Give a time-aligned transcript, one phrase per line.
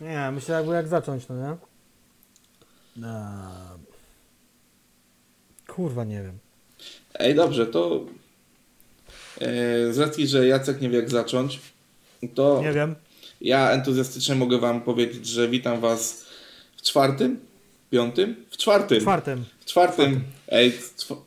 [0.00, 1.56] Nie, myślę jakby jak zacząć, no nie?
[3.06, 3.78] Eee,
[5.66, 6.38] Kurwa, nie wiem.
[7.14, 8.00] Ej, dobrze, to
[9.40, 11.60] e, z racji, że Jacek nie wie jak zacząć,
[12.34, 12.94] to Nie wiem.
[13.40, 16.26] ja entuzjastycznie mogę wam powiedzieć, że witam was
[16.76, 17.40] w czwartym,
[17.90, 19.44] piątym, w czwartym, Czwartym.
[19.60, 21.22] w czwartym, ej, w czw-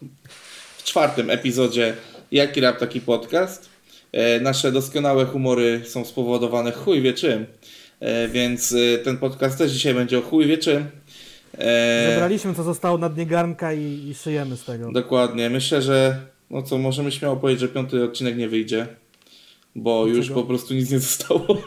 [0.77, 1.95] w czwartym epizodzie
[2.31, 3.69] Jaki Rap Taki Podcast.
[4.11, 7.45] E, nasze doskonałe humory są spowodowane chuj wie czym,
[8.31, 10.85] więc e, ten podcast też dzisiaj będzie o chuj wie czym.
[11.57, 14.91] E, Zebraliśmy, co zostało na dnie garnka i, i szyjemy z tego.
[14.91, 15.49] Dokładnie.
[15.49, 18.87] Myślę, że no co, możemy śmiało powiedzieć, że piąty odcinek nie wyjdzie,
[19.75, 20.41] bo już Dlaczego?
[20.41, 21.45] po prostu nic nie zostało.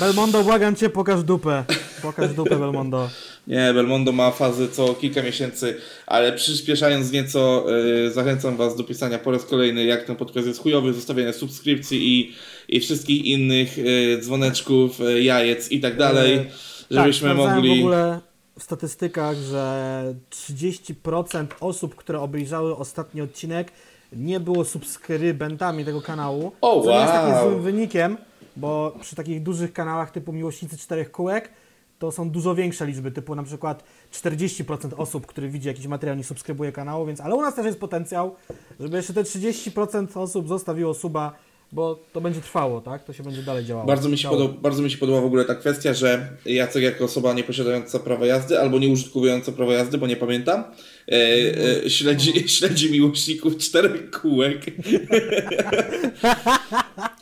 [0.00, 1.64] Belmondo, błagam cię, pokaż dupę.
[2.04, 3.10] Pokaż dupę, Belmondo.
[3.46, 5.76] Nie, Belmondo ma fazy co kilka miesięcy,
[6.06, 10.62] ale przyspieszając nieco, yy, zachęcam Was do pisania po raz kolejny, jak ten podcast jest
[10.62, 12.34] chujowy, zostawiania subskrypcji i,
[12.68, 16.46] i wszystkich innych yy, dzwoneczków, yy, jajec i tak dalej,
[16.90, 17.76] Yy, żebyśmy tak, mogli...
[17.76, 18.20] w ogóle
[18.58, 23.72] w statystykach, że 30% osób, które obejrzały ostatni odcinek,
[24.12, 26.52] nie było subskrybentami tego kanału.
[26.60, 27.50] O, co nie jest takim wow.
[27.50, 28.16] złym wynikiem,
[28.56, 31.50] bo przy takich dużych kanałach typu Miłośnicy Czterech Kółek
[31.98, 36.24] to są dużo większe liczby, typu na przykład 40% osób, który widzi jakiś materiał, nie
[36.24, 38.36] subskrybuje kanału, więc ale u nas też jest potencjał,
[38.80, 41.32] żeby jeszcze te 30% osób zostawiło suba,
[41.72, 43.04] bo to będzie trwało, tak?
[43.04, 43.86] To się będzie dalej działało.
[43.86, 47.04] Bardzo mi, się podoba, bardzo mi się podoba w ogóle ta kwestia, że Jacek jako
[47.04, 50.64] osoba nie posiadająca prawa jazdy albo nie użytkująca prawa jazdy, bo nie pamiętam,
[51.08, 54.62] e, e, śledzi, śledzi miłośników czterech kółek.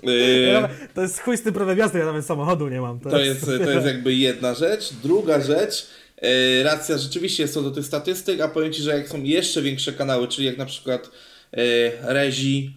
[0.07, 3.01] E, To jest chuj z tym prawem jazdy, ja nawet samochodu nie mam.
[3.01, 4.93] to, jest, to jest jakby jedna rzecz.
[5.03, 5.87] Druga rzecz,
[6.23, 9.63] e, racja rzeczywiście jest co do tych statystyk, a powiem Ci, że jak są jeszcze
[9.63, 11.11] większe kanały, czyli jak na przykład
[11.53, 12.71] e, Rezi,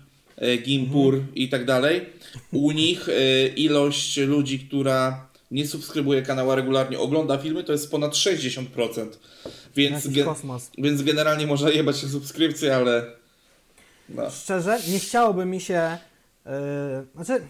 [0.64, 2.06] Gimpur i tak dalej,
[2.52, 3.08] u nich
[3.56, 8.66] ilość ludzi, która nie subskrybuje kanała regularnie, ogląda filmy, to jest ponad 60%.
[9.76, 10.72] Więc, ge- kosmos.
[10.78, 13.06] więc generalnie można jebać się subskrypcję, ale
[14.10, 14.30] no.
[14.30, 15.98] Szczerze, nie chciałoby mi się.
[16.46, 16.52] Yy,
[17.16, 17.42] znaczy,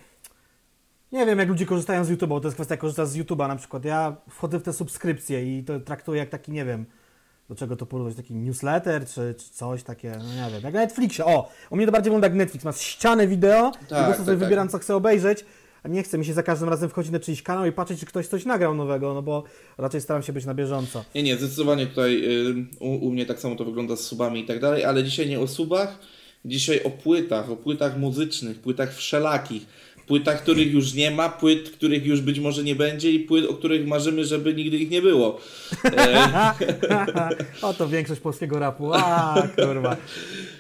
[1.11, 3.47] nie wiem, jak ludzie korzystają z YouTube'a, bo to jest kwestia, jak korzystasz z YouTube'a
[3.47, 3.85] na przykład.
[3.85, 6.85] Ja wchodzę w te subskrypcje i to traktuję jak taki, nie wiem,
[7.50, 10.79] do czego to porównać, taki newsletter czy, czy coś takie, no nie wiem, jak na
[10.79, 11.25] Netflixie.
[11.25, 14.16] O, u mnie to bardziej wygląda jak Netflix, masz ścianę wideo, i po prostu tak,
[14.17, 14.39] sobie tak.
[14.39, 15.45] wybieram, co chcę obejrzeć.
[15.90, 18.28] Nie chcę mi się za każdym razem wchodzić na czyjś kanał i patrzeć, czy ktoś
[18.28, 19.44] coś nagrał nowego, no bo
[19.78, 21.06] raczej staram się być na bieżąco.
[21.16, 24.45] Nie, nie, zdecydowanie tutaj y, u, u mnie tak samo to wygląda z subami i
[24.45, 26.00] tak dalej, ale dzisiaj nie o subach,
[26.45, 29.66] dzisiaj o płytach, o płytach muzycznych, płytach wszelakich,
[30.07, 33.53] płytach, których już nie ma, płyt, których już być może nie będzie i płyt, o
[33.53, 35.40] których marzymy, żeby nigdy ich nie było.
[35.85, 36.51] E,
[37.62, 38.94] Oto większość polskiego rapu.
[38.94, 39.97] A, kurwa.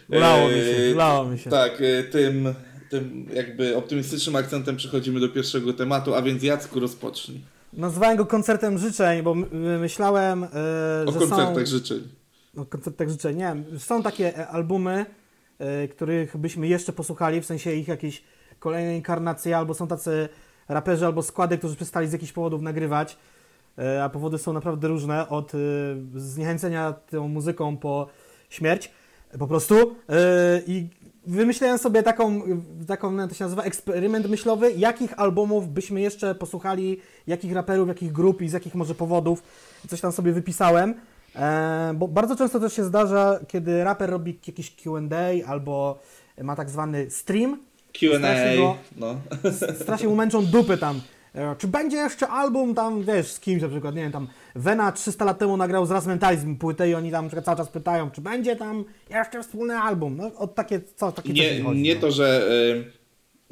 [0.09, 1.49] Ulało mi się, e, ulało mi się.
[1.49, 2.53] Tak, e, tym,
[2.99, 7.41] tym jakby optymistycznym akcentem przechodzimy do pierwszego tematu, a więc Jacku rozpocznij.
[7.73, 10.47] Nazwałem go koncertem życzeń, bo my- myślałem, yy,
[11.09, 11.65] O że koncertach są...
[11.65, 12.07] życzeń.
[12.57, 15.05] O koncertach życzeń, nie Są takie e, albumy,
[15.59, 18.23] yy, których byśmy jeszcze posłuchali, w sensie ich jakieś
[18.59, 20.29] kolejne inkarnacje, albo są tacy
[20.67, 23.17] raperzy albo składy, którzy przestali z jakichś powodów nagrywać,
[23.77, 25.51] yy, a powody są naprawdę różne, od
[26.15, 28.07] zniechęcenia tą muzyką po
[28.49, 28.91] śmierć,
[29.39, 29.75] po prostu.
[29.75, 30.15] Yy,
[30.67, 30.89] I
[31.27, 32.41] wymyślałem sobie taką,
[32.87, 36.97] taką, to się nazywa eksperyment myślowy, jakich albumów byśmy jeszcze posłuchali,
[37.27, 39.43] jakich raperów, jakich grup i z jakich może powodów.
[39.89, 40.93] Coś tam sobie wypisałem.
[41.35, 45.99] E, bo bardzo często też się zdarza, kiedy raper robi jakieś Q&A albo
[46.43, 47.59] ma tak zwany stream,
[47.99, 49.15] Q&A, Strasznie go- no.
[49.81, 51.01] strasznie mu męczą dupy tam.
[51.35, 54.91] E, Czy będzie jeszcze album tam, wiesz, z kimś na przykład, nie wiem, tam Vena
[54.91, 58.55] 300 lat temu nagrał z Razmentalizm płytę i oni tam cały czas pytają, czy będzie
[58.55, 60.17] tam jeszcze wspólny album.
[60.17, 62.01] No, o takie, co, takie Nie, chodzi, nie no.
[62.01, 62.47] to, że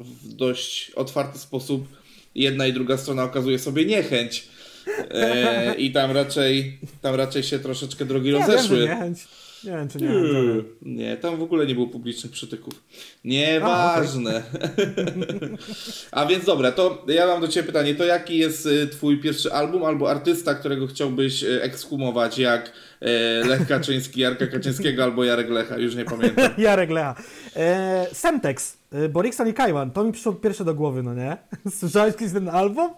[0.00, 1.88] y, w dość otwarty sposób
[2.34, 4.48] jedna i druga strona okazuje sobie niechęć.
[4.88, 8.96] Y, I tam raczej, tam raczej się troszeczkę drogi rozeszły.
[9.64, 10.08] Nie wiem, czy nie.
[10.08, 10.64] wiem.
[10.82, 12.74] Nie, tam w ogóle nie było publicznych przytyków.
[13.24, 14.42] Nieważne.
[16.12, 17.94] A więc dobra, to ja mam do Ciebie pytanie.
[17.94, 22.72] To jaki jest y, Twój pierwszy album albo artysta, którego chciałbyś y, ekshumować, jak
[23.02, 25.78] y, Lech Kaczyński, Jarka Kaczyńskiego albo Jarek Lecha?
[25.78, 26.50] Już nie pamiętam.
[26.58, 27.14] Jarek Lecha.
[27.56, 28.76] E, Semtex,
[29.10, 31.36] Borikson i Kajwan, to mi przyszło pierwsze do głowy, no nie?
[31.78, 32.90] Słyszałeś kiedyś ten album?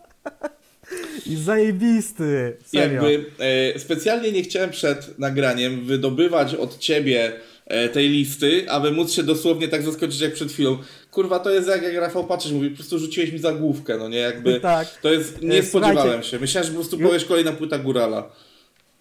[1.27, 3.09] I zajebisty, serio.
[3.11, 3.31] Jakby
[3.75, 7.33] e, specjalnie nie chciałem przed nagraniem wydobywać od ciebie
[7.67, 10.79] e, tej listy, aby móc się dosłownie tak zaskoczyć jak przed chwilą.
[11.11, 14.19] Kurwa, to jest jak, jak Rafał Patrzysz mówi, po prostu rzuciłeś mi zagłówkę, no nie,
[14.19, 14.89] jakby Tak.
[15.03, 16.29] to jest, nie E, spodziewałem słuchajcie.
[16.31, 16.39] się.
[16.39, 18.31] Myślałem, że po prostu powiesz kolejna płyta Górala.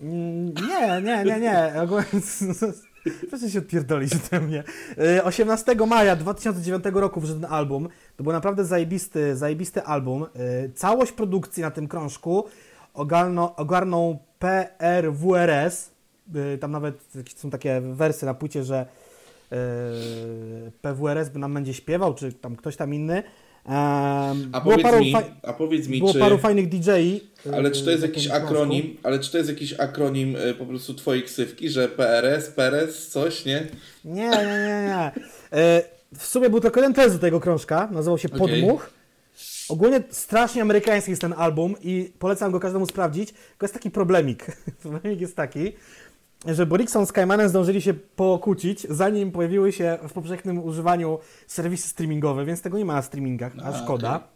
[0.02, 1.72] Mm, Nie, nie, nie, nie.
[3.30, 4.63] Proszę się odpierdolić ode mnie.
[4.98, 7.90] E, 18 maja 2009 roku wyszedł ten album.
[8.18, 10.24] To był naprawdę zajebisty, zajebisty album.
[10.24, 12.46] E, Całość produkcji na tym krążku
[12.94, 15.92] ogarnął, ogarnął PRWRS.
[16.36, 17.04] E, Tam nawet
[17.36, 18.86] są takie wersy na płycie, że
[19.51, 19.56] e,
[20.81, 23.24] PWRS by nam będzie śpiewał, czy tam ktoś tam inny.
[23.66, 25.14] Em, A powiedz paru, mi,
[25.44, 26.20] a powiedz mi było czy...
[26.20, 27.22] paru fajnych DJ-i.
[27.50, 30.66] e, Ale czy to jest jakiś akronim, ale czy to jest jakiś akronim y, po
[30.66, 33.68] prostu twojej ksywki, że PRS, PRS, coś, nie?
[34.06, 35.12] Nie, nie, nie, nie.
[35.60, 35.82] E,
[36.18, 38.30] w sumie był tylko jeden test do tego krążka, nazywał się.
[38.30, 38.90] Podmuch.
[39.70, 44.46] Ogólnie strasznie amerykański jest ten album i polecam go każdemu sprawdzić, tylko jest taki problemik.
[44.82, 45.72] Problemik jest taki,
[46.48, 52.46] że Borikson z Kaimanem zdążyli się pokłócić, zanim pojawiły się w powszechnym używaniu serwisy streamingowe,
[52.46, 54.16] więc tego nie ma na streamingach, a, A, szkoda.
[54.16, 54.28] okej.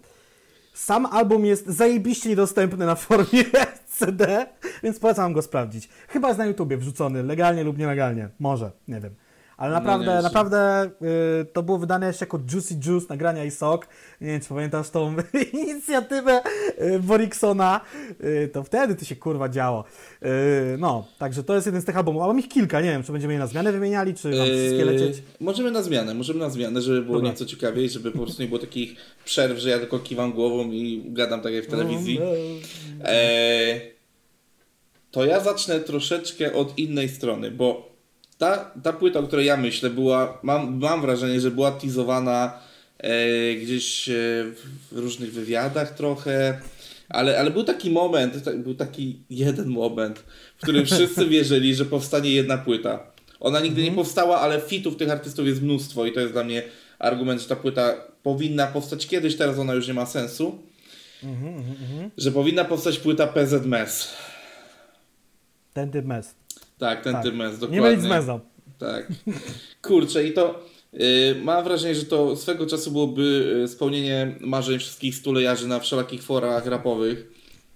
[0.73, 3.43] Sam album jest zajebiście niedostępny na formie
[3.97, 4.47] CD,
[4.83, 5.89] więc polecam go sprawdzić.
[6.07, 8.29] Chyba jest na YouTubie wrzucony, legalnie lub nielegalnie.
[8.39, 9.15] Może, nie wiem.
[9.59, 10.21] Ale No naprawdę, nieźle.
[10.21, 10.89] naprawdę
[11.41, 13.87] y, to było wydane jeszcze jako Juicy Juice, nagrania i sok.
[14.21, 15.15] Nie wiem, czy pamiętasz tą
[15.53, 16.41] inicjatywę
[16.81, 17.81] y, Boriksona.
[18.23, 19.83] Y, to wtedy to się kurwa działo.
[20.23, 20.27] Y,
[20.77, 22.21] no, także to jest jeden z tych albumów.
[22.23, 24.75] A mam ich kilka, nie wiem, czy będziemy je na zmianę wymieniali, czy mam wszystkie
[24.75, 25.23] Yy, lecieć.
[25.39, 27.29] Możemy na zmianę, możemy na zmianę, żeby było Dobra.
[27.31, 28.95] nieco ciekawiej, żeby po prostu nie było takich
[29.25, 32.19] przerw, że ja tylko kiwam głową i gadam tak jak w telewizji.
[32.19, 32.25] No,
[33.05, 33.81] Eee,
[35.11, 37.88] to ja zacznę troszeczkę od innej strony, bo
[38.39, 42.59] ta, ta płyta, o której ja myślę, była, mam, mam wrażenie, że była teasowana
[42.97, 44.13] e, gdzieś e,
[44.91, 46.61] w różnych wywiadach trochę,
[47.09, 50.19] ale, ale był taki moment, ta- był taki jeden moment,
[50.57, 52.99] w którym wszyscy wierzyli, że powstanie jedna płyta.
[53.39, 56.63] Ona nigdy nie powstała, ale fitów tych artystów jest mnóstwo i to jest dla mnie
[56.99, 57.93] argument, że ta płyta
[58.23, 60.59] powinna powstać kiedyś, teraz ona już nie ma sensu.
[62.17, 64.13] Że powinna powstać płyta PZ Mes.
[65.73, 66.35] Ten typ mes.
[66.79, 67.23] Tak, ten Tak.
[67.23, 67.67] dokładnie.
[67.69, 68.39] Nie mylić z mezą.
[68.79, 69.07] Tak.
[69.81, 75.15] Kurczę, i to y, mam wrażenie, że to swego czasu byłoby y, spełnienie marzeń wszystkich
[75.15, 77.27] stulejarzy na wszelakich forach rapowych.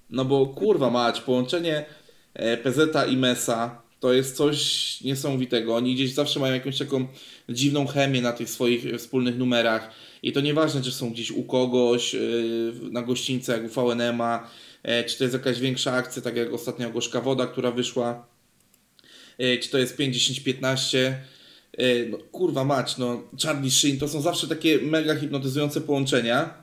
[0.09, 1.85] No bo kurwa mać, połączenie
[2.33, 5.75] e, PZ i Mesa to jest coś niesamowitego.
[5.75, 7.07] Oni gdzieś zawsze mają jakąś taką
[7.49, 9.91] dziwną chemię na tych swoich e, wspólnych numerach.
[10.23, 14.49] I to nieważne, czy są gdzieś u kogoś, y, na gościńce jak u VNM-a,
[14.83, 18.32] e, czy to jest jakaś większa akcja, tak jak ostatnio Gorzka Woda, która wyszła e,
[19.37, 21.19] czy to jest 5, 10, 15.
[21.77, 26.53] e, No, kurwa mać, no Charlie Sheen to są zawsze takie mega hipnotyzujące połączenia.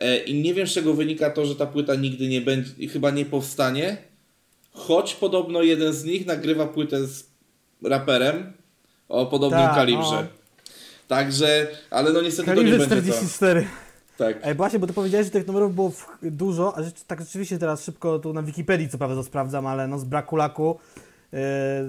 [0.00, 3.10] E, I nie wiem z czego wynika to, że ta płyta nigdy nie będzie, chyba
[3.10, 3.96] nie powstanie.
[4.72, 7.24] Choć podobno jeden z nich nagrywa płytę z
[7.84, 8.52] raperem
[9.08, 10.16] o podobnym Tak, kalibrze.
[10.18, 10.24] o.
[11.08, 13.18] Także, ale no niestety to nie Kalibrze będzie to.
[13.18, 13.66] 44.
[14.18, 14.38] Tak.
[14.42, 15.92] Ej, właśnie, bo ty powiedziałeś, że tych numerów było
[16.22, 19.88] dużo, a rzecz, tak rzeczywiście teraz szybko tu na Wikipedii co prawda to sprawdzam, ale
[19.88, 20.78] no z braku laku
[21.32, 21.38] yy,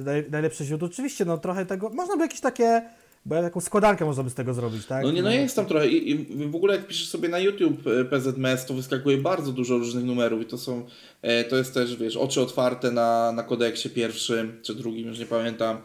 [0.05, 0.87] naj, najlepsze źródło.
[0.87, 2.81] Oczywiście, no trochę tego, można by jakieś takie,
[3.25, 5.03] bo taką składankę można by z tego zrobić, tak?
[5.03, 5.87] No nie, no jest tam trochę.
[5.87, 9.77] I, I w ogóle jak piszesz sobie na YouTube e, PZMS, to wyskakuje bardzo dużo
[9.77, 10.85] różnych numerów i to są,
[11.21, 15.25] e, to jest też, wiesz, oczy otwarte na, na kodeksie pierwszym czy drugim, już nie
[15.25, 15.77] pamiętam.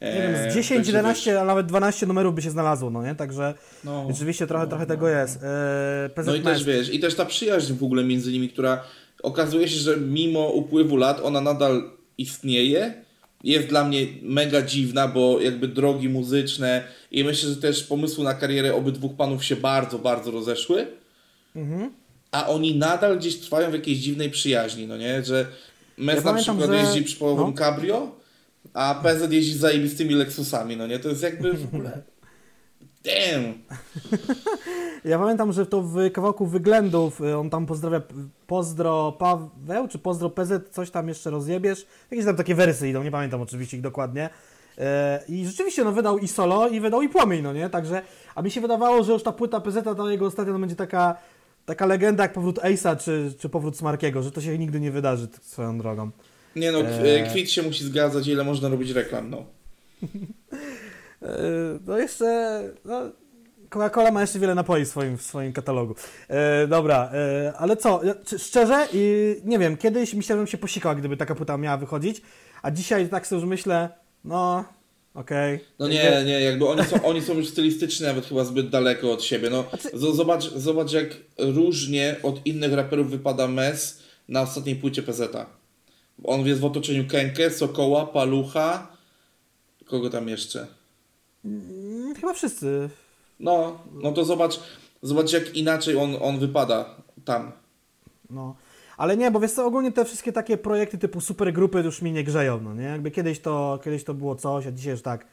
[0.00, 3.02] E, Nie wiem, z 10, także 11, a nawet 12 numerów by się znalazło, no
[3.02, 3.14] nie?
[3.14, 3.54] Także
[3.84, 5.42] no, rzeczywiście trochę, trochę tego jest.
[5.42, 8.84] Yy, PZ no i też wiesz, i też ta przyjaźń w ogóle między nimi, która
[9.22, 11.90] okazuje się, że mimo upływu lat ona nadal
[12.20, 12.94] istnieje.
[13.44, 18.34] Jest dla mnie mega dziwna, bo jakby drogi muzyczne i myślę, że też pomysły na
[18.34, 20.86] karierę obydwu panów się bardzo, bardzo rozeszły.
[21.56, 21.90] Mhm.
[22.32, 25.24] A oni nadal gdzieś trwają w jakiejś dziwnej przyjaźni, no nie?
[25.24, 25.46] Że
[25.98, 27.52] Mes Ja na pamiętam, przykład że- jeździ przy połowym no.
[27.52, 28.16] cabrio,
[28.74, 30.98] a PZ jeździ zajebistymi Lexusami, no nie?
[30.98, 32.02] To jest jakby w ogóle...
[33.04, 33.54] Damn!
[35.04, 38.02] Ja pamiętam, że to w kawałku Wyględów y, on tam pozdrawia
[38.46, 41.86] Pozdro Paweł, czy Pozdro PZ, coś tam jeszcze rozjebiesz.
[42.10, 44.30] Jakieś tam takie wersy idą, nie pamiętam oczywiście ich dokładnie.
[44.78, 47.70] E, I rzeczywiście no, wydał i solo, i wydał i płomień, no nie?
[47.70, 48.02] Także,
[48.34, 51.16] a mi się wydawało, że już ta płyta PZ, ta jego ostatnia, no będzie taka,
[51.66, 55.28] taka legenda jak powrót Ace'a, czy, czy powrót Smarkiego, że to się nigdy nie wydarzy
[55.42, 56.10] swoją drogą.
[56.56, 57.30] Nie no, eee.
[57.30, 59.44] kwit się musi zgadzać, ile można robić reklam, no.
[61.22, 61.26] E,
[61.86, 63.00] No jeszcze, no,
[63.70, 65.94] Coca-Cola ma jeszcze wiele napoi w swoim, w swoim katalogu.
[66.28, 68.00] E, dobra, e, ale co,
[68.38, 72.22] szczerze, i nie wiem, kiedyś myślałem, że bym się posikał, gdyby taka płyta miała wychodzić,
[72.62, 73.88] a dzisiaj tak sobie już myślę,
[74.24, 74.64] no,
[75.14, 75.60] okej.
[75.78, 79.22] No nie, nie, jakby oni są, oni są już stylistycznie nawet chyba zbyt daleko od
[79.24, 79.64] siebie, no.
[79.94, 81.06] Z- Zobacz, zobacz jak
[81.38, 85.46] różnie od innych raperów wypada Mes na ostatniej płycie PZ-a.
[86.24, 88.96] On jest w otoczeniu Kenkę, Sokoła, Palucha,
[89.86, 90.66] kogo tam jeszcze?
[91.44, 92.88] Mm, Chyba wszyscy.
[93.40, 94.60] No, no to zobacz,
[95.02, 96.94] zobacz jak inaczej on, on wypada
[97.24, 97.52] tam.
[98.30, 98.54] No.
[98.96, 102.24] Ale nie, bo wiesz co, ogólnie te wszystkie takie projekty typu supergrupy już mi nie
[102.24, 102.84] grzeją, no nie?
[102.84, 105.26] Jakby kiedyś to, kiedyś to było coś, a dzisiaj już tak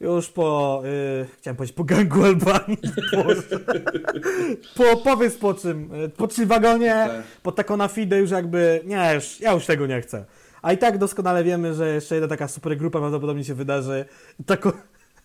[0.00, 2.78] już po, yy, chciałem powiedzieć po gangu Albanii,
[4.76, 7.22] po, powiedz po czym, y, po czym wagonie, Tak.
[7.42, 10.24] po taką na fide już jakby, nie, już, ja już tego nie chcę.
[10.62, 14.04] A i tak doskonale wiemy, że jeszcze jedna taka supergrupa prawdopodobnie się wydarzy.
[14.46, 14.72] Tako,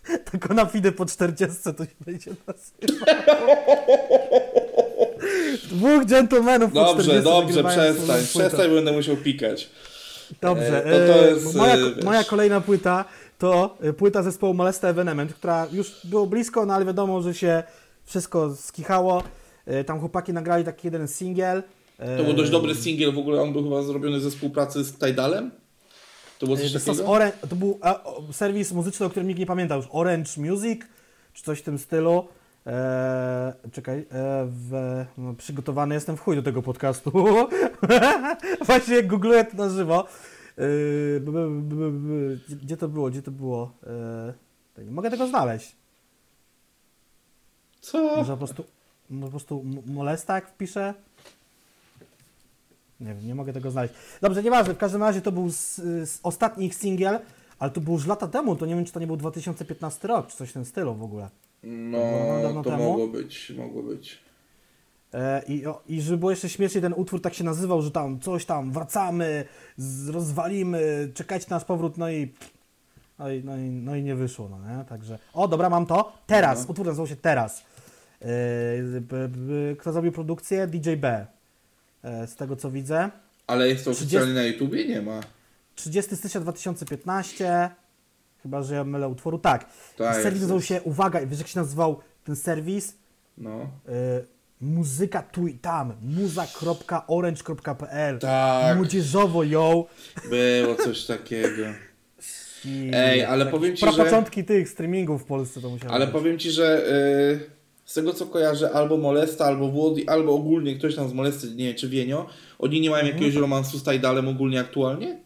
[0.32, 3.66] tako na fide po 40 to się będzie nazywało.
[5.72, 9.70] Dwóch dżentelmenów po Dobrze, 40 dobrze, przestań, przestań, będę musiał pikać.
[10.42, 13.06] Dobrze, E, to to e, jest, moja, e, moja kolejna płyta
[13.38, 17.64] to e, płyta zespołu Molesta Evenement, która już było blisko, no ale wiadomo, że się
[18.06, 19.24] wszystko skichało.
[19.86, 21.64] Tam chłopaki nagrali taki jeden singiel.
[22.18, 25.52] To był dość dobry singiel, w ogóle on był chyba zrobiony ze współpracy z Tidalem?
[26.39, 27.48] To było coś To, takiego?
[27.50, 29.86] To był a, o, serwis muzyczny, o którym nikt nie pamięta już.
[29.92, 30.82] Orange Music,
[31.34, 32.27] czy coś w tym stylu.
[32.68, 34.06] E, czekaj, e,
[34.50, 37.12] w, no, przygotowany jestem w chuj do tego podcastu.
[38.65, 40.06] Właśnie googluję to na żywo.
[40.58, 42.10] E, b, b, b,
[42.63, 43.10] gdzie to było?
[43.10, 43.72] Gdzie to było?
[44.77, 45.75] E, nie mogę tego znaleźć.
[47.82, 48.15] Co?
[48.18, 48.63] Może po prostu,
[49.10, 50.94] może po prostu m- molesta jak wpiszę?
[53.00, 53.94] Nie wiem, nie mogę tego znaleźć.
[54.22, 55.75] Dobrze, nieważne, w każdym razie to był z,
[56.10, 57.20] z ostatni ich singiel,
[57.60, 60.28] ale to było już lata temu, to nie wiem, czy to nie był 2015 rok,
[60.28, 61.30] czy coś w tym stylu w ogóle.
[61.64, 64.20] No, to mogło być, mogło być.
[65.14, 68.20] E, i, o, I żeby było jeszcze śmieszniej, ten utwór tak się nazywał, że tam
[68.20, 69.46] coś tam, wracamy,
[69.78, 72.34] z, rozwalimy, czekajcie na nasz powrót, no i,
[73.20, 74.86] no i, no i, no i nie wyszło, no nie?
[74.86, 76.70] Także, o dobra, mam to, teraz, No.
[76.70, 77.64] utwór nazywał się Teraz.
[78.22, 78.25] E,
[79.02, 80.68] b, b, kto zrobił produkcję?
[80.68, 81.28] DJ B.
[82.06, 83.10] E, z tego co widzę.
[83.48, 84.88] Ale jest to 30 oficjalnie na YouTubie?
[84.88, 85.20] Nie ma.
[85.76, 87.70] 30 stycznia 2015,
[88.44, 89.66] chyba że ja mylę utworu, tak.
[89.98, 92.94] Tak, serwis nazywał się, uwaga, wiesz jak się nazywał ten serwis?
[93.38, 93.62] No.
[93.62, 93.68] Y,
[94.62, 98.78] muzyka tu i tam, muza.orange.pl Tak.
[98.78, 99.86] Młodzieżowo ją.
[100.30, 101.64] Było coś takiego.
[102.66, 105.94] I Ej, ale tak, powiem ci, pra- że- początki tych streamingów w Polsce to musiało
[105.94, 106.14] Ale być.
[106.14, 107.40] powiem Ci, że y,
[107.86, 111.65] z tego co kojarzę, albo Molesta, albo Włody, albo ogólnie ktoś tam z Molesty, nie
[111.65, 112.25] wiem, czy Wienio,
[112.60, 113.15] oni nie mają Mhm.
[113.18, 115.20] jakiegoś romansu z Tidalem ogólnie aktualnie?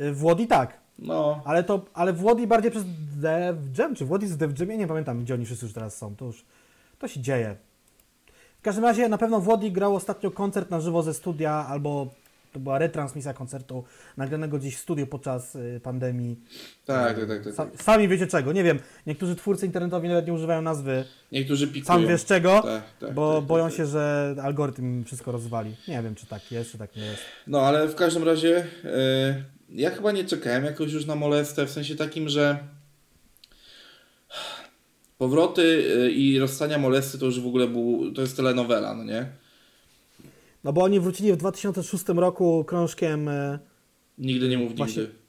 [0.00, 1.42] Y, Włodi tak, No.
[1.44, 2.84] ale to, ale Włodi bardziej przez
[3.20, 5.96] Dev Jam, czy Włodi z Dev Jam, ja nie pamiętam gdzie oni wszyscy już teraz
[5.98, 6.44] są, to już,
[6.98, 7.56] to się dzieje.
[8.58, 12.06] W każdym razie na pewno Włodi grał ostatnio koncert na żywo ze studia, albo
[12.52, 13.84] to była retransmisja koncertu
[14.16, 16.40] nagranego gdzieś w studiu podczas y, pandemii.
[16.86, 17.44] Tak, tak, tak.
[17.44, 17.82] tak, tak.
[17.82, 21.84] sami wiecie czego, nie wiem, niektórzy twórcy internetowi nawet nie używają nazwy, Niektórzy pikują.
[21.84, 23.92] sam wiesz czego, Tak, tak, bo tak, boją tak, się, tak.
[23.92, 25.76] że algorytm wszystko rozwali.
[25.88, 27.22] Nie wiem, czy tak jest, czy tak nie jest.
[27.46, 31.70] No, ale w każdym razie y, ja chyba nie czekałem jakoś już na Molestę, w
[31.70, 32.58] sensie takim, że
[35.18, 39.26] powroty y, i rozstania Molesty to już w ogóle był, to jest telenowela, no nie?
[40.64, 43.58] No bo oni wrócili w 2006 roku krążkiem e,
[44.18, 45.20] Nigdy nie mów Właśnie- nigdy.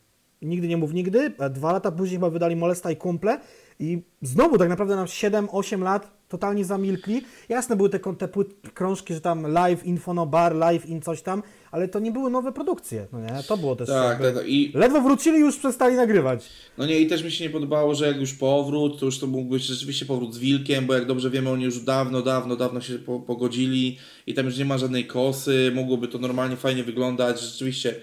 [0.41, 3.39] Nigdy nie mów nigdy, a dwa lata później chyba wydali Molesta i Kumple
[3.79, 7.21] i znowu tak naprawdę na 7-8 lat totalnie zamilkli.
[7.49, 11.43] Jasne były te, te płyt, krążki, że tam live infono bar, live in coś tam,
[11.71, 13.43] ale to nie były nowe produkcje, no nie?
[13.47, 14.25] To było też Tak, jakby...
[14.25, 14.43] tak, tak.
[14.47, 16.45] I Ledwo wrócili, już przestali nagrywać.
[16.77, 19.27] No nie, i też mi się nie podobało, że jak już powrót, to już to
[19.27, 22.81] mógł być rzeczywiście powrót z Wilkiem, bo jak dobrze wiemy, oni już dawno, dawno, dawno
[22.81, 23.97] się po, pogodzili
[24.27, 27.95] i tam już nie ma żadnej kosy, mogłoby to normalnie fajnie wyglądać, rzeczywiście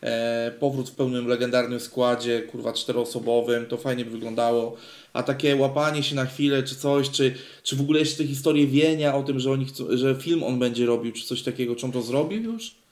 [0.00, 4.76] e, powrót w pełnym legendarnym składzie, kurwa czteroosobowym, to fajnie by wyglądało,
[5.12, 8.66] a takie łapanie się na chwilę, czy coś, czy, czy w ogóle jeszcze te historie
[8.66, 11.86] wienia o tym, że oni chcą, że film on będzie robił, czy coś takiego, czy
[11.86, 12.83] on to zrobił już?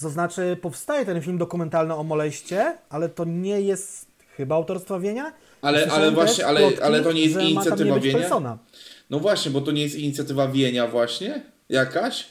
[0.00, 5.32] To znaczy, powstaje ten film dokumentalny o Moleście, ale to nie jest chyba autorstwa Wienia.
[5.62, 8.18] Ale- ale właśnie, ale- plotki, ale to nie jest inicjatywa nie Wienia?
[8.18, 8.58] Persona.
[9.10, 11.42] No właśnie, bo to nie jest inicjatywa Wienia właśnie?
[11.68, 12.26] Jakaś?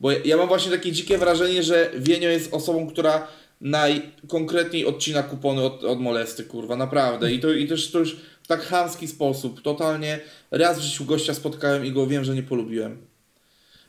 [0.00, 3.26] Bo ja- ja mam właśnie takie dzikie wrażenie, że Wienio jest osobą, która
[3.60, 7.32] najkonkretniej odcina kupony od, od molesty, kurwa, naprawdę.
[7.32, 10.20] I to, I też to już w tak chamski sposób, totalnie.
[10.50, 12.96] Raz w życiu gościa spotkałem i go wiem, że nie polubiłem.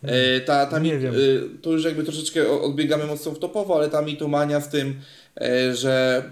[0.03, 1.13] E, ta, ta Nie mit, wiem.
[1.13, 1.18] e,
[1.62, 4.96] to już jakby troszeczkę odbiegamy mocno w topowo, ale ta mitomania z tym,
[5.41, 6.24] e, że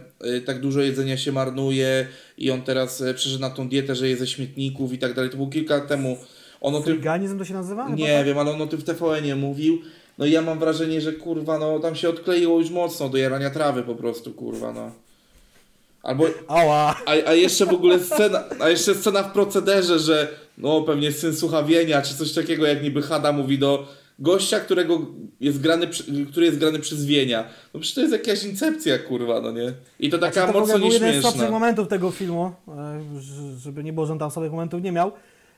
[0.45, 2.07] tak dużo jedzenia się marnuje
[2.37, 5.29] i on teraz przeszedł na tą dietę, że je ze śmietników i tak dalej.
[5.31, 6.17] To było kilka lat temu.
[6.61, 7.89] On o tym, Friganizm to się nazywa?
[7.89, 8.25] Nie tak?
[8.25, 9.81] wiem, ale on o tym w TVN-ie mówił.
[10.17, 13.49] No i ja mam wrażenie, że kurwa, no tam się odkleiło już mocno do jarania
[13.49, 14.91] trawy po prostu, kurwa, no.
[16.03, 16.95] Albo, Ała!
[17.05, 21.35] a, a jeszcze w ogóle scena, a jeszcze scena w procederze, że no pewnie syn
[21.35, 23.87] słuchawienia, czy coś takiego, jak niby Hada mówi do
[24.19, 25.05] gościa, którego
[25.39, 25.87] jest grany,
[26.31, 27.47] który jest grany przez Wienia.
[27.73, 29.73] No przecież to jest jakaś incepcja, kurwa, no nie?
[29.99, 31.59] I to taka Znaczy, to mocno ogóle był jeden z słabszych nieśmieszna.
[31.59, 33.01] momentów tego filmu, e,
[33.59, 35.11] żeby nie było, że on tam słabych momentów nie miał,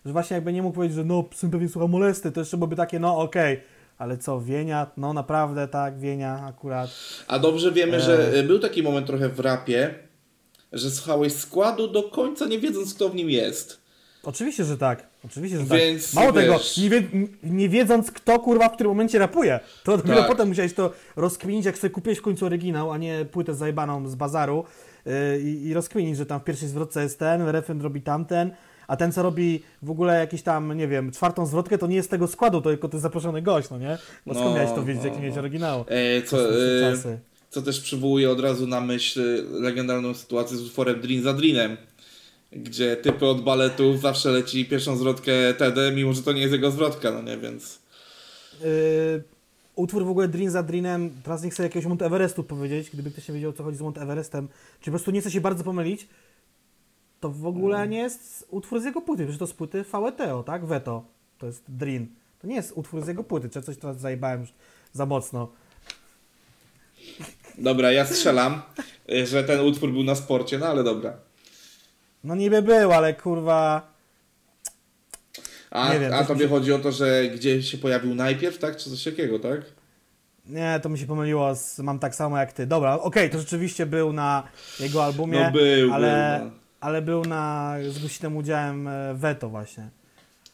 [0.06, 2.76] że właśnie jakby nie mógł powiedzieć, że no, syn pewnie słucha molesty, to jeszcze byłoby
[2.76, 3.60] takie, no okej,
[3.98, 6.90] ale co, Wienia, no naprawdę tak, Wienia akurat.
[7.28, 9.94] A dobrze wiemy, że e, był taki moment trochę w rapie,
[10.74, 13.80] że słuchałeś składu do końca nie wiedząc kto w nim jest.
[14.24, 15.08] Oczywiście, że tak.
[15.26, 16.14] Oczywiście, że Więc, tak.
[16.14, 17.02] Mało tego, wiesz- nie, wie,
[17.44, 19.60] nie wiedząc kto kurwa w którym momencie rapuje.
[19.84, 20.28] To dopiero Tak.
[20.28, 24.16] potem musiałeś to rozkminić, jak sobie kupiłeś w końcu oryginał, a nie płytę zajebaną z
[24.16, 24.64] bazaru
[25.06, 25.12] yy,
[25.42, 28.52] i, rozkminić, że tam w pierwszej zwrotce jest ten, refren robi tamten,
[28.88, 32.10] a ten co robi w ogóle jakiś tam, nie wiem, czwartą zwrotkę, to nie jest
[32.10, 33.98] tego składu, to tylko jest zaproszony gość, no nie?
[34.26, 35.40] Bo skąd No, miałeś to wiedzieć, no, jaki miałeś no.
[35.42, 35.86] oryginał?
[35.88, 36.50] E, co,
[36.90, 36.98] e,
[37.50, 41.78] co też przywołuje od razu na myśl legendarną sytuację z utworem Drin za Drinem,
[42.52, 46.72] gdzie typy od baletu zawsze leci pierwszą zwrotkę TD, mimo że to nie jest jego
[46.72, 47.80] zwrotka, no nie, więc...
[48.62, 49.24] Yy,
[49.76, 53.28] utwór w ogóle Drin za Drinem, teraz nie chcę jakiegoś Mount Everestu powiedzieć, gdyby ktoś
[53.28, 54.48] nie wiedział o co chodzi z Mount Everestem,
[54.80, 56.08] czy po prostu nie chce się bardzo pomylić,
[57.20, 57.90] to w ogóle Mm.
[57.90, 60.66] nie jest utwór z jego płyty, przecież to z płyty VETO, tak?
[60.66, 61.04] Veto,
[61.38, 62.08] to jest Drin.
[62.42, 64.50] To nie jest utwór z jego płyty, czy coś teraz zajebałem już
[64.94, 65.52] za mocno.
[67.58, 68.62] Dobra, ja strzelam,
[69.24, 71.29] że ten utwór był na sporcie, no ale dobra.
[72.24, 73.90] No niby był, ale kurwa...
[75.72, 78.78] A, Nie wiem, a tobie się- chodzi o to, że gdzie się pojawił najpierw, tak?
[78.78, 79.62] Czy coś takiego, tak?
[80.46, 82.68] Nie, to mi się pomyliło, z, mam tak samo jak ty.
[82.68, 84.44] Dobra, okej, to rzeczywiście był na
[84.80, 86.56] jego albumie, No był, ale, był, no.
[86.80, 89.84] ale był na, z głośnym udziałem e, Veto właśnie.
[89.84, 89.90] No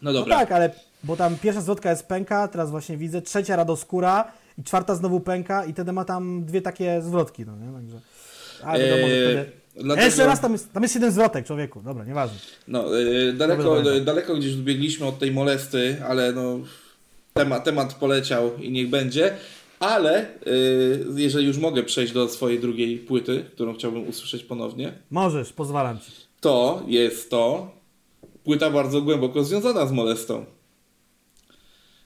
[0.02, 0.38] No dobra.
[0.38, 0.72] tak, ale
[1.04, 5.66] bo tam pierwsza zwrotka jest pęka, teraz właśnie widzę, trzecia radoskóra i czwarta znowu pęka
[5.66, 7.74] i wtedy ma tam dwie takie zwrotki, no nie?
[7.74, 8.00] Także.
[8.64, 9.52] A wiadomo, Eee, wtedy...
[9.76, 11.82] dlatego- Jeszcze raz tam jest, tam jest jeden zwrotek, człowieku.
[11.82, 12.38] Dobra, nieważne.
[12.68, 14.00] No, y, daleko, Dobra, dobra.
[14.00, 16.60] daleko gdzieś odbiegliśmy od tej molesty, ale no,
[17.34, 19.36] temat, temat poleciał i niech będzie.
[19.80, 25.54] Ale y, jeżeli już mogę przejść do swojej drugiej płyty, którą chciałbym usłyszeć ponownie, Możesz,
[25.54, 26.12] pozwalam ci.
[26.42, 27.72] to jest to
[28.44, 30.46] płyta bardzo głęboko związana z molestą.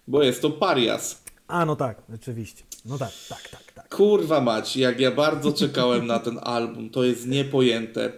[0.08, 1.24] Bo jest to Parias.
[1.50, 2.64] A, no tak, rzeczywiście.
[2.86, 3.90] No tak, tak, tak, tak.
[3.90, 8.12] Kurwa mać, jak ja bardzo czekałem na ten album, to jest niepojęte.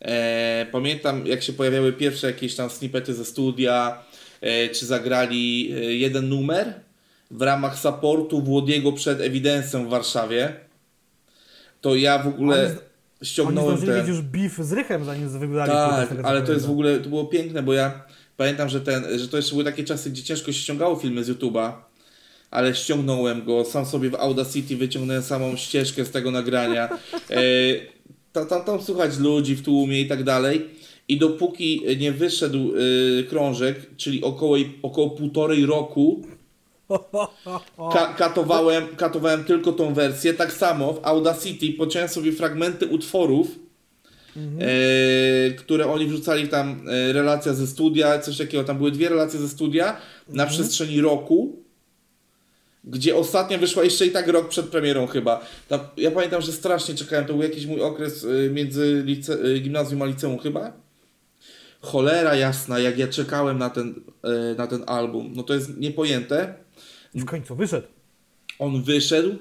[0.00, 4.02] E, pamiętam, jak się pojawiały pierwsze jakieś tam snippety ze studia,
[4.40, 6.80] e, czy zagrali e, jeden numer
[7.30, 10.54] w ramach supportu Włodiego przed Evidencem w Warszawie.
[11.80, 14.08] To ja w ogóle Oni Oni ściągnąłem zdążyli ten...
[14.08, 17.62] już beef z Rychem, zanim wygrali Tak, ale to jest w ogóle, to było piękne,
[17.62, 18.02] bo ja
[18.36, 21.30] pamiętam, że, ten, że to jeszcze były takie czasy, gdzie ciężko się ściągało filmy z
[21.30, 21.72] YouTube'a,
[22.50, 26.88] ale ściągnąłem go, sam sobie w Audacity wyciągnąłem samą ścieżkę z tego nagrania.
[27.30, 27.40] E,
[28.32, 30.70] tam, tam, tam słuchać ludzi w tłumie i tak dalej.
[31.08, 32.72] I dopóki nie wyszedł
[33.18, 36.22] e, krążek, czyli około, około półtorej roku,
[37.94, 40.34] Ka- katowałem, katowałem tylko tą wersję.
[40.34, 43.48] Tak samo w Audacity pociąłem sobie fragmenty utworów,
[44.36, 46.82] e, które oni wrzucali tam,
[47.12, 48.64] relacja ze studia, coś takiego.
[48.64, 49.96] Tam były dwie relacje ze studia
[50.28, 51.67] na przestrzeni roku,
[52.84, 55.46] gdzie ostatnia wyszła jeszcze i tak rok przed premierą chyba.
[55.68, 59.58] Tam, ja pamiętam, że strasznie czekałem, to był jakiś mój okres e, między lice- e,
[59.58, 60.72] gimnazjum a liceum chyba.
[61.80, 65.32] Cholera jasna, jak ja czekałem na ten, e, na ten album.
[65.34, 66.54] No to jest niepojęte.
[67.14, 67.86] W końcu wyszedł.
[68.58, 69.34] On wyszedł.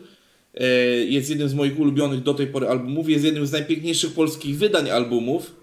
[1.07, 3.09] Jest jednym z moich ulubionych do tej pory albumów.
[3.09, 5.55] Jest jednym z najpiękniejszych polskich wydań albumów.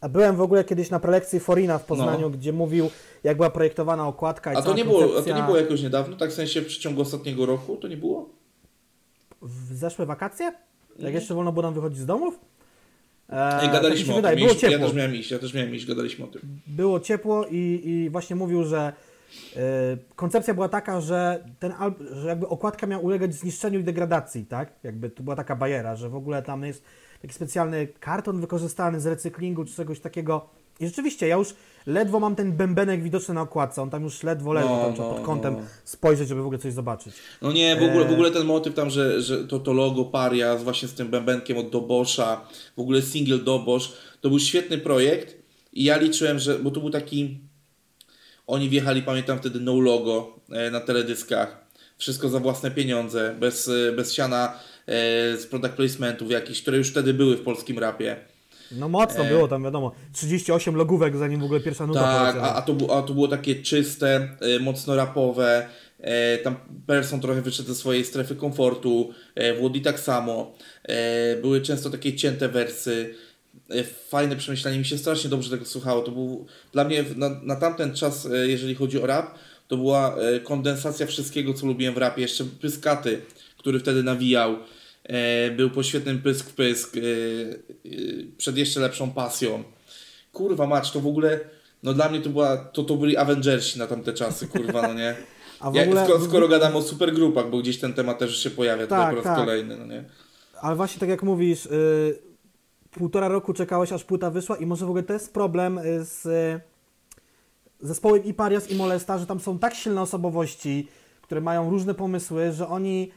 [0.00, 2.90] A byłem w ogóle kiedyś na prelekcji Forina w Poznaniu, gdzie mówił,
[3.24, 4.60] jak była projektowana okładka i No.
[4.60, 5.36] A to, nie było, a to koncepcja.
[5.36, 7.76] nie było jakoś niedawno, tak w sensie w przeciągu ostatniego roku?
[7.76, 8.28] To nie było?
[9.42, 10.52] W zeszłe wakacje?
[10.98, 12.40] Jak jeszcze wolno było nam wychodzić z domów?
[13.30, 14.40] E, Ej, tak gadaliśmy się o wydaje, tym.
[14.44, 14.86] było Mieliśmy, ja ciepło.
[14.88, 16.42] też miałem iść, ja też miałem iść, gadaliśmy o tym.
[16.66, 18.92] Było ciepło i, i właśnie mówił, że
[19.56, 19.60] e,
[20.16, 24.72] koncepcja była taka, że ten alb, że jakby okładka miała ulegać zniszczeniu i degradacji, tak?
[24.82, 26.84] Jakby to była taka bajera, że w ogóle tam jest
[27.22, 30.48] taki specjalny karton wykorzystany z recyklingu czy czegoś takiego.
[30.80, 31.54] I rzeczywiście, ja już
[31.86, 35.08] ledwo mam ten bębenek widoczny na okładce, on tam już ledwo leży, No, tam trzeba
[35.08, 35.60] no, pod kątem no.
[35.84, 37.14] spojrzeć, żeby w ogóle coś zobaczyć.
[37.42, 38.12] No nie, w ogóle, w E.
[38.12, 41.58] ogóle ten motyw tam, że, że to, to logo Paria z właśnie z tym bębenkiem
[41.58, 42.40] od Dobosza,
[42.76, 45.36] w ogóle single Dobosz, to był świetny projekt
[45.72, 47.38] i ja liczyłem, że, bo to był taki,
[48.46, 51.66] oni wjechali, pamiętam wtedy no logo e, na teledyskach,
[51.98, 54.58] wszystko za własne pieniądze, bez, e, bez siana
[55.38, 58.16] z product placementów jakichś, które już wtedy były w polskim rapie.
[58.72, 59.28] No mocno E.
[59.28, 63.02] było tam, wiadomo, 38 logówek, zanim w ogóle pierwsza nuta Tak, a, a, to, a
[63.02, 65.68] to było takie czyste, e, mocno rapowe.
[66.00, 70.52] E, tam Person trochę wyszedł ze swojej strefy komfortu, e, Włodi tak samo.
[70.84, 73.14] E, były często takie cięte wersy.
[73.70, 76.02] E, fajne przemyślenie, mi się strasznie dobrze tego słuchało.
[76.02, 79.34] To był dla mnie na, na tamten czas, e, jeżeli chodzi o rap,
[79.68, 82.22] to była e, kondensacja wszystkiego, co lubiłem w rapie.
[82.22, 83.20] Jeszcze Pyskaty,
[83.58, 84.56] który wtedy nawijał.
[85.04, 87.02] E, był poświetnym pysk w pysk, e, e,
[88.36, 89.64] przed jeszcze lepszą pasją.
[90.32, 91.40] Kurwa mać, to w ogóle,
[91.82, 95.14] no dla mnie to była, to, to byli Avengersi na tamte czasy, kurwa, no nie?
[95.60, 96.04] A w Jak, ogóle...
[96.04, 99.24] skoro, skoro gadamy o supergrupach, bo gdzieś ten temat też się pojawia Tak, po raz
[99.24, 99.38] tak.
[99.38, 100.04] kolejny, no nie?
[100.60, 102.18] Ale właśnie tak jak mówisz, y,
[102.90, 106.26] półtora roku czekałeś, aż płyta wyszła i może w ogóle to jest problem y, z
[106.26, 106.60] y,
[107.80, 110.88] zespołem i Parias i Molesta, że tam są tak silne osobowości,
[111.22, 113.10] które mają różne pomysły, że oni,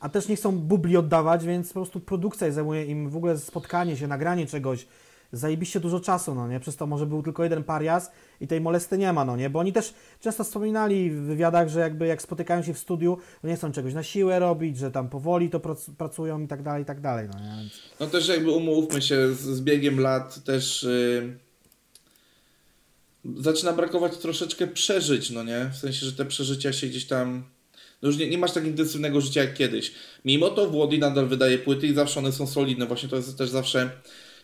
[0.00, 3.96] a też nie chcą bubli oddawać, więc po prostu produkcja zajmuje im w ogóle spotkanie
[3.96, 4.86] się, nagranie czegoś,
[5.32, 6.60] zajebiście dużo czasu, no nie?
[6.60, 9.50] Przez to może był tylko jeden Parias i tej molesty nie ma, no nie?
[9.50, 13.48] Bo oni też często wspominali w wywiadach, że jakby jak spotykają się w studiu, to
[13.48, 16.82] nie chcą czegoś na siłę robić, że tam powoli to prac- pracują i tak dalej,
[16.82, 17.60] i tak dalej, no nie?
[17.60, 17.72] Więc...
[18.00, 21.36] No też jakby umówmy się, z, z biegiem lat też y,
[23.36, 25.70] zaczyna brakować troszeczkę przeżyć, no nie?
[25.72, 27.44] W sensie, że te przeżycia się gdzieś tam...
[28.02, 29.92] No już nie, nie masz tak intensywnego życia jak kiedyś.
[30.24, 32.86] Mimo to Włody nadal wydaje płyty i zawsze one są solidne.
[32.86, 33.90] Właśnie to jest też zawsze...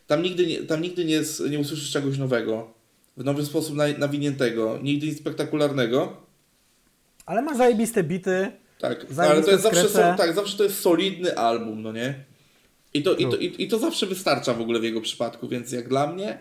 [0.07, 2.75] Tam nigdy nie, tam nigdy nie, nie usłyszysz czegoś nowego.
[3.17, 4.79] W nowy sposób na, nawiniętego.
[4.83, 6.17] Nigdy nic spektakularnego.
[7.27, 11.83] Ale ma zajebiste bity, Tak, ale to jest zawsze, tak, zawsze to jest solidny album,
[11.83, 12.25] no nie?
[12.95, 15.73] I to, i, to, i, I to zawsze wystarcza w ogóle w jego przypadku, więc
[15.73, 16.39] jak dla mnie,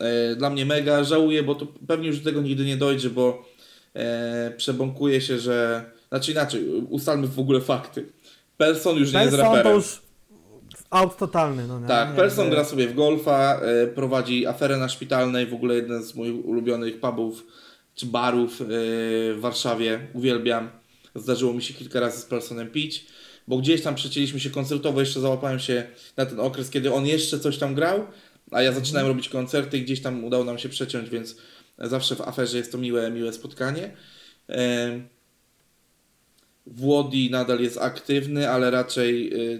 [0.00, 3.48] e, dla mnie mega żałuję, bo to pewnie już do tego nigdy nie dojdzie, bo
[3.94, 8.06] e, przebąkuje się, że, znaczy inaczej, ustalmy w ogóle fakty.
[8.56, 9.72] Person już nie jest Person raperem.
[9.72, 10.02] to już
[10.90, 11.86] out totalny, no nie?
[11.88, 16.02] Tak, Jakby- Person gra sobie w golfa, e, prowadzi aferę na szpitalnej, w ogóle jeden
[16.02, 17.46] z moich ulubionych pubów
[17.94, 18.64] czy barów e,
[19.34, 20.00] w Warszawie.
[20.14, 20.70] Uwielbiam.
[21.14, 23.06] Zdarzyło mi się kilka razy z Personem pić,
[23.48, 27.38] bo gdzieś tam przecięliśmy się koncertowo, jeszcze załapałem się na ten okres, kiedy on jeszcze
[27.40, 28.06] coś tam grał,
[28.50, 31.36] a ja zaczynałem robić koncerty i gdzieś tam udało nam się przeciąć, więc
[31.78, 33.96] zawsze w aferze jest to miłe, miłe spotkanie.
[36.66, 39.58] Włodi nadal jest aktywny, ale raczej e,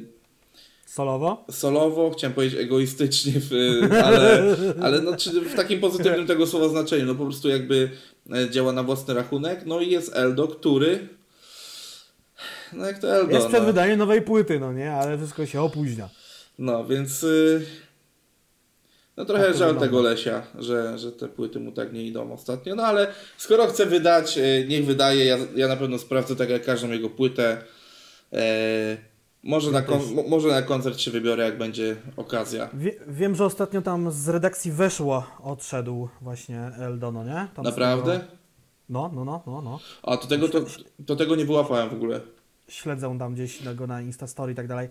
[0.87, 1.45] Solowo?
[1.51, 3.33] solowo, chciałem powiedzieć egoistycznie,
[4.05, 5.13] ale, ale no,
[5.51, 7.91] w takim pozytywnym tego słowa znaczeniu, no po prostu jakby
[8.33, 11.09] e, działa na własny rachunek, no i jest Eldo, który
[12.73, 14.93] no jak to Eldo, Jest przed no, wydaniem nowej płyty, no nie?
[14.93, 16.09] Ale wszystko się opóźnia.
[16.59, 17.67] no więc y,
[19.21, 22.75] no trochę Tak żal tego Lesia, że, że te płyty mu tak nie idą ostatnio,
[22.75, 23.07] no ale
[23.37, 27.11] skoro chce wydać, y, niech wydaje, ja, ja na pewno sprawdzę tak jak każdą jego
[27.11, 27.63] płytę,
[28.33, 28.97] e,
[29.43, 29.83] może, na
[30.29, 32.69] może na koncert się wybiorę, jak będzie okazja.
[32.75, 37.49] Wie, wiem, że ostatnio tam z redakcji weszło, odszedł właśnie Eldono, nie?
[37.55, 38.19] Tam Naprawdę?
[38.19, 38.33] tego-
[38.89, 39.81] No, no, no, no, no.
[40.03, 40.61] A to tego, to,
[41.07, 42.21] to tego nie wyłapałem w ogóle.
[42.69, 44.89] Śledzę tam gdzieś go na Instastory i tak dalej.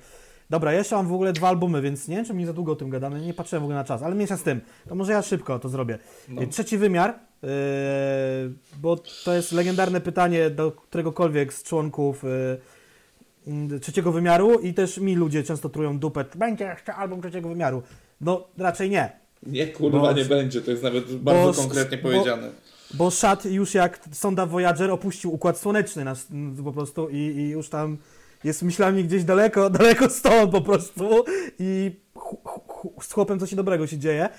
[0.49, 2.75] Dobra, jeszcze mam w ogóle dwa albumy, więc nie wiem, czy mi za długo o
[2.75, 4.61] tym gadamy, nie patrzyłem w ogóle na czas, ale mniejsza z tym.
[4.89, 5.99] To może ja szybko to zrobię.
[6.29, 6.41] No.
[6.47, 7.49] Trzeci wymiar, yy,
[8.81, 14.97] bo to jest legendarne pytanie do któregokolwiek z członków yy, yy, trzeciego wymiaru i też
[14.97, 16.25] mi ludzie często trują dupę.
[16.35, 17.83] Będzie jeszcze album trzeciego wymiaru.
[18.21, 19.11] No, raczej nie.
[19.43, 20.61] Nie, kurwa, Bo- nie będzie.
[20.61, 22.49] To jest nawet bardzo bo- konkretnie bo- powiedziane.
[22.93, 26.27] Bo Szat już jak sonda Voyager opuścił Układ Słoneczny nas,
[26.63, 27.97] po prostu i, i już tam
[28.43, 31.25] jest myślami gdzieś daleko, daleko stąd po prostu
[31.59, 31.99] i
[33.01, 34.29] z chłopem coś dobrego się dzieje.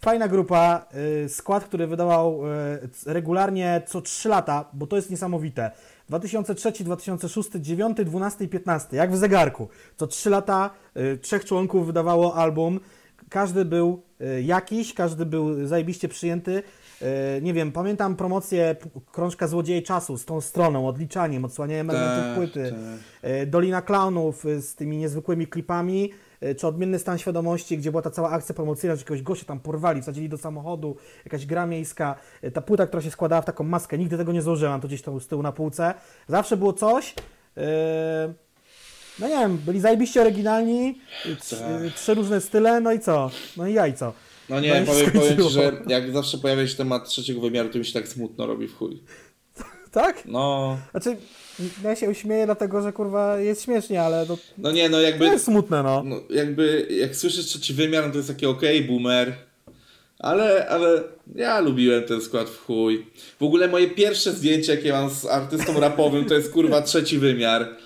[0.00, 0.86] Fajna grupa,
[1.24, 5.70] y, skład, który wydawał y, regularnie co 3 lata, bo to jest niesamowite.
[6.08, 9.68] 2003, 2006, 2009, 12 i 15, jak w zegarku.
[9.96, 12.80] Co 3 lata y, trzech członków wydawało album.
[13.28, 14.02] Każdy był
[14.42, 16.62] jakiś, każdy był zajebiście przyjęty.
[17.38, 18.76] Y, Nie wiem, pamiętam promocję
[19.12, 22.70] Krążka Złodziei Czasu z tą stroną, odliczaniem, odsłanianiem elementów Tak, płyty.
[22.70, 22.80] tak.
[23.22, 28.02] E, Dolina Klaunów e, z tymi niezwykłymi klipami, e, czy Odmienny Stan Świadomości, gdzie była
[28.02, 32.14] ta cała akcja promocyjna, że jakiegoś gościa tam porwali, wsadzili do samochodu, jakaś gra miejska,
[32.42, 35.02] e, ta płyta, która się składała w taką maskę, nigdy tego nie złożyłem, to gdzieś
[35.02, 35.94] tam z tyłu na półce.
[36.28, 37.14] Zawsze było coś,
[37.56, 38.32] e,
[39.18, 41.82] no nie wiem, byli zajebiście oryginalni, e, trz- Tak.
[41.86, 43.30] e, trzy różne style, no i co?
[43.56, 44.06] No i jajco.
[44.06, 44.12] No
[44.48, 47.78] No nie, i powiem, powiem ci, że jak zawsze pojawia się temat trzeciego wymiaru, to
[47.78, 49.02] mi się tak smutno robi w chuj.
[49.90, 50.22] Tak?
[50.26, 51.16] No, Znaczy,
[51.84, 55.24] ja się uśmieję dlatego, że kurwa jest śmiesznie, ale to, no nie, no to jakby,
[55.24, 56.02] jest smutne, no.
[56.04, 59.32] no jakby, jak słyszysz trzeci wymiar, no to jest taki okej, boomer.
[60.18, 61.02] Ale, ale
[61.34, 63.06] ja lubiłem ten skład w chuj.
[63.40, 67.76] W ogóle moje pierwsze zdjęcie, jakie mam z artystą rapowym, to jest kurwa trzeci wymiar.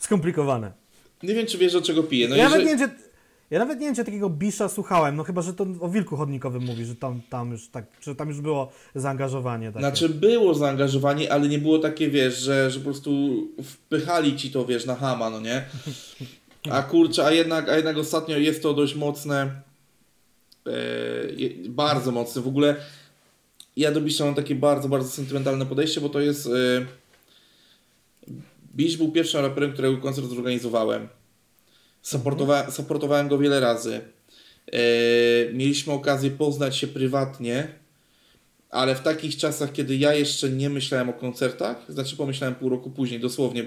[0.00, 0.72] Skomplikowane.
[1.22, 2.28] Nie wiem, czy wiesz, o czego piję.
[2.28, 2.64] No ja, jeżeli...
[2.64, 3.10] nawet nie wiem, czy,
[3.50, 6.62] ja nawet nie wiem, czy takiego Bisza słuchałem, no chyba, że to o Wilku Chodnikowym
[6.62, 9.78] mówi, że tam, tam już tak, że tam już było zaangażowanie takie.
[9.78, 13.10] Znaczy było zaangażowanie, ale nie było takie, wiesz, że, że po prostu
[13.62, 15.64] wpychali ci to, wiesz, na hama, no nie?
[16.70, 19.62] A kurczę, a jednak, a jednak ostatnio jest to dość mocne,
[20.66, 20.72] e,
[21.68, 22.42] bardzo mocne.
[22.42, 22.76] W ogóle
[23.76, 26.46] ja do Bisza mam takie bardzo, bardzo sentymentalne podejście, bo to jest...
[26.46, 26.99] E,
[28.74, 31.08] Bisz był pierwszym raperem, którego koncert zorganizowałem.
[32.04, 34.00] Supportowa- supportowałem go wiele razy.
[34.72, 34.80] E,
[35.52, 37.68] mieliśmy okazję poznać się prywatnie,
[38.70, 42.90] ale w takich czasach, kiedy ja jeszcze nie myślałem o koncertach, znaczy pomyślałem pół roku
[42.90, 43.64] później, dosłownie,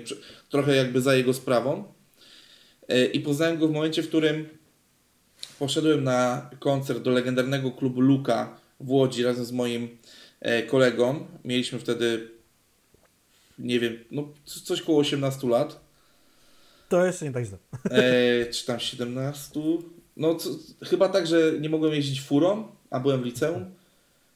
[0.49, 1.83] trochę jakby za jego sprawą.
[2.87, 4.49] E, I poznałem go w momencie, w którym
[5.59, 9.97] poszedłem na koncert do legendarnego klubu Luka w Łodzi razem z moim
[10.39, 11.27] e, kolegą.
[11.45, 12.31] Mieliśmy wtedy,
[13.59, 15.79] nie wiem, no coś koło 18 lat.
[16.89, 17.57] To jeszcze nie tak źle.
[17.89, 19.59] E, czy tam 17?
[20.17, 20.49] No co,
[20.83, 23.65] chyba tak, że nie mogłem jeździć furą, a byłem w liceum.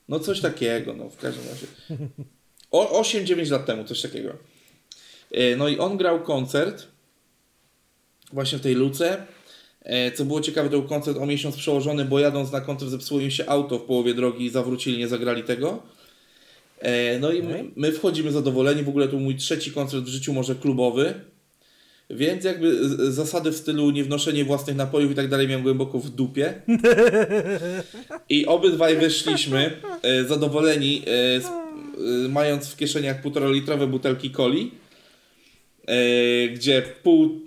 [0.10, 1.67] No coś takiego, no w każdym razie.
[2.71, 4.34] O, 8-9 lat temu, coś takiego.
[5.32, 6.88] E, no i on grał koncert
[8.34, 9.25] właśnie w tej luce.
[9.82, 13.21] E, co było ciekawe, to był koncert o miesiąc przełożony, bo jadąc na koncert zepsuło
[13.21, 15.84] im się auto w połowie drogi i zawrócili, nie zagrali tego.
[16.80, 17.44] E, no i
[17.76, 18.84] my, wchodzimy zadowoleni.
[18.84, 21.13] W ogóle to mój trzeci koncert w życiu, może klubowy.
[22.10, 26.54] Więc jakby zasady w stylu niewnoszenie własnych napojów i tak dalej miałem głęboko w dupie.
[28.30, 34.72] I obydwaj wyszliśmy e, zadowoleni, e, mając w kieszeniach półtora litrowe butelki coli,
[36.54, 37.42] gdzie pół,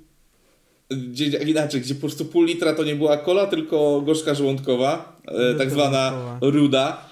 [0.90, 5.20] gdzie, inaczej, gdzie po prostu pół litra to nie była kola, tylko gorzka żołądkowa,
[5.58, 7.08] tak zwana ruda.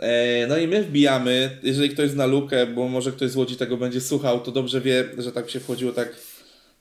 [0.00, 3.76] E, No i my wbijamy, jeżeli ktoś zna lukę, bo może ktoś z Łodzi tego
[3.76, 6.16] będzie słuchał, to dobrze wie, że tak się wchodziło tak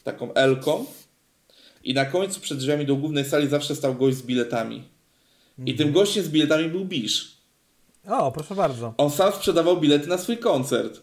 [0.03, 0.85] taką Elką.
[1.83, 4.83] I na końcu przed drzwiami do głównej sali zawsze stał gość z biletami.
[5.65, 7.37] I tym gościem z biletami był Bisz.
[8.07, 8.93] O, proszę bardzo.
[8.97, 11.01] On sam sprzedawał bilety na swój koncert.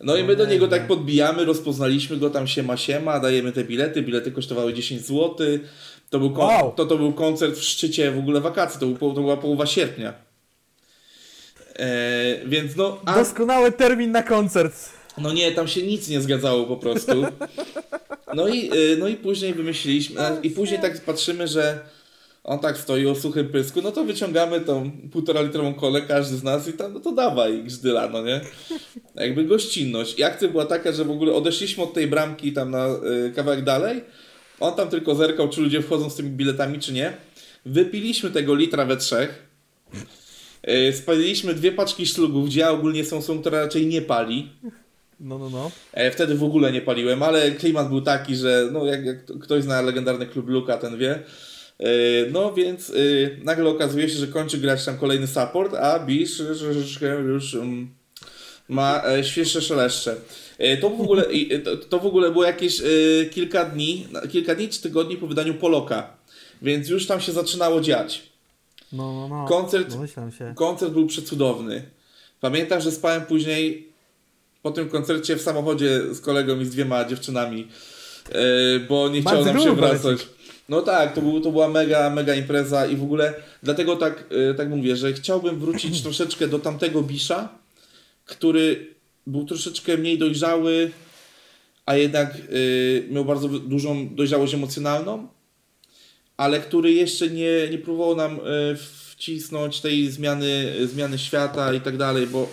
[0.00, 4.02] No i my do niego tak podbijamy, rozpoznaliśmy go tam siema siema, dajemy te bilety,
[4.02, 5.36] bilety kosztowały 10 zł.
[6.10, 6.72] To był, kon- Wow.
[6.76, 10.14] to, to był koncert w szczycie w ogóle wakacji, to, był, to była połowa sierpnia.
[11.78, 14.74] E, więc no, a, Doskonały termin na koncert.
[15.18, 17.24] no nie, tam się nic nie zgadzało po prostu.
[18.34, 21.78] No i, y, no i później wymyśliliśmy, i później tak patrzymy, że
[22.44, 26.42] on tak stoi o suchym pysku, no to wyciągamy tą półtora litrową kolę, każdy z
[26.42, 28.40] nas i tam, no to dawaj, grzdyla, no nie?
[29.14, 30.18] Jakby gościnność.
[30.18, 32.86] I akcja była taka, że w ogóle odeszliśmy od tej bramki tam na
[33.26, 34.04] y, kawałek dalej,
[34.60, 37.12] on tam tylko zerkał, czy ludzie wchodzą z tymi biletami, czy nie.
[37.66, 39.42] Wypiliśmy tego litra we trzech.
[40.68, 44.48] Y, Spaliliśmy dwie paczki szlugów, gdzie ja ogólnie są są, która raczej nie pali.
[45.20, 45.70] No, no, no.
[45.92, 49.62] E, Wtedy w ogóle nie paliłem, ale klimat był taki, że no jak, jak ktoś
[49.62, 51.10] zna legendarny klub Luka, ten wie.
[51.78, 51.86] E,
[52.32, 52.94] No więc e,
[53.44, 57.88] nagle okazuje się, że kończy grać tam kolejny support, a Bisz troszeczkę już um,
[58.68, 60.16] ma e, świeższe szeleszcze.
[60.58, 62.84] E, To w ogóle, e, to, w ogóle było jakieś e,
[63.30, 66.16] kilka dni, kilka dni czy tygodni po wydaniu Poloka,
[66.62, 68.33] więc już tam się zaczynało dziać.
[68.92, 69.46] No, no, no.
[69.48, 70.52] Koncert- Domyślam się.
[70.56, 71.82] Koncert był przecudowny.
[72.40, 73.92] Pamiętam, że spałem później
[74.62, 77.68] po tym koncercie w samochodzie z kolegą i z dwiema dziewczynami,
[78.34, 80.18] yy, bo nie chciało Bardzo nam się wracać.
[80.68, 84.54] No tak, to, był, to była mega, mega impreza i w ogóle dlatego tak, yy,
[84.54, 87.48] tak mówię, że chciałbym wrócić troszeczkę do tamtego Bisza,
[88.24, 88.94] który
[89.26, 90.90] był troszeczkę mniej dojrzały,
[91.86, 95.28] a jednak yy, miał bardzo dużą dojrzałość emocjonalną.
[96.36, 98.40] Ale który jeszcze nie, nie próbował nam e,
[99.10, 102.48] wcisnąć tej zmiany, zmiany świata i tak dalej, bo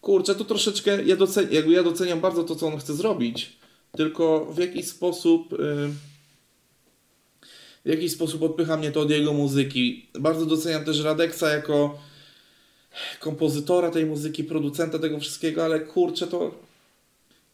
[0.00, 3.56] kurczę, to troszeczkę, ja, doceniam, jakby ja doceniam bardzo to, co on chce zrobić,
[3.96, 5.56] tylko w jakiś sposób e,
[7.84, 10.08] w jakiś sposób odpycha mnie to od jego muzyki.
[10.18, 11.98] Bardzo doceniam też Radeksa jako
[13.20, 16.65] kompozytora tej muzyki, producenta tego wszystkiego, ale kurczę, to,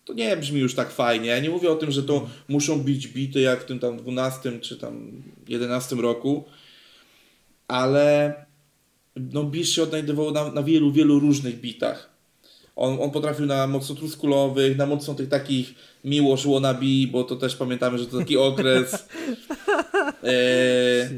[0.04, 1.26] to nie brzmi już tak fajnie.
[1.28, 4.60] Ja nie mówię o tym, że to muszą być bity jak w tym tam 12
[4.60, 6.44] czy tam 11 roku,
[7.68, 8.34] ale
[9.16, 12.12] no Bisz się odnajdywał na, na wielu, wielu różnych bitach.
[12.76, 17.56] On, on potrafił na mocno truskulowych, na mocno tych takich miłość wannabe, bo to też
[17.56, 18.92] pamiętamy, że to taki okres.
[20.24, 21.10] E,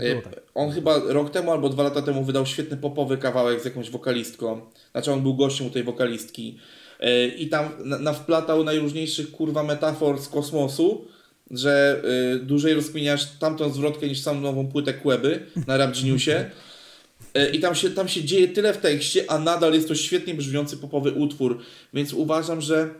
[0.00, 0.22] e,
[0.54, 4.60] on chyba rok temu albo dwa lata temu wydał świetny popowy kawałek z jakąś wokalistką.
[4.92, 6.58] Znaczy on był gościem u tej wokalistki.
[7.00, 11.04] E, I tam na, nawplatał najróżniejszych kurwa metafor z kosmosu,
[11.50, 12.02] że
[12.34, 16.50] e, dłużej rozkminiasz tamtą zwrotkę niż samą nową płytę Kłeby na Rap Geniusie.
[17.34, 20.34] E, I tam się, tam się dzieje tyle w tekście, a nadal jest to świetnie
[20.34, 21.58] brzmiący popowy utwór.
[21.94, 22.94] Więc uważam, że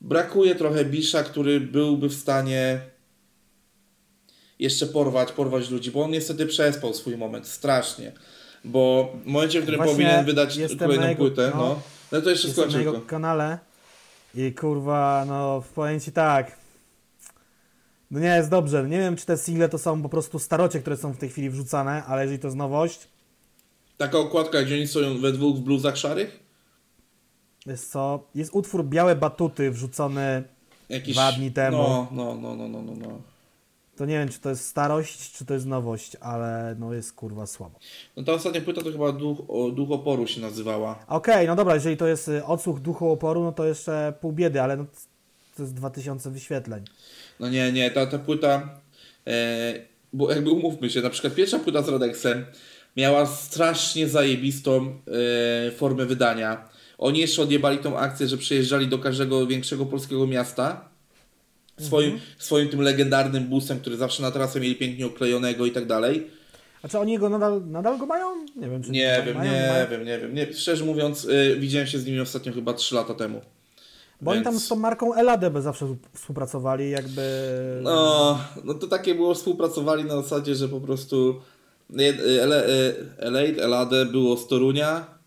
[0.00, 2.80] brakuje trochę Bisza, który byłby w stanie
[4.58, 8.12] jeszcze porwać, porwać ludzi, bo on niestety przespał swój moment strasznie.
[8.64, 11.82] Bo w momencie, w którym Właśnie powinien wydać kolejną płytę, no, no.
[12.12, 13.06] No, to jeszcze Jestem na skończę jego tylko.
[13.06, 13.58] kanale
[14.34, 16.56] i kurwa, no powiem ci tak.
[18.10, 18.88] No nie jest dobrze.
[18.88, 21.50] Nie wiem, czy te single to są po prostu starocie, które są w tej chwili
[21.50, 23.08] wrzucane, ale jeżeli to jest nowość,
[23.96, 26.40] Taka okładka, gdzie oni stoją we dwóch w bluzach szarych?
[27.66, 28.28] jest co?
[28.34, 30.42] Jest utwór Białe Batuty wrzucony,
[30.88, 31.14] Jakiś...
[31.14, 31.76] Dwa dni temu.
[31.78, 33.20] No, no, no, no, no, no, no.
[34.00, 37.46] To nie wiem, czy to jest starość, czy to jest nowość, ale no jest kurwa
[37.46, 37.78] słabo.
[38.16, 41.04] No ta ostatnia płyta to chyba Duch, o, Duch Oporu się nazywała.
[41.08, 44.62] Okej, no dobra, jeżeli to jest y, odsłuch duchu oporu, no to jeszcze pół biedy,
[44.62, 44.86] ale no,
[45.56, 46.84] to jest 2000 wyświetleń.
[47.40, 48.80] No nie, nie, ta, ta płyta,
[49.26, 49.74] e,
[50.12, 52.46] bo jakby umówmy się, na przykład pierwsza płyta z Radexem
[52.96, 54.98] miała strasznie zajebistą
[55.66, 56.68] e, formę wydania.
[56.98, 60.89] Oni jeszcze odjebali tą akcję, że przyjeżdżali do każdego większego polskiego miasta
[61.84, 66.26] swoim, swoim tym legendarnym busem, który zawsze na trasę mieli pięknie oklejonego i tak dalej.
[66.82, 68.26] A czy oni go nadal, nadal go mają?
[68.56, 69.86] Nie wiem, czy Nie wiem, mają, nie mają?
[69.90, 70.34] wiem, nie wiem.
[70.34, 73.40] Nie, szczerze mówiąc, y, widziałem się z nimi ostatnio chyba 3 lata temu.
[74.20, 77.22] Bo oni tam Więc- z tą marką Eladę zawsze współpracowali, jakby...
[77.82, 81.40] No, no to takie było, współpracowali na zasadzie, że po prostu
[81.90, 82.14] nie, y,
[83.58, 85.20] y, Elade było z Torunia,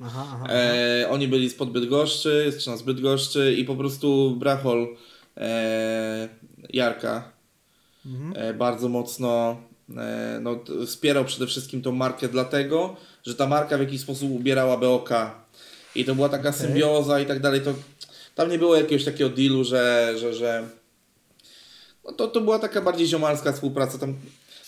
[0.00, 0.46] Aha, aha.
[0.48, 4.88] e, oni byli spod Bydgoszczy, czy z Bydgoszczy i po prostu Brachol
[5.38, 6.28] e,
[6.72, 7.38] Jarka
[8.06, 8.32] Mhm.
[8.36, 9.56] e, bardzo mocno
[9.96, 12.96] e, no, wspierał przede wszystkim tą markę dlatego,
[13.26, 15.10] że ta marka w jakiś sposób ubierała BOK
[15.94, 17.74] i to była taka symbioza i tak dalej, to
[18.34, 20.68] tam nie było jakiegoś takiego dealu, że, że, że
[22.04, 24.16] no to, to była taka bardziej ziomalska współpraca, tam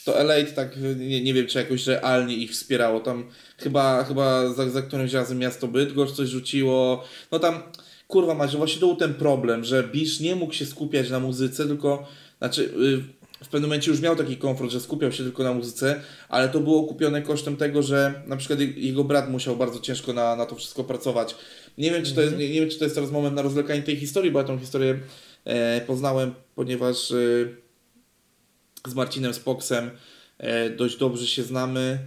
[0.05, 4.71] to Elite tak, nie, nie wiem czy jakoś realnie ich wspierało, tam chyba, chyba za,
[4.71, 7.63] za którymś razem miasto Bydgoszcz coś rzuciło, no tam
[8.11, 11.67] kurwa macie, właśnie to był ten problem, że Bisz nie mógł się skupiać na muzyce,
[11.67, 15.55] tylko znaczy y, w pewnym momencie już miał taki komfort, że skupiał się tylko na
[15.55, 20.13] muzyce, ale to było kupione kosztem tego, że na przykład jego brat musiał bardzo ciężko
[20.13, 21.35] na, na to wszystko pracować.
[21.79, 23.83] Nie wiem, czy to jest, nie, nie wiem, czy to jest teraz moment na rozwlekanie
[23.83, 24.99] tej historii, bo ja tą historię
[25.45, 27.17] e, poznałem, ponieważ e,
[28.89, 29.91] z Marcinem Spoksem
[30.39, 31.99] e, dość dobrze się znamy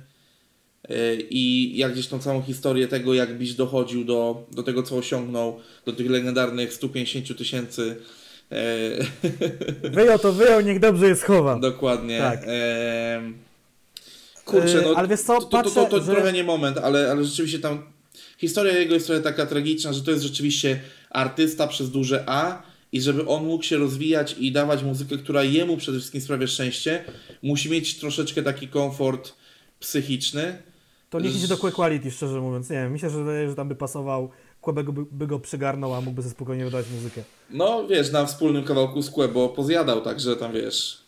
[1.30, 5.60] i jak gdzieś tą całą historię tego, jak Bisz dochodził do, do tego, co osiągnął,
[5.86, 7.96] do tych legendarnych 150 tysięcy
[8.52, 11.60] e, Wyjął to wyjął, niech dobrze je schowa.
[11.60, 12.17] Dokładnie.
[12.19, 12.39] Tak.
[12.43, 13.38] Em,
[14.46, 16.78] kurczę, no, ale wiesz co, to, to, to, to, patrzę, to że- trochę nie moment,
[16.78, 17.84] ale, ale rzeczywiście tam
[18.38, 23.02] historia jego jest trochę taka tragiczna, że to jest rzeczywiście artysta przez duże A i
[23.02, 27.04] żeby on mógł się rozwijać i dawać muzykę, która jemu przede wszystkim sprawia szczęście,
[27.43, 29.34] musi mieć troszeczkę taki komfort
[29.80, 30.58] psychiczny.
[31.13, 32.69] To niech idzie do Quake Quality, szczerze mówiąc.
[32.69, 34.30] Nie wiem, myślę, że, że tam by pasował,
[34.62, 37.23] Kłebek by, by go przygarnął, a mógłby sobie spokojnie wydawać muzykę.
[37.49, 41.04] No wiesz, na wspólnym kawałku skłę, bo pozjadał, także tam wiesz,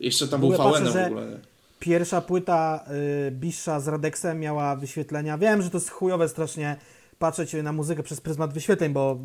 [0.00, 1.26] jeszcze tam był VN w ogóle.
[1.26, 1.36] Nie?
[1.78, 2.84] Pierwsza płyta
[3.28, 5.38] y, Bisza z Radexem miała wyświetlenia.
[5.38, 6.76] Wiem, że to jest chujowe strasznie
[7.18, 9.18] patrzeć na muzykę przez pryzmat wyświetleń, bo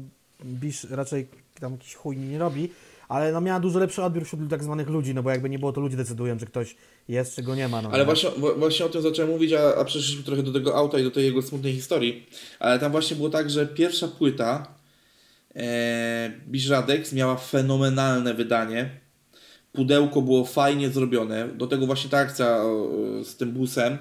[0.45, 1.27] Bisz raczej
[1.59, 2.69] tam jakiś chuj nie robi,
[3.09, 5.71] ale no miała dużo lepszy odbiór wśród tak zwanych ludzi, no bo jakby nie było,
[5.73, 6.75] to ludzie decydują, czy ktoś
[7.07, 7.81] jest, czy go nie ma.
[7.81, 8.05] No, Ale nie?
[8.05, 11.11] właśnie, właśnie o tym zacząłem mówić, a, a przeszliśmy trochę do tego auta i do
[11.11, 12.27] tej jego smutnej historii.
[12.59, 14.67] Ale tam właśnie było tak, że pierwsza płyta
[15.55, 18.89] e, Biżradex miała fenomenalne wydanie.
[19.73, 21.47] Pudełko było fajnie zrobione.
[21.47, 22.59] Do tego właśnie ta akcja
[23.23, 23.97] z tym busem.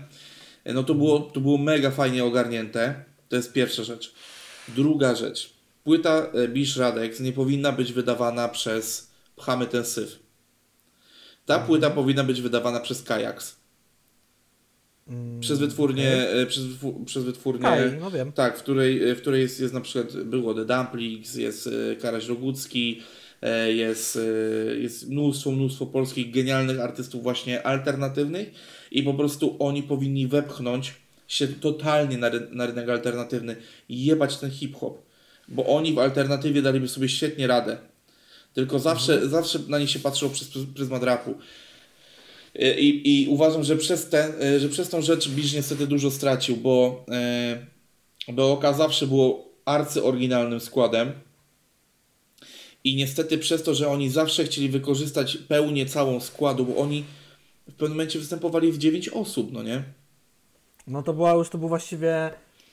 [0.64, 3.04] E, No to było, to było mega fajnie ogarnięte.
[3.28, 4.14] To jest pierwsza rzecz.
[4.68, 5.57] Druga rzecz.
[5.92, 10.18] Płyta e, Biżradex nie powinna być wydawana przez Pchamy ten syf.
[11.46, 13.56] Ta płyta powinna być wydawana przez Kajax.
[15.08, 16.42] Mm, Przez wytwórnię, okej.
[16.42, 16.64] e, przez,
[17.06, 18.32] przez wytwórnię Kaj, no wiem.
[18.32, 22.26] tak, w której, w której jest, jest na przykład, było The Dumplings, jest e, Karaś
[22.26, 23.02] Rogucki,
[23.42, 28.50] e, jest, e, jest mnóstwo, mnóstwo polskich genialnych artystów właśnie alternatywnych
[28.90, 30.94] i po prostu oni powinni wepchnąć
[31.28, 33.56] się totalnie na, ry- na rynek alternatywny
[33.88, 35.07] i jebać ten hip-hop,
[35.48, 37.78] bo oni w alternatywie daliby sobie świetnie radę.
[38.54, 41.34] Tylko zawsze, zawsze na nich się patrzyło przez pryz- pryzmat rapu.
[42.78, 46.56] I, I uważam, że przez, ten, e, że przez tą rzecz Bisz niestety dużo stracił,
[46.56, 47.66] bo e,
[48.32, 51.12] BOK zawsze było arcyoryginalnym składem
[52.84, 57.04] i niestety przez to, że oni zawsze chcieli wykorzystać pełnię całą składu, bo oni
[57.68, 59.82] w pewnym momencie występowali w 9 osób, no nie?
[60.86, 62.30] No to była już, to był właściwie,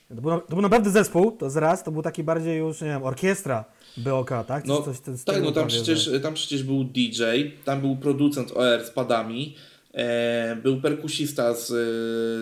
[0.08, 2.86] to był, to był naprawdę zespół, to z raz, to był taki bardziej już, nie
[2.86, 3.64] wiem, orkiestra
[3.96, 4.62] BOK, tak?
[4.62, 7.22] Coś, No, coś, coś tak, no tam przecież, tam przecież był DJ,
[7.64, 9.56] tam był producent OR z padami,
[9.94, 11.74] e, był perkusista z, e,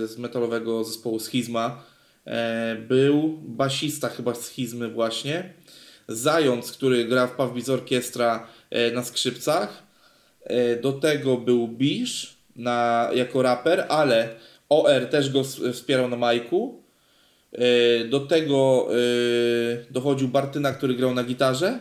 [0.09, 1.83] z metalowego zespołu Schizma,
[2.27, 5.55] e, był basista chyba z Schizmy właśnie,
[6.09, 9.83] Zając, który gra w Pawbiz Orkiestra e, na skrzypcach,
[10.45, 14.29] e, do tego był Bisz na, jako raper, ale
[14.69, 16.83] OR też go wspierał na majku,
[18.11, 21.79] do tego e, dochodził Bartyna, który grał na gitarze.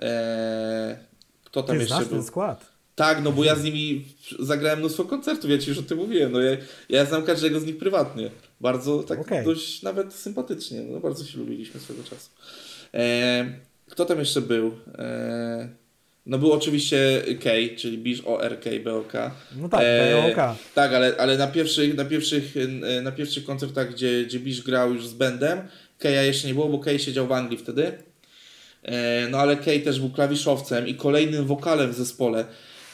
[0.00, 0.98] E,
[1.44, 2.18] Kto tam Ty jeszcze znasz był?
[2.18, 2.66] ten skład.
[2.94, 4.04] Tak, no bo ja z nimi
[4.38, 6.32] zagrałem mnóstwo koncertów, ja ci już o tym mówiłem.
[6.32, 6.56] No ja,
[6.88, 8.30] ja znam każdego z nich prywatnie.
[8.60, 9.44] Bardzo tak Okej.
[9.44, 10.82] dość nawet sympatycznie.
[10.82, 12.30] No bardzo się lubiliśmy swego czasu.
[12.94, 13.46] E,
[13.90, 14.72] kto tam jeszcze był?
[14.98, 15.68] E,
[16.26, 19.12] no był oczywiście K, czyli Bisz ORK, BOK.
[19.56, 20.56] No tak, E, BOK.
[20.74, 24.94] Tak, ale, ale na, pierwszych, na, pierwszych, e, na pierwszych koncertach, gdzie, gdzie Bisz grał
[24.94, 25.58] już z bandem,
[25.98, 27.92] Keja jeszcze nie było, bo Kej siedział w Anglii wtedy.
[28.82, 32.44] E, No ale Kej też był klawiszowcem i kolejnym wokalem w zespole.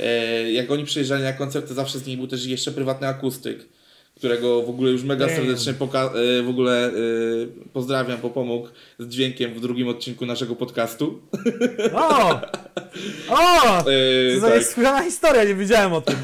[0.01, 3.59] E, Jak oni przyjeżdżali na koncerty, zawsze z nich był też jeszcze prywatny akustyk,
[4.23, 6.93] którego w ogóle już mega serdecznie e, w ogóle e,
[7.73, 8.69] pozdrawiam, bo pomógł
[8.99, 11.21] z dźwiękiem w drugim odcinku naszego podcastu.
[11.95, 12.41] O!
[13.29, 13.63] O!
[13.91, 14.51] E, To za
[14.83, 15.05] tak.
[15.05, 16.15] historia, nie wiedziałem o tym.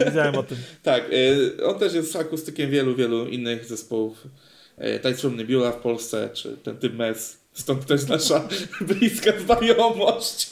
[0.00, 0.58] Nie wiedziałem o tym.
[0.82, 4.26] Tak, y, on też jest akustykiem wielu, wielu innych zespołów.
[5.06, 7.38] Y, from Nebula w Polsce, czy ten typ MES.
[7.52, 8.48] Stąd też nasza
[8.88, 10.50] bliska znajomość.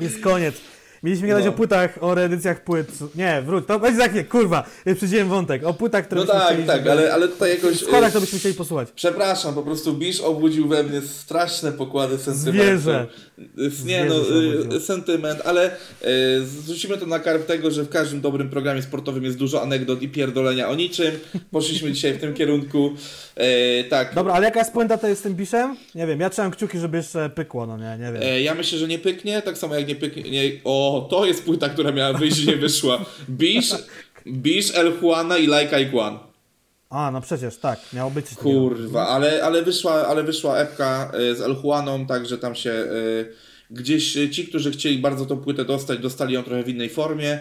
[0.00, 0.54] Jest koniec.
[1.02, 1.50] Mieliśmy gadać No.
[1.50, 2.88] o płytach, o reedycjach płyt.
[3.14, 4.64] Nie, wróć, to będzie tak nie, kurwa.
[4.96, 5.64] Przyjdziemy wątek.
[5.64, 7.76] O płytach, które No tak, chcieli, tak, ale, ale tutaj jakoś...
[7.76, 8.88] W składach y, to byśmy chcieli posłuchać.
[8.94, 12.62] Przepraszam, po prostu Bisz obudził we mnie straszne pokłady sentymentu.
[12.62, 13.06] Zwierzę.
[13.38, 17.88] Y, Nie no, Zwierzę y, sentyment, ale y, zrzucimy to na karb tego, że w
[17.88, 21.14] każdym dobrym programie sportowym jest dużo anegdot i pierdolenia o niczym.
[21.50, 22.92] Poszliśmy dzisiaj w tym kierunku.
[23.40, 25.76] Y, tak, Dobra, ale jaka jest puenta to jest z tym biszem?
[25.94, 28.22] Nie wiem, ja trzymam kciuki, żeby jeszcze pykło, no nie, nie wiem.
[28.22, 30.22] E, ja myślę, że nie pyknie, tak samo jak nie pyknie.
[30.22, 33.04] Nie, o, to jest płyta, która miała wyjść, nie wyszła.
[33.30, 33.74] Bisz,
[34.26, 36.18] Bisz, El Juana i Like Iguan.
[36.90, 38.26] A, no przecież, tak, miało być.
[38.34, 42.86] Kurwa, ale, ale, wyszła, ale wyszła epka e, z El Juaną, także tam się e,
[43.70, 47.40] gdzieś e, ci, którzy chcieli bardzo tą płytę dostać, dostali ją trochę w innej formie.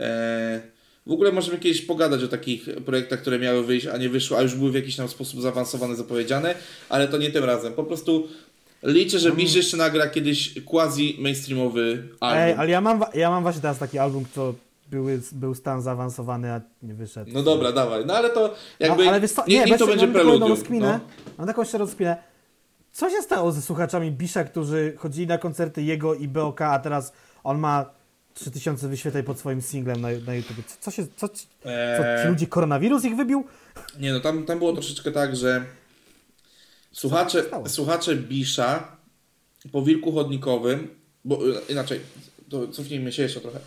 [0.00, 0.75] E,
[1.06, 4.42] w ogóle możemy kiedyś pogadać o takich projektach, które miały wyjść, a nie wyszły, a
[4.42, 6.54] już były w jakiś tam sposób zaawansowane, zapowiedziane,
[6.88, 7.72] ale to nie tym razem.
[7.72, 8.28] Po prostu
[8.82, 12.38] liczę, że Bisz jeszcze nagra kiedyś quasi mainstreamowy album.
[12.42, 14.54] Ej, ale ja mam, ja mam właśnie teraz taki album, co
[14.90, 17.30] były, był stan zaawansowany, a nie wyszedł.
[17.34, 18.06] No dobra, dawaj.
[18.06, 19.04] No ale to jakby.
[19.04, 20.48] No, ale wiesz nie, nie, niech to będzie mam preludium.
[20.48, 21.32] rozkminę, No.
[21.38, 22.16] mam taką jeszcze rozkminę.
[22.92, 27.12] Co się stało ze słuchaczami Bisza, którzy chodzili na koncerty jego i BOK, a teraz
[27.44, 27.95] on ma
[28.36, 30.56] 3000 wyświetleń pod swoim singlem na, na YouTube.
[30.80, 33.44] Co, się, co, co, Eee, ci ludzie koronawirus ich wybił?
[34.00, 35.64] Nie no, tam, tam było troszeczkę tak, że
[36.92, 38.96] słuchacze, słuchacze Bisza
[39.72, 40.88] po wilku chodnikowym,
[41.24, 42.00] bo e, inaczej,
[42.50, 43.60] to cofnijmy się jeszcze trochę.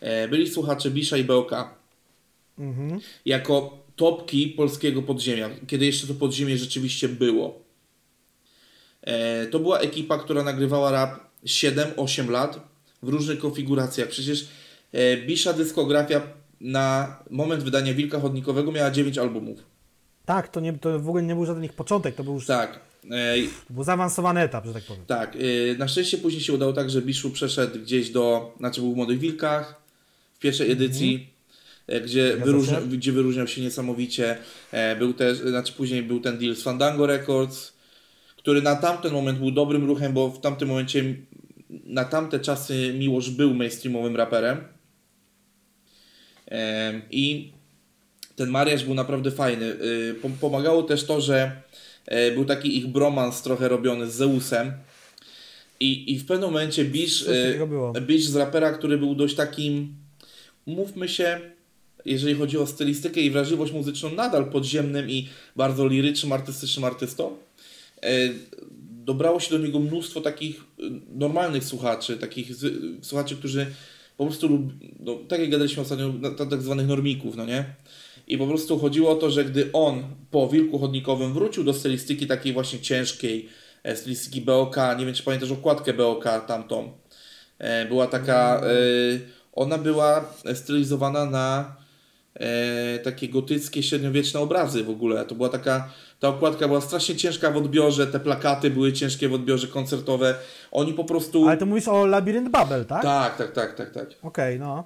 [0.00, 1.50] E, byli słuchacze Bisza i BOK
[2.58, 3.00] Mhm.
[3.24, 7.58] jako topki polskiego podziemia, kiedy jeszcze to podziemie rzeczywiście było.
[9.02, 12.75] E, to była ekipa, która nagrywała rap 7-8 lat
[13.06, 14.08] w różnych konfiguracjach.
[14.08, 14.48] Przecież
[14.92, 16.20] e, Bisza dyskografia
[16.60, 19.58] na moment wydania Wilka Chodnikowego miała 9 albumów.
[20.24, 22.80] Tak, to, nie, to w ogóle nie był żaden ich początek, to był już Tak.
[23.10, 23.34] E,
[23.68, 25.04] to był zaawansowany etap, że tak powiem.
[25.06, 25.36] tak.
[25.36, 28.96] E, na szczęście później się udało tak, że Biszu przeszedł gdzieś do, znaczy był w
[28.96, 29.80] Młodych Wilkach
[30.34, 31.28] w pierwszej edycji,
[32.04, 32.44] gdzie, Mhm.
[32.44, 32.86] Wyróżnia, się.
[32.86, 34.38] gdzie wyróżniał się niesamowicie.
[34.98, 37.72] Był też, znaczy później był ten deal z Fandango Records,
[38.36, 41.14] który na tamten moment był dobrym ruchem, bo w tamtym momencie
[41.70, 44.58] na tamte czasy Miłosz był mainstreamowym raperem.
[46.46, 47.52] Em, I
[48.36, 49.64] ten mariaż był naprawdę fajny.
[49.64, 51.62] Y, pom- Pomagało też to, że
[52.06, 54.72] e, był taki ich bromans trochę robiony z Zeusem.
[55.80, 59.94] I, I w pewnym momencie Bish, e, Bish z rapera, który był dość takim,
[60.66, 61.40] mówmy się,
[62.04, 67.36] jeżeli chodzi o stylistykę i wrażliwość muzyczną, nadal podziemnym i bardzo lirycznym, artystycznym artystą.
[69.06, 70.82] Dobrało się do niego mnóstwo takich e,
[71.14, 72.50] normalnych słuchaczy, takich
[73.02, 73.66] słuchaczy, którzy
[74.16, 77.64] po prostu, lub, no, tak jak gadaliśmy ostatnio, tak, zwanych normików, no nie?
[78.26, 82.26] I po prostu chodziło o to, że gdy on po Wilku Chodnikowym wrócił do stylistyki
[82.26, 83.48] takiej właśnie ciężkiej,
[83.82, 86.92] e, stylistyki BOK, nie wiem czy pamiętasz okładkę BOK tamtą,
[87.58, 88.70] e, była taka, e,
[89.52, 91.76] ona była stylizowana na
[93.04, 95.24] takie gotyckie, średniowieczne obrazy w ogóle.
[95.24, 99.34] To była taka, ta okładka była strasznie ciężka w odbiorze, te plakaty były ciężkie w
[99.34, 100.34] odbiorze koncertowe.
[100.72, 101.48] Oni po prostu...
[101.48, 103.02] Ale to mówisz o Labirynt Babel, tak?
[103.02, 104.08] Tak, tak, tak, tak, tak.
[104.22, 104.84] Okej, no.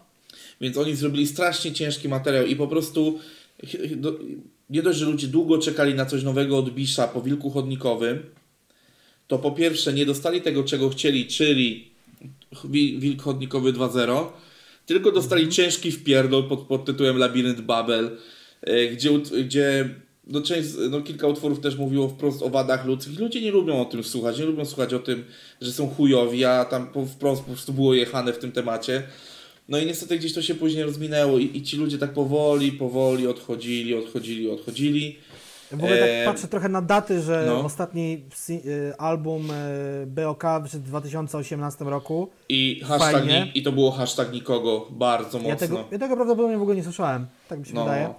[0.60, 3.18] Więc oni zrobili strasznie ciężki materiał i po prostu
[4.70, 8.22] nie dość, że ludzie długo czekali na coś nowego od Bisha po Wilku Chodnikowym,
[9.28, 11.90] to po pierwsze nie dostali tego, czego chcieli, czyli
[12.64, 14.26] Wi- Wilk Chodnikowy 2.0,
[14.86, 18.16] tylko dostali ciężki wpierdol pod, pod tytułem Labirynt Babel,
[18.62, 19.10] e, gdzie,
[19.44, 19.88] gdzie
[20.30, 23.18] no, część, no, kilka utworów też mówiło wprost o wadach ludzkich.
[23.18, 25.24] Ludzie nie lubią o tym słuchać, nie lubią słuchać o tym,
[25.60, 29.02] że są chujowi, a tam wprost po prostu było jechane w tym temacie.
[29.68, 33.26] No i niestety gdzieś to się później rozminęło i, i ci ludzie tak powoli, powoli
[33.26, 35.16] odchodzili, odchodzili, odchodzili.
[35.70, 37.64] W ogóle tak patrzę trochę na daty, że no.
[37.64, 42.28] ostatni y, album y, BOK wyszedł w 2018 roku.
[42.48, 45.50] I hashtag ni- i to było hashtag nikogo bardzo mocno.
[45.50, 47.84] Ja tego, ja tego prawdopodobnie w ogóle nie słyszałem, tak mi się No.
[47.84, 48.14] wydaje.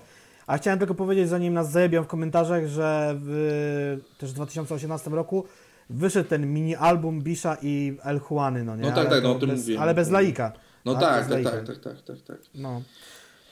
[0.47, 5.45] A chciałem tylko powiedzieć, zanim nas zajebią w komentarzach, że w też w 2018 roku
[5.89, 8.81] wyszedł ten mini album Bisha i El Juany, no nie?
[8.81, 9.81] No tak, ale tak, no o tym bez, mówiłem.
[9.83, 10.53] Ale bez laika.
[10.85, 12.37] No tak, tak, tak, tak, tak, tak, tak.
[12.55, 12.81] No,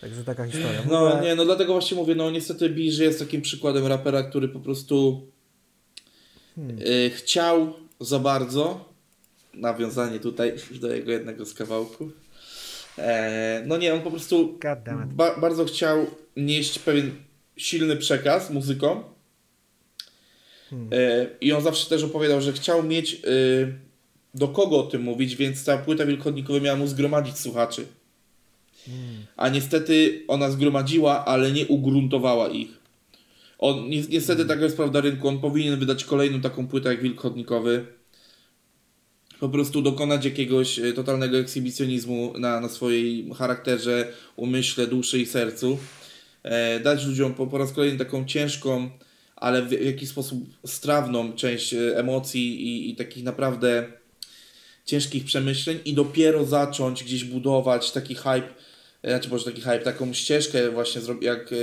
[0.01, 0.81] także taka historia.
[0.89, 4.47] No ogóle- nie, no dlatego właśnie mówię, no niestety Biży jest takim przykładem rapera, który
[4.47, 5.21] po prostu
[6.55, 6.79] Hmm.
[6.79, 8.85] y, chciał za bardzo,
[9.53, 12.11] nawiązanie tutaj do jego jednego z kawałków,
[13.65, 14.57] no nie, on po prostu
[15.15, 16.05] ba bardzo chciał
[16.37, 17.11] nieść pewien
[17.57, 19.03] silny przekaz muzyką
[20.69, 20.89] Hmm.
[20.91, 23.73] e, i on zawsze też opowiadał, że chciał mieć y,
[24.33, 27.85] do kogo o tym mówić, więc ta płyta wielkodnikowa miała mu zgromadzić słuchaczy.
[29.37, 32.69] A niestety ona zgromadziła, ale nie ugruntowała ich.
[33.59, 37.21] On, ni niestety taka jest prawda rynku, on powinien wydać kolejną taką płytę jak Wilk
[37.21, 37.85] Chodnikowy.
[39.39, 45.77] Po prostu dokonać jakiegoś e, totalnego ekshibicjonizmu na, na swojej charakterze, umyśle, duszy i sercu.
[46.43, 48.89] E, dać ludziom po, po raz kolejny taką ciężką,
[49.35, 53.91] ale w, w jakiś sposób strawną część e, emocji i, i takich naprawdę
[54.85, 58.49] ciężkich przemyśleń i dopiero zacząć gdzieś budować taki hype,
[59.03, 61.53] e, znaczy może taki hype, taką ścieżkę właśnie jak,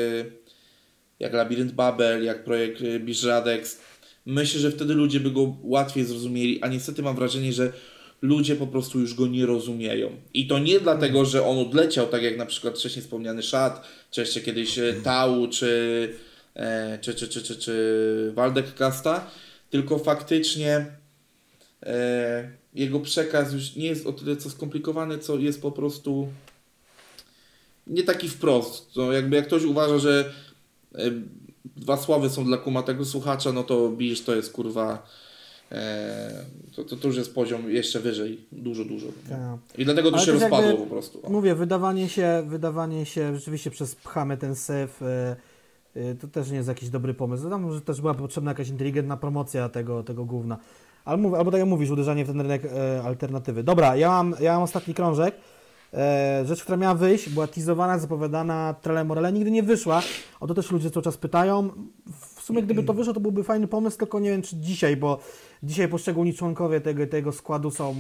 [1.21, 3.81] jak Labirynt Babel, jak projekt e, Bisz Radex.
[4.27, 7.73] Myślę, że wtedy ludzie by go łatwiej zrozumieli, a niestety mam wrażenie, że
[8.23, 10.11] ludzie po prostu już go nie rozumieją.
[10.35, 14.21] I to nie dlatego, że on odleciał, tak jak na przykład wcześniej wspomniany Szat, czy
[14.21, 16.15] jeszcze kiedyś e, Tau, czy,
[16.55, 19.31] e, czy, czy, czy, czy, czy Waldek Kasta,
[19.71, 20.87] tylko faktycznie
[21.83, 26.29] e, jego przekaz już nie jest o tyle co skomplikowany, co jest po prostu
[27.87, 28.93] nie taki wprost.
[28.95, 30.33] To jakby jak ktoś uważa, że
[30.95, 31.11] e,
[31.77, 35.03] dwa słowy są dla kumatego słuchacza, no to Bisz to jest kurwa
[35.73, 36.45] e,
[36.77, 39.07] to, to, to już jest poziom jeszcze wyżej, dużo, dużo.
[39.29, 39.79] Tak.
[39.79, 41.21] I dlatego to Ale się rozpadło jakby- po prostu.
[41.27, 41.31] O.
[41.31, 46.57] Mówię, wydawanie się, wydawanie się rzeczywiście przez pchamy ten syf, y, y, to też nie
[46.57, 47.51] jest jakiś dobry pomysł.
[47.51, 50.59] Tam może też była potrzebna jakaś inteligentna promocja tego, tego gówna.
[51.19, 53.63] Mówię, albo tak jak mówisz, uderzanie w ten rynek e, alternatywy.
[53.63, 55.35] Dobra, ja mam, ja mam ostatni krążek.
[55.95, 60.03] E, rzecz, która miała wyjść, była teasowana, zapowiadana, trele morele, nigdy nie wyszła.
[60.41, 61.71] O to też ludzie cały czas pytają.
[62.37, 65.19] W sumie gdyby to wyszło, to byłby fajny pomysł, tylko nie wiem czy dzisiaj, bo
[65.63, 67.95] dzisiaj poszczególni członkowie tego, tego składu są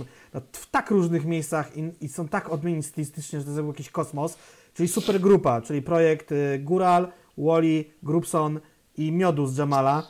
[0.52, 4.38] w tak różnych miejscach i, i są tak odmienni stylistycznie, że to jest jakiś kosmos.
[4.74, 7.08] Czyli super grupa, czyli projekt y, Gural,
[7.38, 8.60] Wally, Grubson
[8.96, 10.02] i Miodu z Jamala.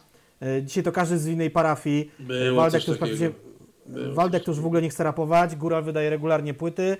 [0.42, 2.10] Y, Dzisiaj to każdy z innej parafii.
[2.18, 3.18] Było Waldek, który takiego.
[3.18, 6.96] praktycznie Waldek to już w ogóle nie chce rapować, Góral wydaje regularnie płyty,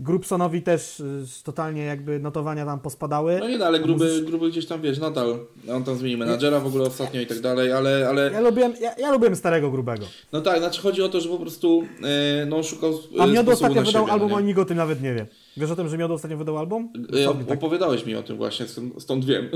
[0.00, 3.36] Grubsonowi też y, totalnie jakby notowania tam pospadały.
[3.40, 5.38] No nie, no, ale gruby, gruby gdzieś tam, wiesz, nadal,
[5.72, 8.94] on tam zmienił menadżera w ogóle ostatnio i tak dalej, ale, ale Ja lubiłem, ja,
[8.98, 10.06] ja lubiłem starego grubego.
[10.32, 11.82] no tak, znaczy chodzi o to, że po prostu
[12.42, 14.56] e, no szukał A e, Miodu sposobu ostatnio wydał siebie, album, no nie?
[14.60, 15.26] o tym nawet nie wie.
[15.56, 16.92] Wiesz o tym, że Miodu ostatnio wydał album?
[16.94, 17.58] E, Dosłownie tak.
[17.58, 19.48] Opowiadałeś mi o tym właśnie, stąd, stąd wiem.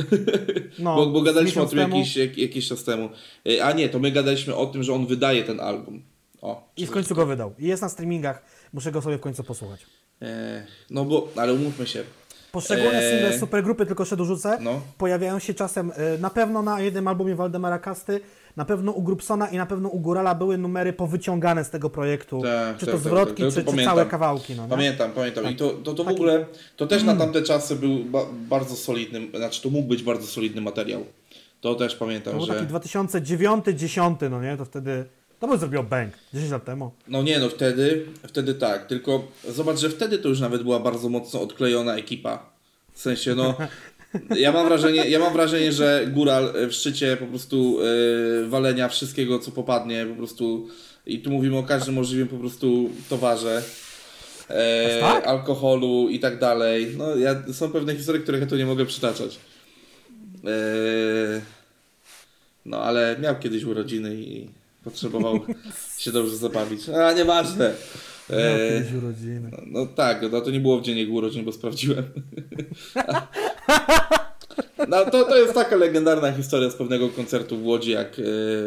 [0.78, 1.96] No, bo, bo gadaliśmy o tym temu.
[1.96, 3.08] jakiś, jak, jakiś czas temu.
[3.48, 6.02] E, A nie, to my gadaliśmy o tym, że on wydaje ten album.
[6.42, 7.54] O, I w końcu go wydał.
[7.58, 8.42] I jest na streamingach,
[8.72, 9.86] muszę go sobie w końcu posłuchać.
[10.24, 12.04] E, no bo, ale umówmy się,
[12.52, 14.80] Poszczególne Eee, single supergrupy, tylko się dorzucę, No.
[14.98, 18.20] pojawiają się czasem e, na pewno na jednym albumie Waldemara Kasty,
[18.56, 22.42] na pewno u Grubsona i na pewno u Górala były numery powyciągane z tego projektu.
[22.42, 24.54] Tak, czy tak, to tak, zwrotki, tak, to czy, czy całe kawałki.
[24.54, 24.66] No?
[24.68, 25.50] Pamiętam, pamiętam.
[25.50, 26.46] I to, to, to w ogóle,
[26.76, 30.60] to też na tamte czasy był ba bardzo solidny, znaczy to mógł być bardzo solidny
[30.60, 31.04] materiał.
[31.60, 32.98] To też pamiętam, To był taki że...
[32.98, 34.56] 2009-10, no nie?
[34.56, 35.04] To wtedy...
[35.40, 36.90] To by zrobił Bank 10 lat temu.
[37.08, 41.08] No nie no, wtedy, wtedy tak, tylko zobacz, że wtedy to już nawet była bardzo
[41.08, 42.50] mocno odklejona ekipa.
[42.92, 43.54] W sensie, no,
[44.36, 49.38] ja mam wrażenie, ja mam wrażenie że Góral w szczycie po prostu e, walenia wszystkiego,
[49.38, 50.68] co popadnie, po prostu
[51.06, 53.62] i tu mówimy o każdym możliwym po prostu towarze,
[54.48, 55.26] e, tak?
[55.26, 56.94] alkoholu i tak dalej.
[56.96, 59.38] No, ja, są pewne historie, których ja tu nie mogę przytaczać.
[60.44, 61.40] E,
[62.64, 64.48] no, ale miał kiedyś urodziny i
[64.84, 65.40] potrzebował
[65.98, 66.88] się dobrze zabawić.
[66.88, 67.74] A, nieważne.
[68.30, 69.50] E, urodziny.
[69.66, 72.04] no tak, no to nie było w dzień jego urodzin, bo sprawdziłem.
[74.88, 78.22] No to, to jest taka legendarna historia z pewnego koncertu w Łodzi, jak e,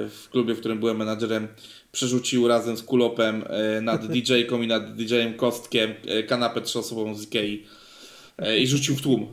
[0.10, 1.48] w klubie, w którym byłem menadżerem,
[1.92, 7.24] przerzucił razem z Kulopem e, nad DJ-ką i nad DJ-em Kostkiem e, kanapę trzyosobową z
[7.24, 7.66] Ikei
[8.60, 9.28] i rzucił w tłum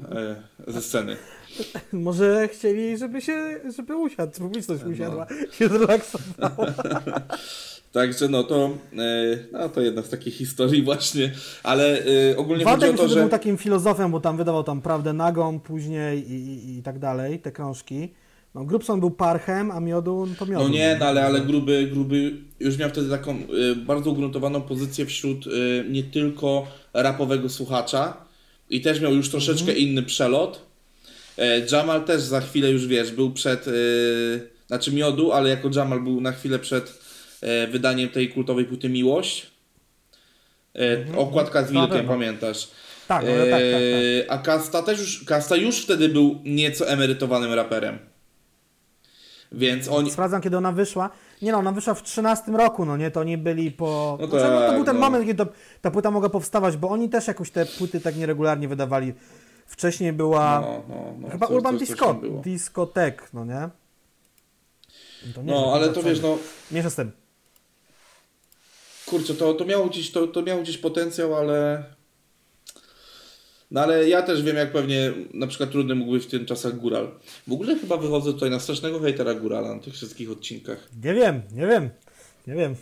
[0.67, 1.17] ze sceny.
[1.93, 4.91] Może chcieli, żeby się, żeby usiadł, publiczność No.
[4.91, 5.27] usiadła,
[5.59, 6.73] się zrelaksowała.
[7.93, 11.33] Także no to, e, no to jedna z takich historii właśnie,
[11.63, 11.99] ale
[12.31, 13.21] e, ogólnie chodzi o to, że...
[13.21, 17.39] był takim filozofem, bo tam wydawał tam Prawdę Nagą później i, i, i tak dalej,
[17.39, 18.13] te krążki.
[18.55, 20.65] No, Grubson był parchem, a Miodu to Miodu.
[20.65, 25.07] No nie, no ale, ale gruby, gruby już miał wtedy taką y, bardzo ugruntowaną pozycję
[25.07, 28.17] wśród y, nie tylko rapowego słuchacza
[28.71, 30.74] i też miał już troszeczkę inny przelot.
[31.39, 36.01] E, Jamal też za chwilę już wiesz, był przed, y, znaczy miodu, ale jako Jamal
[36.01, 36.99] był na chwilę przed
[37.41, 39.47] e, wydaniem tej kultowej płyty Miłość.
[40.79, 42.69] E, Okładka z Wilkiem, pamiętasz?
[43.09, 43.61] Tak, no, tak, tak, tak.
[43.61, 47.99] E, A Kasta też już, Kasta już wtedy był nieco emerytowanym raperem.
[49.53, 51.11] Więc oni, Sprawdzam, kiedy ona wyszła.
[51.43, 54.19] Nie no, ona wyszła w 13 roku, no nie, to oni byli po...
[54.21, 55.01] No Znaczy, no, to tak, był ten no.
[55.01, 58.69] moment, kiedy to, ta płyta mogła powstawać, bo oni też jakoś te płyty tak nieregularnie
[58.69, 59.13] wydawali.
[59.67, 62.21] Wcześniej była no, no, no, chyba co- Urban Disco.
[62.45, 63.69] Discotek, no nie?
[65.35, 66.39] To nie No, ale to wiesz, no,
[66.71, 67.13] Mniejsza z tym.
[69.07, 71.85] kurczę, to, to, miało gdzieś, to, to miało gdzieś potencjał, ale...
[73.71, 76.77] No ale ja też wiem, jak pewnie na przykład trudny mógł być w tym czasach
[76.77, 77.09] Góral.
[77.47, 80.89] W ogóle chyba wychodzę tutaj na strasznego hejtera Górala na tych wszystkich odcinkach.
[81.05, 81.91] Nie wiem, nie wiem,
[82.47, 82.75] nie wiem.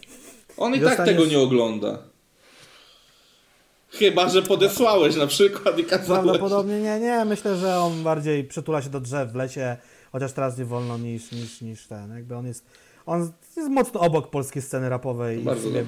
[0.56, 2.02] On i I tak tego nie ogląda.
[3.92, 6.22] Chyba, że podesłałeś na przykład i kazałeś.
[6.22, 7.24] Prawdopodobnie nie, nie.
[7.24, 9.76] Myślę, że on bardziej przytula się do drzew w lesie,
[10.12, 12.14] chociaż teraz nie wolno niż, niż, niż ten.
[12.14, 12.64] Jakby on jest,
[13.06, 15.44] on jest mocno obok polskiej sceny rapowej i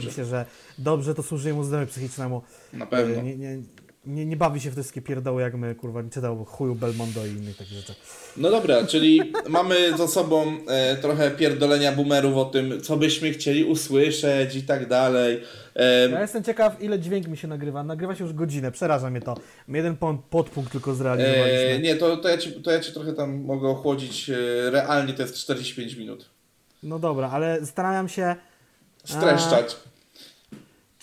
[0.07, 0.45] myślę, że
[0.79, 2.43] dobrze to służy mu zdrowiu psychicznemu.
[2.73, 3.23] Na pewno.
[3.23, 3.63] Nie, nie,
[4.07, 7.27] nie, nie bawi się w te wszystkie pierdoły, jak my, kurwa, nie czytał chuju Belmondo
[7.27, 7.95] i innych takich rzeczy.
[8.37, 13.65] No dobra, czyli mamy za sobą e, trochę pierdolenia boomerów o tym, co byśmy chcieli
[13.65, 15.41] usłyszeć i tak dalej.
[15.77, 17.83] E, Ja jestem ciekaw, ile dźwięk mi się nagrywa.
[17.85, 19.35] Nagrywa się już godzinę, przeraża mnie to.
[19.69, 21.51] Jeden po- podpunkt tylko zrealizowaliśmy.
[21.75, 24.31] E, nie, to, to, ja ci, to ja ci trochę tam mogę ochłodzić.
[24.31, 24.37] E,
[24.71, 26.31] realnie to jest 45 minut.
[26.83, 28.37] No dobra, ale zastanawiam się,
[29.05, 29.77] Streszczać.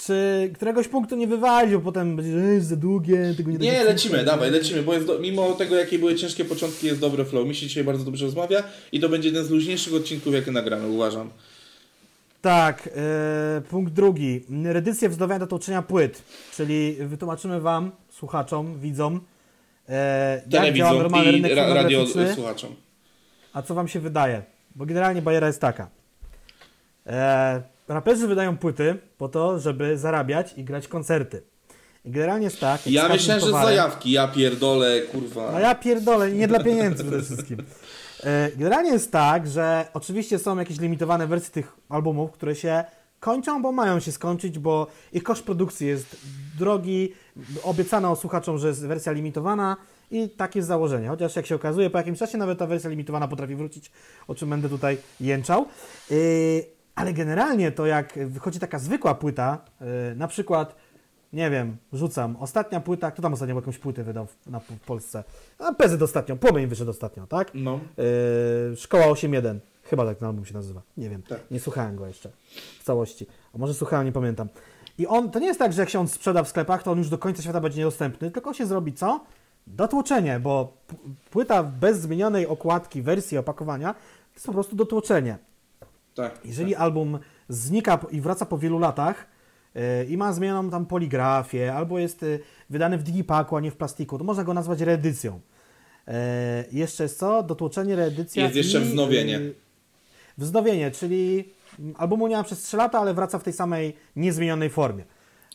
[0.05, 4.83] Czy któregoś punktu nie wywalił, potem będzie, za długie, tego nie Nie, lecimy, dawaj, lecimy,
[4.83, 7.47] bo jest do, mimo tego, jakie były ciężkie początki, jest dobry flow.
[7.47, 10.87] Mi się dzisiaj bardzo dobrze rozmawia i to będzie jeden z luźniejszych odcinków, jakie nagramy,
[10.87, 11.29] uważam.
[12.41, 14.41] Tak, e, punkt drugi.
[14.63, 16.23] Redycje wznowienia do tłoczenia płyt,
[16.55, 19.21] czyli wytłumaczymy Wam, słuchaczom, widzom,
[19.89, 22.75] e, jak działa normalny i rynek ra, radio słuchaczom.
[23.53, 24.43] a co Wam się wydaje.
[24.75, 25.89] Bo generalnie bajera jest taka.
[27.07, 27.61] E,
[27.93, 31.41] raperzy wydają płyty po to, żeby zarabiać i grać koncerty.
[32.05, 32.87] I generalnie jest tak.
[32.87, 35.51] Ja myślałem, że zajawki, ja pierdolę, kurwa.
[35.51, 37.57] No ja pierdolę, nie dla pieniędzy przede wszystkim.
[38.23, 42.83] E, Generalnie jest tak, że oczywiście są jakieś limitowane wersje tych albumów, które się
[43.19, 46.15] kończą, bo mają się skończyć, bo ich koszt produkcji jest
[46.59, 47.13] drogi,
[47.63, 49.77] obiecano słuchaczom, że jest wersja limitowana
[50.11, 51.07] i takie jest założenie.
[51.07, 53.91] Chociaż jak się okazuje, po jakimś czasie nawet ta wersja limitowana potrafi wrócić,
[54.27, 55.65] o czym będę tutaj jęczał.
[56.95, 60.75] Ale generalnie to jak wychodzi taka zwykła płyta, yy, na przykład
[61.33, 62.35] nie wiem, rzucam.
[62.39, 65.23] Ostatnia płyta, kto tam ostatnio jakąś płytę wydał w, na, w Polsce?
[65.59, 67.51] A PZ ostatnio, Płomień wyszedł ostatnio, tak?
[67.53, 67.79] No.
[68.69, 71.39] Yy, Szkoła 8.1, chyba tak ten album się nazywa, nie wiem, Tak.
[71.51, 72.29] nie słuchałem go jeszcze
[72.79, 73.25] w całości,
[73.55, 74.47] a może słuchałem, nie pamiętam.
[74.97, 76.97] I on, to nie jest tak, że jak się on sprzeda w sklepach, to on
[76.97, 79.25] już do końca świata będzie niedostępny, tylko się zrobi co?
[79.67, 80.77] Dotłoczenie, bo
[81.29, 85.37] płyta bez zmienionej okładki, wersji, opakowania, to jest po prostu dotłoczenie.
[86.16, 86.39] Tak.
[86.45, 89.26] Jeżeli album znika i wraca po wielu latach,
[89.76, 92.39] y, i ma zmienioną tam poligrafię, albo jest y,
[92.70, 95.39] wydany w digipaku, a nie w plastiku, to można go nazwać reedycją.
[96.07, 97.43] E, jeszcze jest co?
[97.43, 99.38] Dotłoczenie, reedycja Jest jeszcze i, wznowienie.
[99.38, 99.53] y,
[100.38, 101.49] Wznowienie, czyli
[101.97, 105.03] albumu nie ma przez 3 lata, ale wraca w tej samej niezmienionej formie.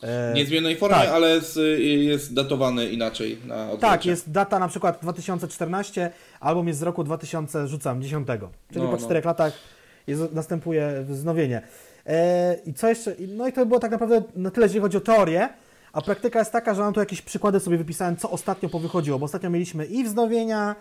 [0.03, 1.09] E, Niezmienionej formie, tak.
[1.09, 3.81] ale z, jest datowany inaczej na odwrocie.
[3.81, 8.29] Tak, jest data na przykład 2014, album jest z roku 2000, rzucam, 10.
[8.73, 9.05] Czyli No, po no.
[9.05, 9.53] 4 latach
[10.07, 11.63] jest, następuje wznowienie.
[12.07, 13.17] E, I co jeszcze?
[13.29, 15.49] No i to było tak naprawdę na tyle, jeżeli chodzi o teorię,
[15.93, 19.25] a praktyka jest taka, że mam tu jakieś przykłady sobie wypisałem, co ostatnio powychodziło, bo
[19.25, 20.77] ostatnio mieliśmy i wznowienia,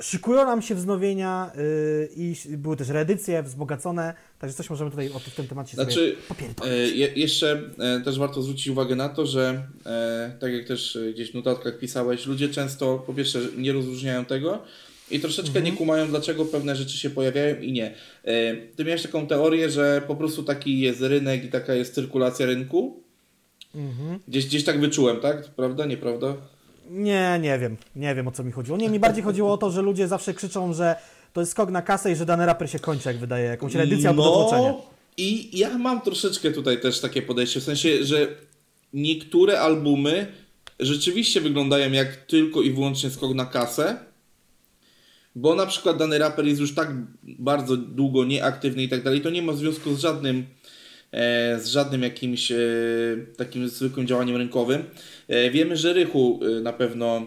[0.00, 5.18] szykują nam się wznowienia yy, i były też reedycje wzbogacone, także coś możemy tutaj o,
[5.18, 6.72] w tym temacie sobie Znaczy, popierdolić.
[6.72, 10.98] E, je, jeszcze e, też warto zwrócić uwagę na to, że e, tak jak też
[11.14, 14.62] gdzieś w notatkach pisałeś, ludzie często po pierwsze nie rozróżniają tego
[15.10, 17.94] i troszeczkę nie kumają, dlaczego pewne rzeczy się pojawiają i nie.
[18.24, 22.46] E, ty miałeś taką teorię, że po prostu taki jest rynek i taka jest cyrkulacja
[22.46, 23.02] rynku.
[23.74, 24.18] Mhm.
[24.28, 25.44] Gdzieś, gdzieś tak wyczułem, tak?
[25.44, 26.36] Prawda, nieprawda?
[26.90, 27.76] Nie, nie wiem.
[27.96, 28.78] Nie wiem o co mi chodziło.
[28.78, 30.96] Nie, mi bardziej chodziło o to, że ludzie zawsze krzyczą, że
[31.32, 34.08] to jest skok na kasę i że dany raper się kończy, jak wydaje jakąś reedycję
[34.08, 34.68] albo dotłoczenie.
[34.68, 34.82] No
[35.16, 38.28] I ja mam troszeczkę tutaj też takie podejście, w sensie, że
[38.92, 40.26] niektóre albumy
[40.80, 43.96] rzeczywiście wyglądają jak tylko i wyłącznie skok na kasę,
[45.36, 46.88] bo na przykład dany raper jest już tak
[47.24, 50.44] bardzo długo nieaktywny i tak dalej, to nie ma związku z żadnym
[51.12, 52.56] e, z żadnym jakimś e,
[53.36, 54.84] takim zwykłym działaniem rynkowym.
[55.28, 57.26] E, wiemy, że Rychu na pewno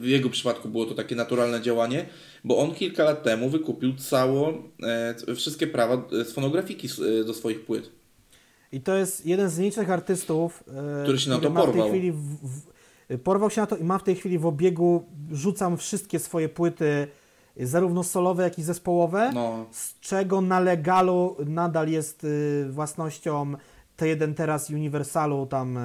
[0.00, 2.06] w jego przypadku było to takie naturalne działanie,
[2.44, 6.88] bo on kilka lat temu wykupił cało, e, c- wszystkie prawa z fonografiki
[7.26, 7.90] do swoich płyt.
[8.72, 10.64] I to jest jeden z nielicznych artystów,
[11.02, 11.88] Który się na to ma w tej porwał.
[11.88, 12.75] chwili w, w,
[13.24, 17.08] porwał się na to i ma w tej chwili w obiegu, rzucam wszystkie swoje płyty,
[17.60, 23.52] zarówno solowe, jak i zespołowe, No, z czego na legalu nadal jest y, własnością
[23.98, 25.80] T1 teraz Universalu, tam, y,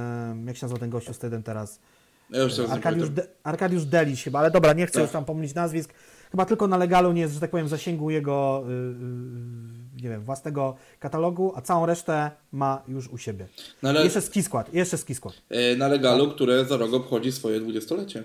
[0.46, 1.80] jak się nazywa ten gościu z T1 teraz?
[2.30, 3.10] ja już Arkadiusz.
[3.10, 5.02] De, Arkadiusz Deliś chyba, ale dobra, nie chcę Tak.
[5.04, 5.94] już tam pomylić nazwisk.
[6.32, 10.10] Chyba tylko na legalu nie jest, że tak powiem, w zasięgu jego, y, y, nie
[10.10, 13.48] wiem, własnego katalogu, a całą resztę ma już u siebie.
[13.84, 15.34] No, ale Jeszcze ski skład, jeszcze ski skład.
[15.50, 18.24] e, na legalu, które za rok obchodzi swoje dwudziestolecie.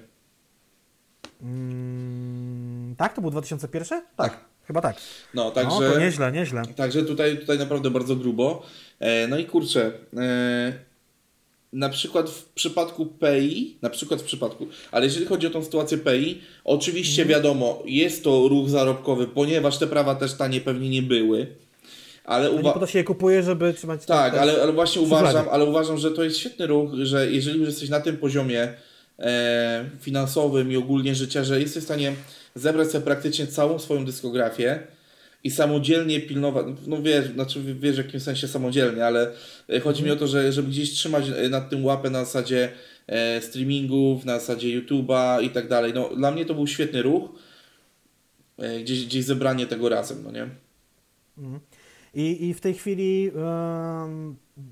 [1.43, 4.03] Mm, tak, to był 2001?
[4.17, 4.97] Tak, chyba tak.
[5.35, 5.93] No, No, także...
[5.93, 6.63] to nieźle, nieźle.
[6.77, 8.63] Także tutaj, tutaj naprawdę bardzo grubo.
[9.01, 10.73] E, no i kurczę, e,
[11.73, 15.99] na przykład w przypadku PEI, na przykład w przypadku, ale jeżeli chodzi o tą sytuację
[15.99, 17.39] PEI, oczywiście Mhm.
[17.43, 21.47] wiadomo, jest to ruch zarobkowy, ponieważ te prawa też tanie pewnie nie były,
[22.27, 24.05] ale No uwa- po to się je kupuje, żeby trzymać...
[24.07, 25.23] tak, te- ale, ale właśnie szuflady.
[25.25, 28.75] uważam, ale uważam, że to jest świetny ruch, że jeżeli już jesteś na tym poziomie
[29.19, 32.13] e, finansowym i ogólnie życia, że jesteś w stanie
[32.55, 34.79] zebrać sobie praktycznie całą swoją dyskografię
[35.45, 39.33] i samodzielnie pilnować, no wiesz, znaczy wiesz w jakim sensie samodzielnie, ale
[39.69, 42.69] e, chodzi mi o to, że żeby gdzieś trzymać e, nad tym łapę na zasadzie
[43.07, 45.93] e, streamingów, na zasadzie YouTube'a i tak dalej.
[45.95, 47.31] No, dla mnie to był świetny ruch,
[48.59, 50.49] e, gdzieś, gdzieś zebranie tego razem, no nie?
[52.17, 53.33] I, I w tej chwili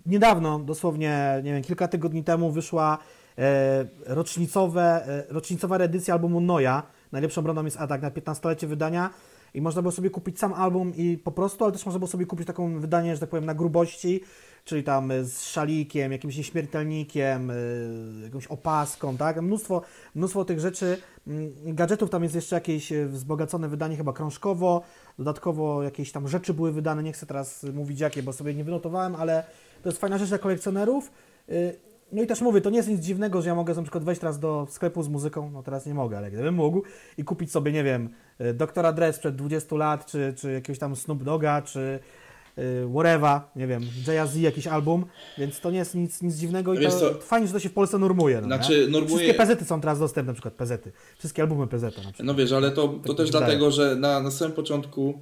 [0.07, 2.99] niedawno, dosłownie, nie wiem, kilka tygodni temu wyszła
[3.38, 6.82] e, rocznicowe, e, rocznicowa reedycja albumu Noja.
[7.12, 9.11] Najlepszą broną jest Atak na 15-lecie wydania.
[9.55, 12.26] I można było sobie kupić sam album i po prostu, ale też można było sobie
[12.26, 14.20] kupić taką wydanie, że tak powiem, na grubości,
[14.65, 17.55] czyli tam e, z szalikiem, jakimś nieśmiertelnikiem, e,
[18.25, 19.43] jakąś opaską, tak?
[19.43, 19.83] Mnóstwo,
[20.15, 20.97] mnóstwo tych rzeczy.
[21.27, 24.83] Mm, Gadżetów tam jest jeszcze jakieś e, wzbogacone wydanie chyba krążkowo,
[25.19, 29.15] dodatkowo jakieś tam rzeczy były wydane, nie chcę teraz mówić jakie, bo sobie nie wynotowałem,
[29.17, 29.45] ale
[29.83, 31.12] to jest fajna rzecz dla kolekcjonerów.
[31.49, 31.79] Y,
[32.12, 34.21] No i też mówię, to nie jest nic dziwnego, że ja mogę na przykład wejść
[34.21, 36.83] teraz do sklepu z muzyką, no teraz nie mogę, ale gdybym mógł
[37.19, 38.09] i kupić sobie, nie wiem,
[38.41, 42.01] y, Doktora Dre sprzed 20 lat, czy, czy jakiegoś tam Snoop Doga, czy y,
[42.94, 45.05] whatever, nie wiem, Jay-Z jakiś album,
[45.38, 47.98] więc to nie jest nic, nic dziwnego i to fajnie, że to się w Polsce
[47.98, 48.36] normuje.
[48.40, 50.92] No, Znaczy, normuje- Wszystkie pezety są teraz dostępne, na przykład pezety.
[51.18, 52.26] Wszystkie albumy pezeta na przykład.
[52.26, 55.20] No wiesz, ale to, to Tak też dlatego, że na, na samym początku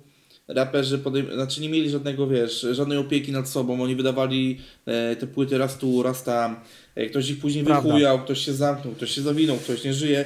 [0.49, 3.83] raperzy podejm- znaczy nie mieli żadnego, wiesz, żadnej opieki nad sobą.
[3.83, 6.57] Oni wydawali e, te płyty raz tu, raz tam.
[6.95, 7.83] E, ktoś ich później Prawda.
[7.89, 10.25] wychujał, ktoś się zamknął, ktoś się zawinął, ktoś nie żyje.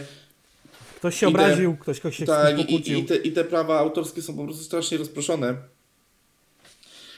[0.97, 3.79] Ktoś się I te- obraził, ktoś, ktoś się Tak, i, i, te, i te prawa
[3.79, 5.55] autorskie są po prostu strasznie rozproszone.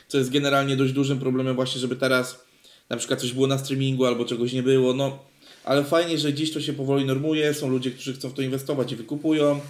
[0.08, 2.44] Co jest generalnie dość dużym problemem właśnie, żeby teraz
[2.88, 5.18] na przykład coś było na streamingu albo czegoś nie było, no
[5.64, 8.92] ale fajnie, że dziś to się powoli normuje, są ludzie, którzy chcą w to inwestować
[8.92, 9.60] i wykupują.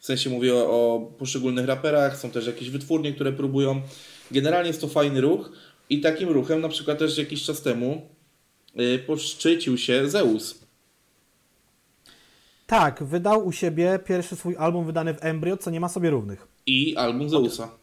[0.00, 3.80] W sensie mówię o, o poszczególnych raperach, są też jakieś wytwórnie, które próbują.
[4.30, 5.52] Generalnie jest to fajny ruch
[5.90, 8.08] i takim ruchem na przykład też jakiś czas temu
[8.74, 10.60] yy, poszczycił się Zeus.
[12.66, 16.48] Tak, wydał u siebie pierwszy swój album wydany w Embryo, co nie ma sobie równych.
[16.66, 17.77] I album Zeusa.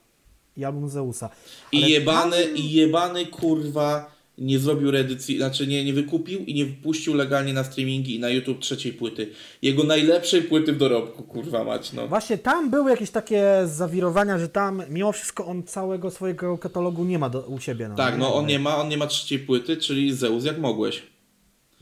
[0.58, 1.30] I album Zeusa.
[1.72, 6.66] I jebany, tam- i jebany kurwa nie zrobił reedycji, znaczy nie, nie wykupił i nie
[6.66, 9.32] wypuścił legalnie na streamingi i na YouTube trzeciej płyty.
[9.62, 12.08] Jego najlepszej płyty w dorobku, kurwa mać, no.
[12.08, 17.20] Właśnie tam były jakieś takie zawirowania, że tam mimo wszystko on całego swojego katalogu nie
[17.20, 17.89] ma do, u siebie.
[17.89, 21.03] No, Tak, no on nie ma, on nie ma trzeciej płyty, czyli Zeus jak mogłeś.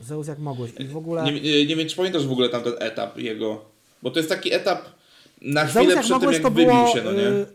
[0.00, 0.70] Zeus jak mogłeś.
[0.78, 1.24] I w ogóle...
[1.24, 3.64] Nie, nie, wiem, czy pamiętasz w ogóle tamten etap jego,
[4.02, 4.84] bo to jest taki etap
[5.42, 6.88] na Zeus chwilę przed tym, jak wybił było...
[6.94, 7.28] się, no nie?
[7.28, 7.46] y,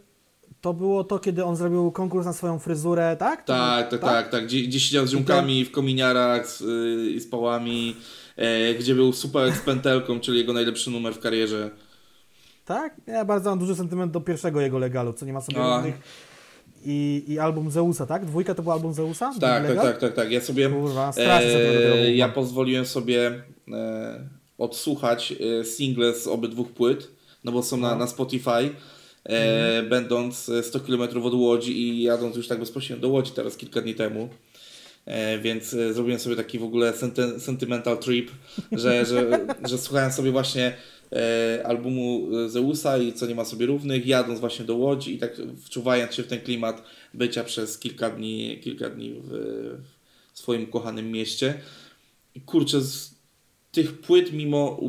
[0.62, 3.43] To było to, kiedy on zrobił konkurs na swoją fryzurę, tak?
[3.43, 4.45] To Tak, było- tak, tak, tak.
[4.45, 7.95] Gdzie, gdzie siedział z ziomkami w kominiarach z, yy, i z pałami,
[8.36, 11.72] e, gdzie był super z pętelką, czyli jego najlepszy numer w karierze.
[12.66, 12.95] Tak?
[13.07, 15.76] Ja bardzo mam duży sentyment do pierwszego jego legalu, co nie ma sobie A.
[15.76, 15.95] równych.
[16.86, 18.26] I, I album Zeusa, tak?
[18.26, 19.34] Dwójka to był album Zeusa?
[19.41, 20.32] Tak, tak, tak, tak, tak.
[20.32, 23.43] Ja sobie, Kurwa, e, ja pozwoliłem sobie
[23.74, 27.12] e, odsłuchać e, single z obydwu płyt,
[27.43, 28.70] no bo są na, na Spotify,
[29.24, 29.90] Mhm.
[29.90, 33.82] będąc e, 100 km od Łodzi i jadąc już tak bezpośrednio do Łodzi teraz kilka
[33.82, 34.30] dni temu.
[35.06, 38.32] E, więc e, zrobiłem sobie taki w ogóle senti- sentimental trip,
[38.72, 40.74] że, że, że słuchałem sobie właśnie
[41.64, 46.16] albumu Zeusa i co nie ma sobie równych, jadąc właśnie do Łodzi i tak wczuwając
[46.16, 49.30] się w ten klimat bycia przez kilka dni, kilka dni w,
[50.34, 51.54] w swoim kochanym mieście.
[52.36, 53.16] I kurczę, z
[53.72, 54.80] tych płyt mimo,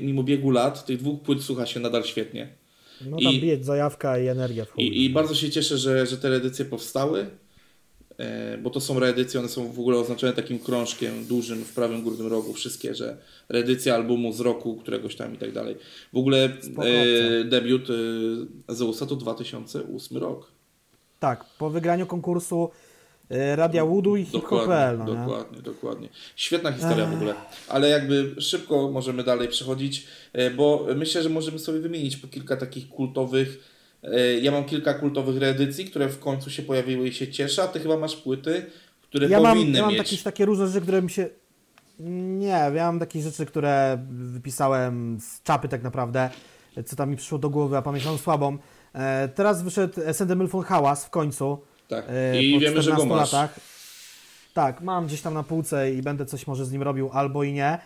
[0.00, 2.48] mimo biegu lat, tych dwóch płyt słucha się nadal świetnie.
[3.06, 4.84] No tam i- zajawka i energia w chuj.
[4.84, 7.26] I, I bardzo się cieszę, że, że te reedycje powstały,
[8.18, 12.02] e, bo to są reedycje, one są w ogóle oznaczone takim krążkiem dużym w prawym
[12.02, 13.16] górnym rogu, wszystkie, że
[13.48, 15.76] reedycja albumu z roku któregoś tam i tak dalej.
[16.12, 17.94] W ogóle e, debiut e,
[18.74, 20.52] Zeusa to 2008 rok.
[21.18, 22.70] Tak, po wygraniu konkursu
[23.30, 24.98] Radia Woodu i hip.pl.
[24.98, 25.14] No, nie?
[25.14, 26.08] dokładnie, dokładnie.
[26.36, 27.34] Świetna historia w ogóle,
[27.68, 32.56] ale jakby szybko możemy dalej przechodzić, e, bo myślę, że możemy sobie wymienić po kilka
[32.56, 33.58] takich kultowych.
[34.02, 37.68] e, Ja mam kilka kultowych reedycji, które w końcu się pojawiły i się cieszę, a
[37.68, 38.66] ty chyba masz płyty,
[39.02, 39.98] które Ja mam, powinny ja mam mieć.
[39.98, 41.28] jakieś takie różne rzeczy, które mi się...
[42.00, 46.30] Nie, ja mam takie rzeczy, które wypisałem z czapy tak naprawdę,
[46.86, 48.58] co tam mi przyszło do głowy, a pamięć mam słabą.
[48.94, 51.58] E, teraz wyszedł SND Milfon Hałas w końcu.
[51.88, 52.04] Tak.
[52.08, 53.32] e, I wiemy, że go 14 masz.
[53.32, 53.60] latach.
[54.54, 57.52] Tak, mam gdzieś tam na półce i będę coś może z nim robił albo i
[57.52, 57.78] nie.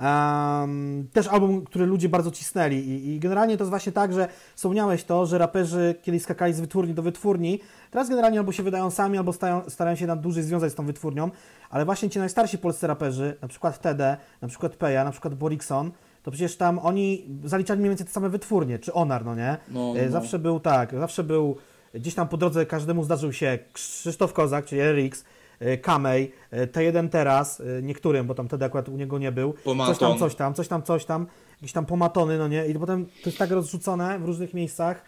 [0.00, 4.28] Em, też album, który ludzie bardzo cisnęli I, i generalnie to jest właśnie tak, że
[4.54, 8.90] wspomniałeś to, że raperzy kiedyś skakali z wytwórni do wytwórni, teraz generalnie albo się wydają
[8.90, 11.30] sami, albo stają, starają się na dłużej związać z tą wytwórnią,
[11.70, 15.90] ale właśnie ci najstarsi polscy raperzy, na przykład TD, na przykład Peja, na przykład Borikson,
[16.22, 19.56] to przecież tam oni zaliczali mniej więcej te same wytwórnie, czy Onar, no nie?
[19.68, 20.12] No, E, no.
[20.12, 21.56] Zawsze był tak, zawsze był,
[21.96, 25.24] gdzieś tam po drodze każdemu zdarzył się Krzysztof Kozak, czyli RX,
[25.60, 29.52] e, Kamej, e, T1 teraz, e, niektórym, bo tam wtedy akurat u niego nie był,
[29.52, 29.94] Pomaton.
[29.94, 33.06] coś tam, coś tam, coś tam, coś tam, jakieś tam pomatony, no nie, i potem
[33.06, 35.02] to jest tak rozrzucone w różnych miejscach,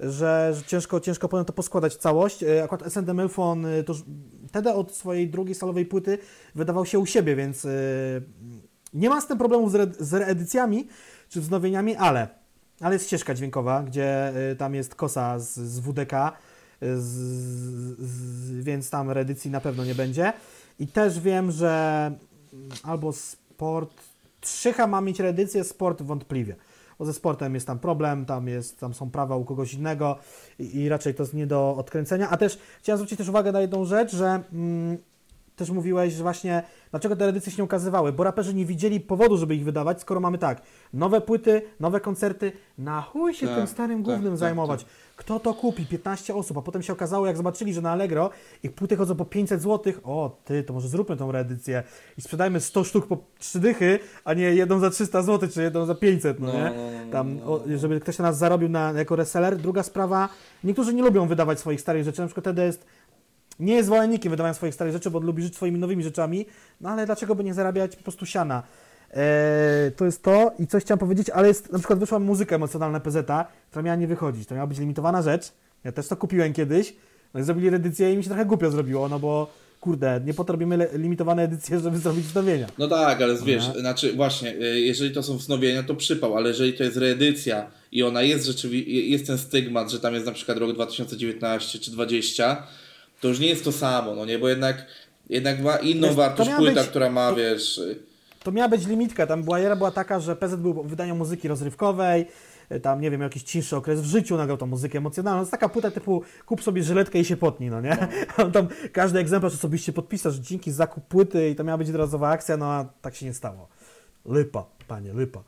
[0.00, 2.44] że, że ciężko, ciężko potem to poskładać całość.
[2.64, 3.94] Akurat SND Melfon e, to
[4.48, 6.18] wtedy od swojej drugiej salowej płyty
[6.54, 7.66] wydawał się u siebie, więc
[8.94, 10.88] nie ma z tym problemów z, re, z reedycjami
[11.28, 12.28] czy wznowieniami, ale,
[12.80, 16.30] ale jest ścieżka dźwiękowa, gdzie e, tam jest kosa z, z WDK, e,
[16.80, 17.02] z,
[18.00, 20.32] z, więc tam reedycji na pewno nie będzie.
[20.78, 22.04] I też wiem, że
[22.52, 23.90] mm, albo sport,
[24.40, 26.56] Trzycha ma mieć reedycję, sport wątpliwie.
[26.98, 30.18] Bo ze sportem jest tam problem, tam, jest, tam są prawa u kogoś innego
[30.58, 32.30] i, i raczej to jest nie do odkręcenia.
[32.30, 34.98] A też chciałem zwrócić też uwagę na jedną rzecz, że mm,
[35.58, 39.36] też mówiłeś, że właśnie dlaczego te edycje się nie ukazywały, bo raperzy nie widzieli powodu,
[39.36, 43.66] żeby ich wydawać, skoro mamy tak, nowe płyty, nowe koncerty, na chuj się Tak, tym
[43.66, 44.86] starym tak, głównym tak, zajmować.
[45.16, 45.86] Kto to kupi?
[45.86, 48.30] 15 osób, a potem się okazało, jak zobaczyli, że na Allegro
[48.62, 51.82] ich płyty chodzą po 500 zł, o ty, to może zróbmy tą reedycję
[52.18, 55.86] i sprzedajmy 100 sztuk po 3 dychy, a nie jedną za 300 zł, czy jedną
[55.86, 56.64] za 500, no, No, nie?
[56.64, 59.56] no, no, no, Tam, o, żeby ktoś na nas zarobił na, jako reseller.
[59.56, 60.28] Druga sprawa,
[60.64, 62.86] niektórzy nie lubią wydawać swoich starych rzeczy, na przykład wtedy jest
[63.60, 66.46] nie jest zwolennikiem wydawania swoich starych rzeczy, bo lubi żyć swoimi nowymi rzeczami,
[66.80, 68.62] no ale dlaczego by nie zarabiać po prostu siana?
[69.14, 73.00] Eee, to jest to i coś chciałem powiedzieć, ale jest, na przykład wyszła muzyka emocjonalna
[73.00, 73.26] PZ,
[73.70, 75.52] która miała nie wychodzić, to miała być limitowana rzecz,
[75.84, 76.94] ja też to kupiłem kiedyś,
[77.34, 79.50] no i zrobili edycję i mi się trochę głupio zrobiło, no bo
[79.80, 82.66] kurde, nie po to robimy le- limitowane edycje, żeby zrobić wznowienia.
[82.78, 83.80] No tak, ale wiesz, Aha.
[83.80, 88.02] znaczy właśnie, y, jeżeli to są wznowienia, to przypał, ale jeżeli to jest reedycja i
[88.02, 92.66] ona jest rzeczywiście, jest ten stygmat, że tam jest na przykład rok 2019 czy 20,
[93.20, 94.86] to już nie jest to samo, no nie, bo jednak,
[95.30, 97.80] jednak ma inną wartość płyta, być- która ma, to- wiesz,
[98.42, 102.26] To miała być limitka, tam była era była taka, że PZ był wydaniem muzyki rozrywkowej,
[102.72, 105.38] y, tam nie wiem, jakiś cięższy okres w życiu, nagrał tą muzykę emocjonalną.
[105.38, 108.08] To jest taka płyta typu kup sobie żyletkę i się potnij, no nie?
[108.44, 111.88] On tam każdy egzemplarz osobiście podpisał, że dzięki za zakup płyty i to miała być
[111.88, 113.68] jednorazowa akcja, no a tak się nie stało.
[114.26, 115.42] Lipa, panie, lipa.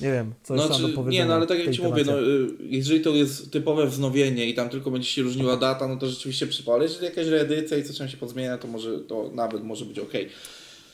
[0.00, 1.82] Nie wiem, co No, jeszcze mam czy, do powiedzenia nie, no ale tak jak Ci
[1.82, 5.88] mówię, no, y, jeżeli to jest typowe wznowienie i tam tylko będzie się różniła data,
[5.88, 6.84] no to rzeczywiście przypale.
[6.84, 10.12] Jeżeli jakaś reedycja i coś tam się podzmienia, to może to nawet może być ok.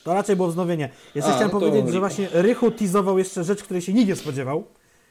[0.03, 0.89] To raczej było wznowienie.
[1.15, 4.15] Jeszcze A, chciałem no powiedzieć, że właśnie Rychu teasował jeszcze rzecz, której się nikt nie
[4.15, 4.67] spodziewał.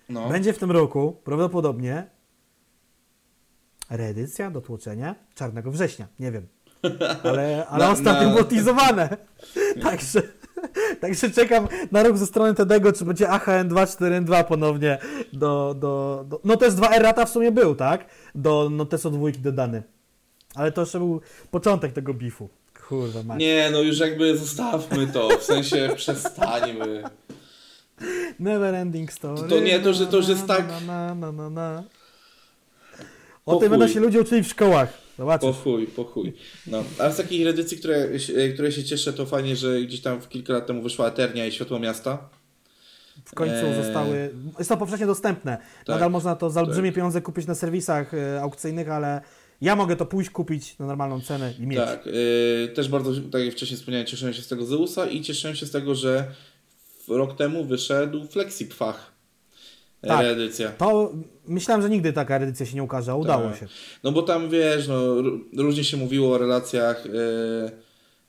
[0.09, 0.28] No.
[0.28, 2.07] Będzie w tym roku prawdopodobnie
[3.90, 6.09] reedycja do tłoczenia Czarnego Września.
[6.20, 6.47] Nie wiem.
[7.22, 9.16] Ale, ale Na- ostatnio na- było teasowane.
[9.82, 10.22] Także,
[11.00, 14.98] także czekam na rok ze strony Tedego, czy będzie AHN 242 ponownie
[15.32, 16.40] do, do, do...
[16.44, 18.04] No też 2 errata w sumie był, tak?
[18.34, 19.82] Do Noteso dwójki dodany.
[20.54, 22.48] Ale to jeszcze był początek tego bifu.
[22.88, 23.40] Kurwa mać.
[23.40, 27.02] Nie, no już jakby zostawmy to, w sensie przestańmy.
[28.38, 29.48] Never ending story.
[29.48, 31.82] To nie, to, że- to już jest tak- Na, na, na, na, na.
[33.46, 35.01] O tym będą się ludzie uczyli w szkołach.
[35.18, 35.46] Zobaczysz.
[35.46, 36.32] Po chuj, po chuj.
[36.66, 36.84] No.
[36.98, 40.28] A z takich edycji, które, się- które się cieszę, to fajnie, że gdzieś tam w
[40.28, 42.28] kilka lat temu wyszła Eternia i Światło Miasta.
[43.24, 43.74] W końcu Eee.
[43.84, 44.30] zostały.
[44.58, 45.56] Jest to powszechnie dostępne.
[45.56, 46.94] Tak, Nadal można to za olbrzymie tak.
[46.94, 49.20] pieniądze kupić na serwisach e, aukcyjnych, ale
[49.60, 51.78] ja mogę to pójść kupić na normalną cenę i mieć.
[51.78, 55.56] Tak, yy, też bardzo, tak jak wcześniej wspomniałem, cieszyłem się z tego Zeusa i cieszyłem
[55.56, 56.24] się z tego, że
[57.08, 59.11] rok temu wyszedł Flexipfach.
[60.09, 60.20] Tak.
[60.20, 60.68] Reedycja.
[60.70, 61.12] To
[61.48, 63.61] myślałem, że nigdy taka edycja się nie ukaże, a udało Tak.
[63.61, 63.66] się.
[64.05, 65.14] No bo tam wiesz, no,
[65.57, 67.12] różnie się mówiło o relacjach yy,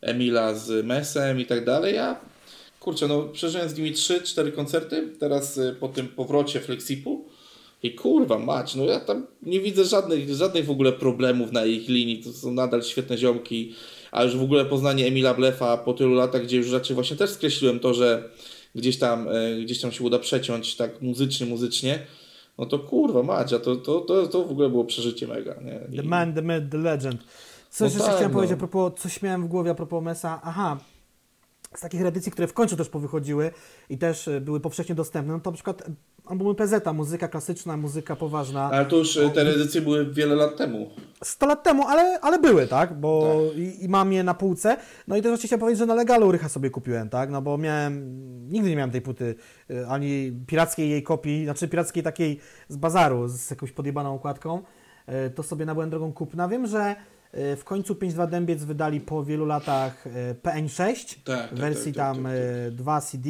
[0.01, 1.95] Emila z Mesem i tak dalej.
[1.95, 2.19] Ja
[2.79, 7.25] kurczę, no przeżyłem z nimi 3-4 koncerty, teraz yy, po tym powrocie Flexipu.
[7.83, 11.89] I kurwa mać, no ja tam nie widzę żadnych, żadnych w ogóle problemów na ich
[11.89, 13.73] linii, to są nadal świetne ziomki,
[14.11, 17.29] a już w ogóle poznanie Emila Blefa po tylu latach, gdzie już raczej właśnie też
[17.29, 18.29] skreśliłem to, że
[18.75, 21.99] gdzieś tam, e, gdzieś tam się uda przeciąć tak muzycznie, muzycznie,
[22.57, 25.79] no to kurwa mać, a to, to, to, to w ogóle było przeżycie mega, nie?
[25.91, 27.23] I- The man, the myth, the legend.
[27.69, 28.35] Coś No jeszcze tak, chciałem no.
[28.35, 30.41] powiedzieć a propos, coś miałem w głowie a propos Mesa.
[30.43, 30.77] Aha,
[31.75, 33.51] z takich edycji, które w końcu też powychodziły
[33.89, 35.83] i też e, były powszechnie dostępne, no to na przykład
[36.25, 38.69] albumy PZ, muzyka klasyczna, muzyka poważna.
[38.73, 40.89] Ale to już e, te edycje były wiele lat temu.
[41.23, 42.99] 100 lat temu, ale, ale były, tak?
[42.99, 44.77] Bo I, i mam je na półce.
[45.07, 47.29] No i też jeszcze chciałem powiedzieć, że na legalu Rycha sobie kupiłem, tak?
[47.29, 48.03] No bo miałem,
[48.51, 49.35] nigdy nie miałem tej płyty,
[49.71, 54.61] y, ani pirackiej jej kopii, znaczy pirackiej takiej z bazaru, z jakąś podjebaną okładką.
[55.27, 56.47] Y, To sobie nabyłem drogą kupna.
[56.47, 56.95] Wiem, że
[57.57, 62.15] w końcu 5.2 Dębiec wydali po wielu latach y, PN6 Tak, tak, wersji tak, tak,
[62.15, 62.33] tam tak,
[62.67, 63.29] y, 2 CD,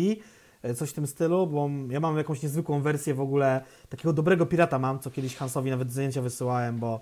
[0.75, 4.79] coś w tym stylu, bo ja mam jakąś niezwykłą wersję w ogóle, takiego dobrego pirata
[4.79, 7.01] mam, co kiedyś Hansowi nawet zdjęcia wysyłałem, bo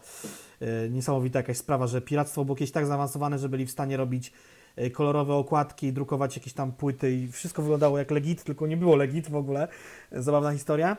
[0.61, 4.33] y, niesamowita jakaś sprawa, że piractwo było kiedyś tak zaawansowane, że byli w stanie robić
[4.79, 8.95] y, kolorowe okładki, drukować jakieś tam płyty i wszystko wyglądało jak legit, tylko nie było
[8.95, 9.67] legit w ogóle.
[10.11, 10.97] Zabawna historia.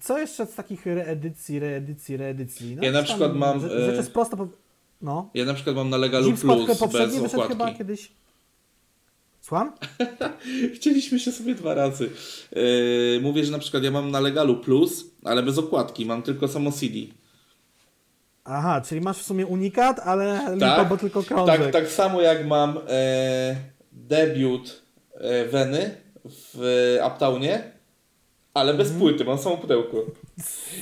[0.00, 2.76] Co jeszcze z takich reedycji, reedycji, reedycji?
[2.76, 4.36] No, Ja na przykład mam, Rzecz, e, rzecz jest prosta.
[5.02, 5.30] No.
[5.34, 6.42] Ja na przykład mam na Legalu Plus
[6.92, 7.78] bez wyszedł chyba okładki.
[7.78, 8.12] kiedyś.
[9.42, 9.72] Słucham?
[10.74, 12.10] Chcieliśmy się sobie dwa razy.
[12.52, 16.48] Yy, mówię, że na przykład ja mam na Legalu Plus, ale bez okładki, mam tylko
[16.48, 16.94] samo CD.
[18.44, 21.62] Aha, czyli masz w sumie unikat, ale lipa, Tak, bo tylko krążek.
[21.62, 23.56] Tak, tak samo jak mam e,
[23.92, 24.82] debiut
[25.14, 26.62] e, Weny w
[27.00, 27.62] e, Uptownie,
[28.54, 30.04] ale bez płyty, mam samo pudełko.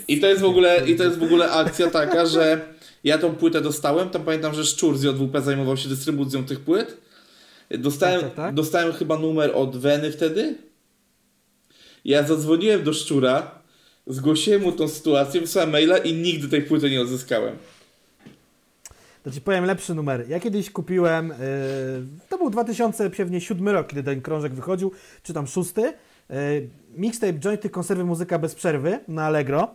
[0.09, 2.61] I to jest w ogóle, i to jest w ogóle akcja taka, że
[3.05, 7.10] ja tą płytę dostałem, tam pamiętam, że Szczur z JWP zajmował się dystrybucją tych płyt.
[7.79, 8.55] Dostałem, Tak, tak, tak.
[8.55, 10.55] dostałem chyba numer od Weny wtedy.
[12.05, 13.51] Ja zadzwoniłem do Szczura,
[14.07, 17.57] zgłosiłem mu tą sytuację, wysłałem maila i nigdy tej płyty nie odzyskałem.
[19.23, 20.29] To ci powiem lepszy numer.
[20.29, 21.35] Ja kiedyś kupiłem, yy,
[22.29, 24.93] to był 2007 rok, kiedy ten krążek wychodził,
[25.23, 25.81] czy tam szósty,
[26.31, 29.75] yy, mixtape Jointy Konserwy Muzyka Bez Przerwy na Allegro.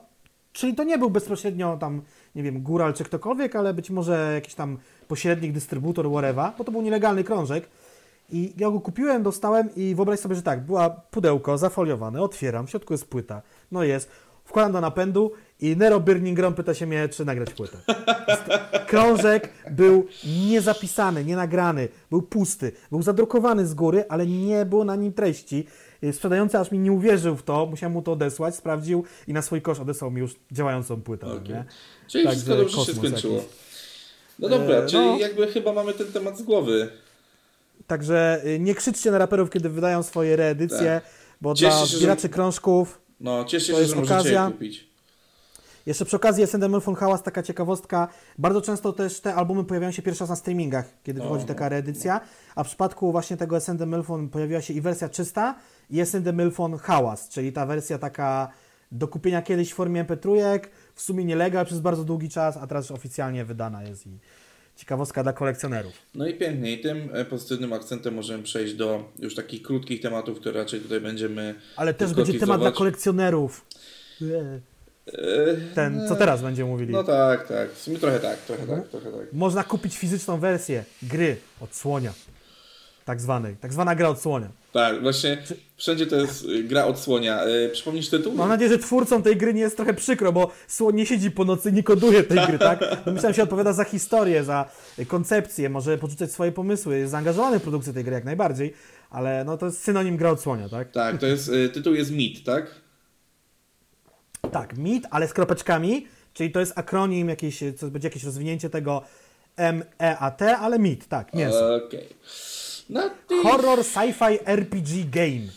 [0.54, 2.02] Czyli to nie był bezpośrednio tam,
[2.36, 4.78] nie wiem, góral czy ktokolwiek, ale być może jakiś tam
[5.08, 7.68] pośrednik, dystrybutor, whatever, bo to był nielegalny krążek.
[8.30, 12.70] I ja go kupiłem, dostałem i wyobraź sobie, że tak, była pudełko zafoliowane, otwieram, w
[12.70, 13.42] środku jest płyta.
[13.72, 14.10] No jest,
[14.46, 17.78] wkładam do napędu i Nero Burning Ground pyta się mnie, czy nagrać płytę.
[18.88, 20.08] Krążek był
[20.50, 25.68] niezapisany, nienagrany, był pusty, był zadrukowany z góry, ale nie było na nim treści.
[26.04, 29.42] Y, Sprzedający aż mi nie uwierzył w to, musiałem mu to odesłać, sprawdził i na
[29.42, 31.28] swój kosz odesłał mi już działającą płytę.
[31.28, 31.50] Okej.
[31.50, 31.66] Nie?
[32.08, 33.36] Czyli Także wszystko dobrze się skończyło.
[33.36, 33.50] jakiś.
[34.40, 35.18] No dobra, E, czyli no.
[35.18, 36.90] jakby chyba mamy ten temat z głowy.
[37.88, 41.02] Także y, nie krzyczcie na raperów, kiedy wydają swoje reedycje,
[41.42, 41.58] bo Tak.
[41.58, 44.46] Cieszcie dla się, że- zbieraczy krążków No, cieszę To się, jest że okazja.
[44.46, 44.90] je kupić.
[45.86, 48.08] Jeszcze przy okazji SND von Hałas, taka ciekawostka,
[48.38, 51.48] bardzo często też te albumy pojawiają się pierwszy raz na streamingach, kiedy wychodzi O.
[51.48, 52.22] taka reedycja,
[52.56, 55.56] a w przypadku właśnie tego SND Milfon pojawiła się i wersja czysta
[55.90, 58.52] i SND Milfon Hałas, czyli ta wersja taka
[58.92, 60.60] do kupienia kiedyś w formie MP3,
[60.96, 64.20] w sumie nielegal przez bardzo długi czas, a teraz oficjalnie wydana jest i
[64.76, 65.94] ciekawostka dla kolekcjonerów.
[66.16, 66.72] No i pięknie.
[66.74, 71.02] I tym e, pozytywnym akcentem możemy przejść do już takich krótkich tematów, które raczej tutaj
[71.02, 71.56] będziemy.
[71.76, 73.66] Ale też będzie temat dla kolekcjonerów.
[74.22, 76.94] E, Ten, co teraz będziemy mówili.
[76.94, 77.72] No tak, tak.
[77.72, 78.82] W sumie trochę tak, trochę Mhm.
[78.82, 79.34] tak, trochę tak.
[79.34, 82.14] Można kupić fizyczną wersję gry odsłonia.
[83.06, 83.56] Tak zwanej.
[83.56, 84.50] Tak zwana gra odsłonia.
[84.74, 85.44] Tak, właśnie
[85.78, 87.44] wszędzie to jest y, gra odsłonia.
[87.44, 88.34] E, przypomnisz tytuł?
[88.34, 91.46] Mam nadzieję, że twórcom tej gry nie jest trochę przykro, bo słoń nie siedzi po
[91.46, 92.80] nocy, nie koduje tej gry, tak?
[93.06, 94.70] No myślałem, się odpowiada za historię, za
[95.08, 98.74] koncepcję, może porzucać swoje pomysły, jest zaangażowany w produkcję tej gry jak najbardziej,
[99.10, 100.92] ale no to jest synonim gra odsłonia, tak?
[100.92, 102.76] Tak, to jest, y, tytuł jest Meat, tak?
[104.52, 109.02] Tak, MIT, ale z kropeczkami, czyli to jest akronim, jakieś, co będzie jakieś rozwinięcie tego
[109.58, 111.76] MEAT, ale MIT, tak, mięso.
[111.76, 112.10] Okej.
[112.90, 115.48] No, i, Horror Sci-Fi RPG Game.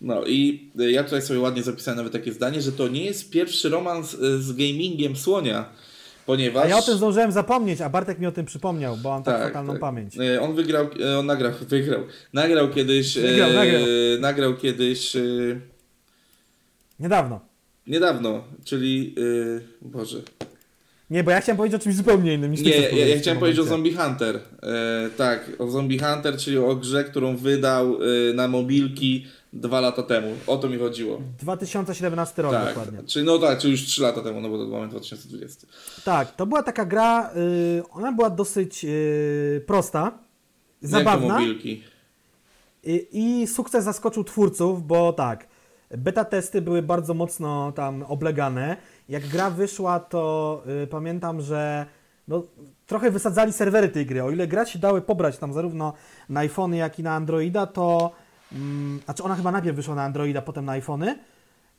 [0.00, 3.30] no i y, ja tutaj sobie ładnie zapisałem nawet takie zdanie, że to nie jest
[3.30, 5.68] pierwszy romans y, z gamingiem Słonia,
[6.26, 6.64] ponieważ...
[6.64, 9.42] A ja o tym zdążyłem zapomnieć, a Bartek mi o tym przypomniał, bo mam tak,
[9.42, 10.16] fatalną pamięć.
[10.18, 10.86] Y, On wygrał,
[11.18, 12.00] on nagrał, wygrał,
[12.32, 13.82] nagrał kiedyś, Wygrał, nagrał.
[14.20, 15.60] nagrał kiedyś y,
[17.00, 17.40] Niedawno.
[17.86, 20.18] niedawno, czyli, y, Boże,
[21.10, 23.38] Nie, bo ja chciałem powiedzieć o czymś zupełnie innym niż Nie, ja, ja w chciałem
[23.40, 23.64] powiedzieć o.
[23.64, 24.40] Zombie Hunter.
[24.62, 27.98] E, tak, o Zombie Hunter, czyli o grze, którą wydał
[28.30, 30.34] e, na mobilki dwa lata temu.
[30.46, 31.20] O to mi chodziło.
[31.40, 32.98] 2017 rok Tak, dokładnie.
[33.06, 35.66] czyli no tak, czyli już trzy lata temu, no bo to mamy 2020.
[36.04, 40.10] Tak, to była taka gra, y, ona była dosyć y, prosta,
[40.82, 41.82] to zabawna mobilki?
[42.84, 45.48] i, i sukces zaskoczył twórców, bo tak,
[45.90, 48.76] beta testy były bardzo mocno tam oblegane.
[49.08, 51.86] Jak gra wyszła, to y, pamiętam, że
[52.28, 52.42] no,
[52.86, 54.24] trochę wysadzali serwery tej gry.
[54.24, 55.92] O ile gra się dały pobrać tam zarówno
[56.28, 58.12] na iPhony, jak i na Androida, to
[58.52, 61.18] mm, znaczy ona chyba najpierw wyszła na Androida, potem na iPhony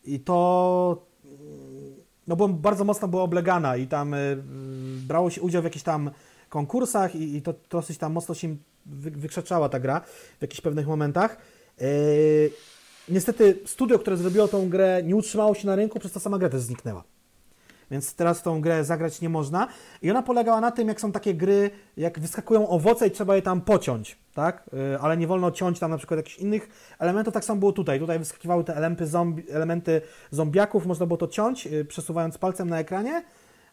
[0.05, 1.95] i to mm,
[2.27, 4.37] no bo bardzo mocno była oblegana i tam y,
[5.07, 6.11] brało się udział w jakichś tam
[6.49, 8.55] konkursach i, i to dosyć tam mocno się
[8.85, 10.01] wy, wykrzeczała ta gra
[10.39, 11.37] w jakichś pewnych momentach.
[11.81, 11.87] Yy,
[13.09, 16.49] niestety studio, które zrobiło tą grę nie utrzymało się na rynku, przez to sama gra
[16.49, 17.03] też zniknęła.
[17.91, 19.67] Więc teraz tą grę zagrać nie można.
[20.01, 23.41] I ona polegała na tym, jak są takie gry, jak wyskakują owoce i trzeba je
[23.41, 24.69] tam pociąć, tak?
[24.73, 26.69] Yy, ale nie wolno ciąć tam na przykład jakichś innych
[26.99, 27.33] elementów.
[27.33, 27.99] Tak samo było tutaj.
[27.99, 32.79] Tutaj wyskakiwały te elementy, zombi, elementy zombiaków, można było to ciąć, yy, przesuwając palcem na
[32.79, 33.23] ekranie,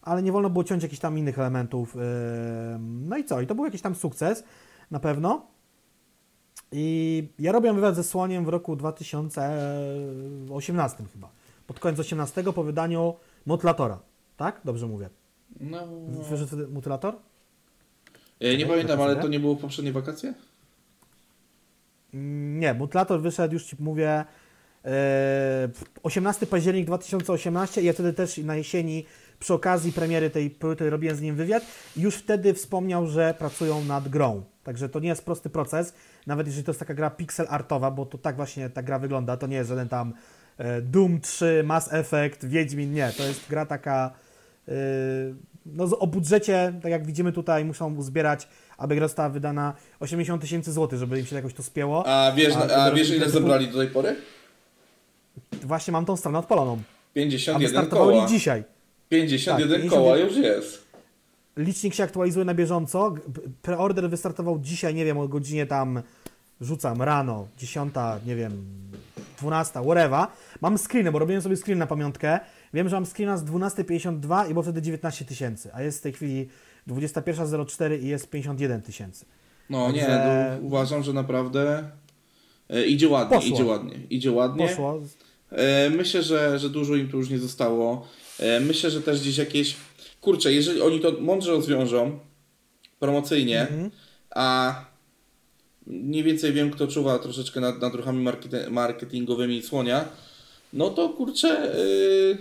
[0.03, 1.95] ale nie wolno było ciąć jakichś tam innych elementów.
[1.95, 2.01] Yy,
[2.81, 3.41] no i co?
[3.41, 4.45] I to był jakiś tam sukces,
[4.91, 5.47] na pewno.
[6.73, 11.31] I ja robiłem wywiad ze Słoniem w roku 2018 chyba.
[11.67, 13.15] Pod koniec 18 po wydaniu
[13.47, 13.99] Mutlatora.
[14.37, 14.61] Tak?
[14.65, 15.09] Dobrze mówię.
[15.61, 15.87] No.
[16.09, 17.15] Wyszedł Mutlator?
[18.41, 20.35] E, nie pamiętam, ale to nie było w poprzednie wakacje?
[22.15, 24.25] Mm, Nie, Mutlator wyszedł, już Ci mówię,
[24.85, 25.69] e,
[26.03, 29.05] 18 październik 2018 i ja wtedy też na jesieni
[29.39, 31.63] przy okazji premiery tej płyty robiłem z nim wywiad
[31.97, 34.43] i już wtedy wspomniał, że pracują nad grą.
[34.65, 35.95] Także to nie jest prosty proces,
[36.27, 39.37] nawet jeżeli to jest taka gra pixel artowa, bo to tak właśnie ta gra wygląda,
[39.37, 40.13] to nie jest żaden tam e,
[40.83, 44.11] Doom 3, Mass Effect, Wiedźmin, nie, to jest gra taka
[44.69, 44.73] e,
[45.67, 48.49] no o budżecie, tak jak widzimy tutaj, muszą uzbierać,
[48.79, 52.07] aby gra została wydana 80 tysięcy złotych, żeby im się jakoś to spięło.
[52.07, 54.17] A wiesz, A a, wiesz ile typu- zebrali do tej pory?
[55.63, 56.73] Właśnie mam tą stronę odpaloną.
[56.73, 58.29] A 51 wystartowali koła.
[58.29, 58.65] dzisiaj.
[59.09, 60.87] 51 Tak, koła 51 już jest.
[61.57, 63.15] Licznik się aktualizuje na bieżąco.
[63.63, 66.03] Preorder wystartował dzisiaj, nie wiem, o godzinie tam
[66.61, 67.95] rzucam rano, 10,
[68.27, 68.67] nie wiem,
[69.39, 70.27] 12, whatever.
[70.61, 72.41] Mam screeny, bo robiłem sobie screen na pamiątkę.
[72.75, 76.13] Wiem, że mam screena z 12.52 i było wtedy 19 tysięcy, a jest w tej
[76.13, 76.49] chwili
[76.89, 79.25] 21.04 i jest 51 tysięcy.
[79.71, 81.91] No nie, no, uważam, że naprawdę
[82.71, 83.55] e, idzie ładnie, Poszło.
[83.55, 84.69] idzie ładnie, idzie ładnie.
[84.69, 85.01] Poszło.
[85.51, 88.09] E, myślę, że, że dużo im tu już nie zostało.
[88.39, 89.77] E, myślę, że też gdzieś jakieś.
[90.21, 92.19] Kurczę, jeżeli oni to mądrze rozwiążą
[92.99, 93.91] promocyjnie, Mhm.
[94.31, 94.75] a
[95.87, 100.05] mniej więcej wiem, kto czuwa troszeczkę nad, nad ruchami markete- marketingowymi słonia,
[100.73, 101.77] no to kurczę.
[101.79, 102.39] y,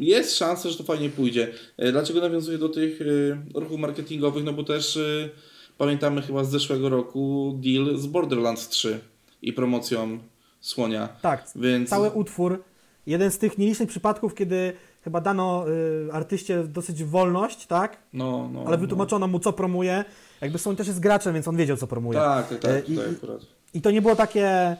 [0.00, 1.48] jest szansa, że to fajnie pójdzie.
[1.76, 4.44] E, Dlaczego nawiązuję do tych y, ruchów marketingowych?
[4.44, 5.30] No bo też y,
[5.78, 9.00] pamiętamy chyba z zeszłego roku deal z Borderlands 3
[9.42, 10.18] i promocją
[10.60, 11.08] słonia.
[11.22, 12.62] Tak, Więc cały utwór.
[13.06, 14.72] Jeden z tych nielicznych przypadków, kiedy
[15.04, 15.64] chyba dano
[16.08, 17.96] y, artyście dosyć wolność, tak?
[18.12, 20.04] no, no, Ale wytłumaczono mu, co promuje.
[20.40, 22.18] Jakby Sony też jest graczem, więc on wiedział, co promuje.
[22.18, 23.40] Tak, tak, E, tak, i- tak akurat.
[23.74, 24.76] I to nie było takie.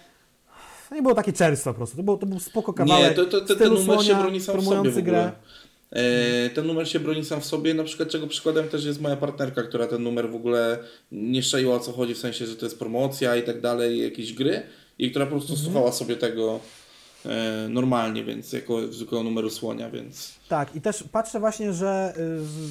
[0.89, 1.97] To nie było takie czerstwo po prostu.
[1.97, 3.14] To, było, to był spoko Nie, kawałek.
[3.16, 5.32] to, to, to, ten numer się broni sam w sobie w grę.
[5.90, 9.16] E, ten numer się broni sam w sobie, na przykład czego przykładem też jest moja
[9.16, 10.78] partnerka, która ten numer w ogóle
[11.12, 14.32] nie szczaiła o co chodzi, w sensie, że to jest promocja i tak dalej, jakieś
[14.32, 14.62] gry
[14.98, 15.64] i która po prostu Mhm.
[15.64, 16.59] słuchała sobie tego e,
[17.69, 20.39] normalnie, więc jako zwykłego numeru słonia, więc...
[20.49, 22.15] Tak, i też patrzę właśnie, że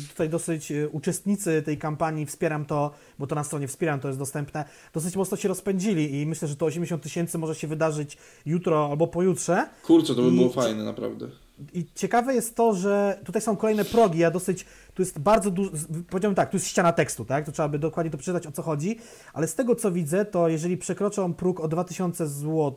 [0.05, 4.07] y, tutaj dosyć y, uczestnicy tej kampanii Wspieram to, bo to na stronie Wspieram to
[4.07, 8.17] jest dostępne, dosyć mocno się rozpędzili i myślę, że to 80 tysięcy może się wydarzyć
[8.45, 9.69] jutro albo pojutrze.
[9.83, 11.27] Kurczę, to by I- było fajne, naprawdę.
[11.73, 15.71] I ciekawe jest to, że tutaj są kolejne progi, ja dosyć, tu jest bardzo dużo,
[16.09, 18.61] powiedziałbym tak, tu jest ściana tekstu, tak, to trzeba by dokładnie to przeczytać o co
[18.61, 18.99] chodzi,
[19.33, 22.73] ale z tego co widzę, to jeżeli przekroczą próg o 2000 zł,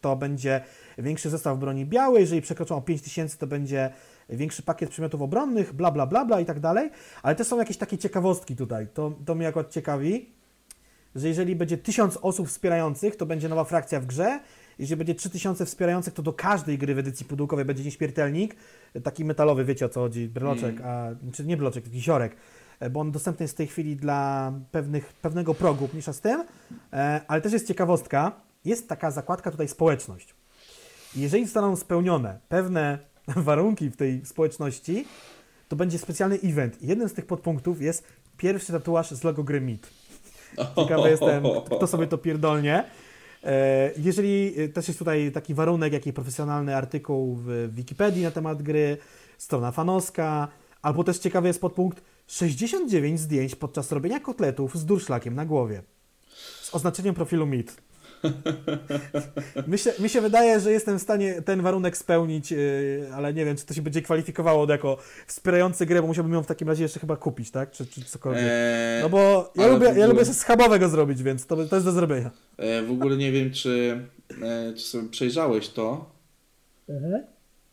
[0.00, 0.60] to będzie
[0.98, 3.90] większy zestaw broni białej, jeżeli przekroczą o 5000, to będzie
[4.28, 6.90] większy pakiet przedmiotów obronnych, bla, bla, bla, bla i tak dalej,
[7.22, 10.30] ale też są jakieś takie ciekawostki tutaj, to, to mnie akurat ciekawi,
[11.14, 14.40] że jeżeli będzie 1000 osób wspierających, to będzie nowa frakcja w grze.
[14.78, 18.56] Jeżeli będzie 3000 wspierających, to do każdej gry w edycji pudełkowej będzie nieśmiertelnik.
[19.04, 22.36] Taki metalowy, wiecie o co chodzi, breloczek, a, czy nie breloczek, taki siorek,
[22.90, 26.44] bo on dostępny jest w tej chwili dla pewnych, pewnego progu, mniejsza z tym.
[26.92, 28.32] E, Ale też jest ciekawostka,
[28.64, 30.37] jest taka zakładka tutaj społeczność.
[31.20, 32.98] Jeżeli zostaną spełnione pewne
[33.36, 35.06] warunki w tej społeczności,
[35.68, 36.82] to będzie specjalny event.
[36.82, 38.04] Jednym z tych podpunktów jest
[38.36, 39.90] pierwszy tatuaż z logo gry Meat.
[40.76, 41.44] Ciekawy jestem,
[41.76, 42.84] kto sobie to pierdolnie.
[43.44, 48.62] E, Jeżeli e, też jest tutaj taki warunek, jaki profesjonalny artykuł w Wikipedii na temat
[48.62, 48.96] gry,
[49.38, 50.48] strona fanowska,
[50.82, 55.82] albo też ciekawy jest podpunkt 69 zdjęć podczas robienia kotletów z durszlakiem na głowie.
[56.62, 57.76] Z oznaczeniem profilu MIT.
[59.68, 63.44] Mi się, mi się wydaje, że jestem w stanie ten warunek spełnić, yy, ale nie
[63.44, 66.82] wiem, czy to się będzie kwalifikowało jako wspierający grę, bo musiałbym ją w takim razie
[66.82, 67.70] jeszcze chyba kupić, tak?
[67.70, 68.42] Czy, czy cokolwiek.
[68.44, 71.86] Eee, No bo ja lubię, w ja ogóle- lubię schabowego zrobić, więc to, to jest
[71.86, 72.30] do zrobienia.
[72.56, 74.00] e, w ogóle nie wiem, czy,
[74.42, 76.10] e, czy sobie przejrzałeś to,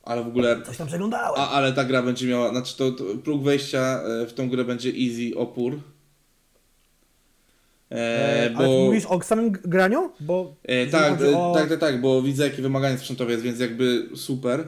[0.04, 0.62] ale w ogóle...
[0.62, 1.34] Coś tam przeglądałem.
[1.38, 4.64] A, ale ta gra będzie miała, znaczy to, to próg wejścia e, w tą grę
[4.64, 5.80] będzie easy opór.
[7.96, 10.12] E, Ale bo, mówisz o samym graniu?
[10.20, 11.54] Bo e, tak, e, o...
[11.54, 14.68] tak, tak, tak, bo widzę jakie wymagania sprzętowe jest, więc jakby super.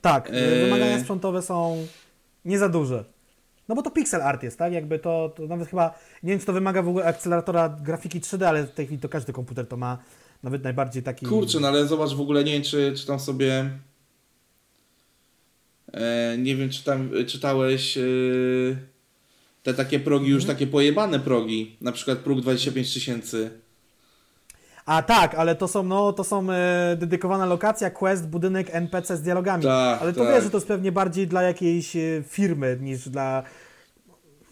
[0.00, 1.86] Tak, e, wymagania sprzętowe są
[2.44, 3.04] nie za duże.
[3.68, 4.72] No bo to pixel art jest, tak?
[4.72, 8.44] Jakby to, to nawet chyba, nie wiem czy to wymaga w ogóle akceleratora grafiki 3D,
[8.44, 9.98] ale w tej chwili to każdy komputer to ma,
[10.42, 11.26] nawet najbardziej taki...
[11.26, 13.70] Kurczę, no ale zobacz w ogóle, nie wiem czy, czy tam sobie...
[15.92, 18.02] E, nie wiem czy tam e, czytałeś e,
[19.66, 20.56] te takie progi, już Mhm.
[20.56, 23.50] takie pojebane progi, na przykład próg 25 tysięcy.
[24.86, 29.22] A tak, ale to są, no, to są e, dedykowana lokacja, quest, budynek, NPC z
[29.22, 29.62] dialogami.
[29.64, 30.34] Tak, ale to tak.
[30.34, 33.42] wiesz, że to jest pewnie bardziej dla jakiejś e, firmy niż dla...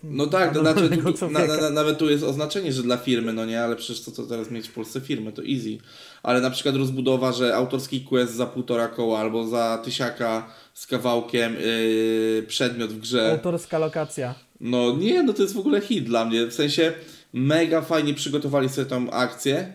[0.04, 3.62] No tak, znaczy, tu, na, na, nawet tu jest oznaczenie, że dla firmy, no nie,
[3.62, 5.78] ale przecież to co teraz mieć w Polsce firmy, to easy.
[6.22, 11.54] Ale na przykład rozbudowa, że autorski quest za półtora koła albo za tysiaka z kawałkiem
[11.54, 13.30] yy, przedmiot w grze.
[13.30, 14.34] Autorska lokacja.
[14.60, 16.46] No nie, no to jest w ogóle hit dla mnie.
[16.46, 16.92] W sensie
[17.32, 19.72] mega fajnie przygotowali sobie tą akcję.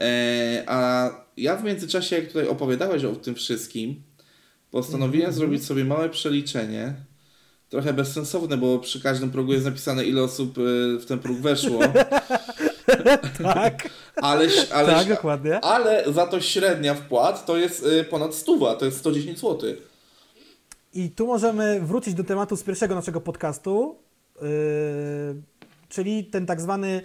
[0.00, 4.02] E, a ja w międzyczasie, jak tutaj opowiadałeś o tym wszystkim,
[4.70, 5.34] postanowiłem Mhm.
[5.34, 6.94] zrobić sobie małe przeliczenie.
[7.68, 11.80] Trochę bezsensowne, bo przy każdym progu jest napisane, ile osób y, w ten próg weszło.
[13.42, 15.60] Tak, Ale, ale, tak, dokładnie.
[15.60, 19.70] ale za to średnia wpłat to jest y, ponad 100, to jest 110 zł.
[20.94, 23.96] I tu możemy wrócić do tematu z pierwszego naszego podcastu,
[25.88, 27.02] czyli ten tak zwany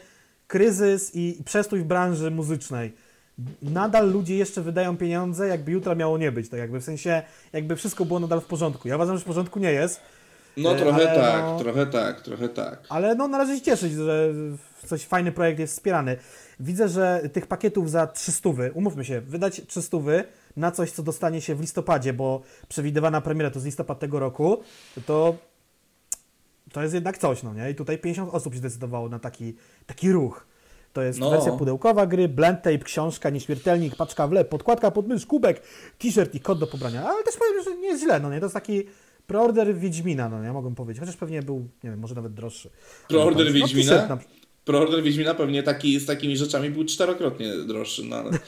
[0.48, 2.94] kryzys i przestój w branży muzycznej.
[3.62, 7.22] Nadal ludzie jeszcze wydają pieniądze, jakby jutra miało nie być, tak jakby w sensie,
[7.54, 8.88] jakby wszystko było nadal w porządku.
[8.88, 10.02] Ja uważam, że w porządku nie jest,
[10.58, 12.80] No E, trochę tak, no- trochę tak, trochę tak.
[12.90, 14.34] ale no należy się cieszyć, że
[14.86, 16.18] coś fajny projekt jest wspierany.
[16.60, 19.98] Widzę, że tych pakietów za 300, umówmy się, wydać 300
[20.58, 24.58] na coś, co dostanie się w listopadzie, bo przewidywana premiera to jest listopad tego roku,
[25.06, 25.36] to
[26.80, 27.72] to jest jednak coś, no nie?
[27.72, 29.54] I tutaj 50 osób się zdecydowało na taki,
[29.86, 30.48] taki ruch.
[30.94, 31.30] To jest No.
[31.30, 35.62] wersja pudełkowa gry, blend tape, książka, nieśmiertelnik, paczka w lep, podkładka pod mysz, kubek,
[35.98, 37.10] t-shirt i kod do pobrania.
[37.10, 38.40] Ale też powiem, że nie jest źle, no nie?
[38.40, 38.84] To jest taki
[39.28, 40.54] preorder Wiedźmina, no nie?
[40.54, 40.99] Mogę powiedzieć.
[40.99, 42.70] Chociaż pewnie był, nie wiem, może nawet droższy.
[43.10, 43.90] Preorder No, Wiedźmina?
[43.91, 44.18] t-shirt na-
[44.68, 48.31] Preorder Wiedźmina pewnie taki, z takimi rzeczami był czterokrotnie droższy, no ale...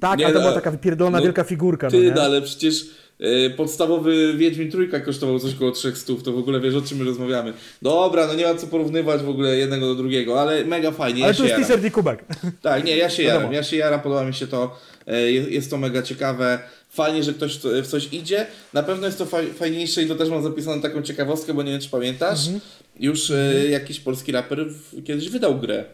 [0.00, 2.10] Tak, Nie, ale to no, była taka wypierdolona no, wielka figurka, no Ty, nie?
[2.10, 2.86] no, ale przecież
[3.20, 7.04] y, podstawowy Wiedźmin Trójka kosztował coś koło 300, to w ogóle wiesz o czym my
[7.04, 7.52] rozmawiamy.
[7.82, 11.32] Dobra, no nie ma co porównywać w ogóle jednego do drugiego, ale mega fajnie, Ale
[11.32, 12.24] ja tu się jest t-shirt i kubek.
[12.62, 15.78] Tak, nie, ja się jaram, ja się jaram, podoba mi się to, jest, jest to
[15.78, 16.58] mega ciekawe,
[16.90, 20.28] fajnie, że ktoś w coś idzie, na pewno jest to faj, fajniejsze i to też
[20.30, 22.60] mam zapisane taką ciekawostkę, bo nie wiem czy pamiętasz, Mhm.
[23.00, 24.66] już e, jakiś polski raper
[25.04, 25.84] kiedyś wydał grę.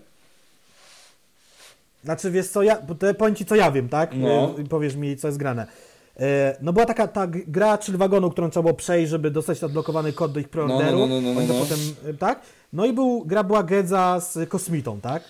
[2.04, 2.82] Znaczy, wiesz co, ja,
[3.18, 4.10] powiem Ci, co ja wiem, tak?
[4.16, 4.54] No.
[4.64, 5.66] I powiesz mi, co jest grane.
[6.20, 10.12] E, No była taka ta gra chill wagonu, którą trzeba było przejść, żeby dostać odblokowany
[10.12, 10.98] kod do ich preorderu.
[10.98, 11.60] No, no, no, no, no, no.
[11.60, 11.78] potem,
[12.18, 12.40] tak?
[12.72, 15.22] No i był, gra była Gedza z kosmitą, tak?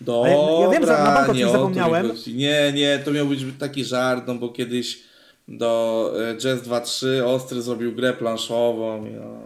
[0.00, 2.10] Dobra, ja, ja wiem, że na bank o nie zapomniałem.
[2.34, 5.02] Nie, nie, to miał być taki żart, no bo kiedyś
[5.48, 9.06] do e, Jazz 2.3 Ostry zrobił grę planszową.
[9.06, 9.40] i o,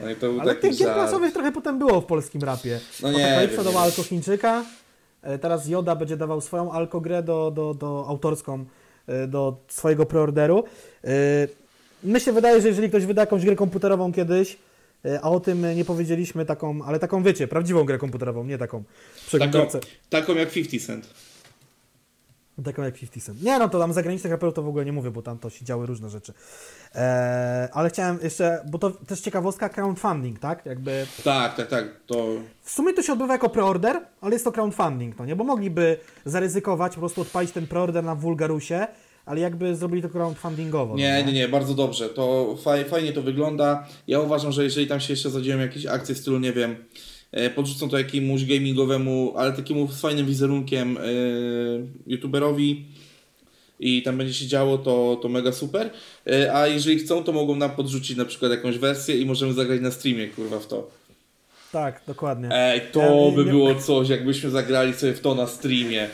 [0.00, 2.80] No i to był Ale taki tych gier planszowych trochę potem było w polskim rapie.
[3.02, 3.90] No nie Apokalipsa wiem, dała nie.
[3.90, 4.64] Alko Chińczyka,
[5.22, 8.64] e, teraz Joda będzie dawał swoją alkogrę do, do, do autorską,
[9.06, 10.64] e, do swojego preorderu.
[12.04, 14.58] My się wydaje, że jeżeli ktoś wyda jakąś grę komputerową kiedyś,
[15.22, 19.26] a o tym nie powiedzieliśmy taką, ale taką wiecie, prawdziwą grę komputerową, nie taką Taką,
[19.26, 19.80] przeglądarce.
[20.10, 21.14] taką jak 50 Cent.
[22.64, 23.42] Taką jak 50 Cent.
[23.42, 25.64] Nie no, to tam zagranicznych raperów to w ogóle nie mówię, bo tam to się
[25.64, 26.32] działy różne rzeczy.
[26.94, 30.66] E, ale chciałem jeszcze, bo to też ciekawostka, crowdfunding, tak?
[30.66, 31.84] Jakby Tak, tak, tak.
[32.06, 32.26] To
[32.62, 35.36] W sumie to się odbywa jako preorder, ale jest to crowdfunding, no nie?
[35.36, 38.86] Bo mogliby zaryzykować, po prostu odpalić ten preorder na Wulgarusie,
[39.28, 40.96] ale jakby zrobili to crowdfundingowo.
[40.96, 42.08] Nie, no nie, nie, bardzo dobrze.
[42.08, 43.86] To faj, fajnie to wygląda.
[44.06, 46.76] Ja uważam, że jeżeli tam się jeszcze zadzieją jakieś akcje w stylu, nie wiem,
[47.32, 51.00] e, podrzucą to jakiemuś gamingowemu, ale takiemu z fajnym wizerunkiem e,
[52.06, 52.84] youtuberowi
[53.80, 55.90] i tam będzie się działo, to, to mega super.
[56.26, 59.80] E, a jeżeli chcą, to mogą nam podrzucić na przykład jakąś wersję i możemy zagrać
[59.80, 60.90] na streamie, kurwa, w to.
[61.72, 62.48] Tak, dokładnie.
[62.52, 66.08] Ej, to by było coś, jakbyśmy zagrali sobie w to na streamie.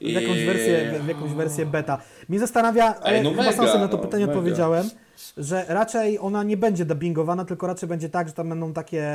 [0.00, 1.98] W jakąś, wersję, w jakąś wersję beta.
[2.28, 4.38] Mnie zastanawia, ale no chyba sam sobie na to no, pytanie mega.
[4.38, 4.90] odpowiedziałem,
[5.36, 9.06] że raczej ona nie będzie dubbingowana, tylko raczej będzie tak, że tam będą takie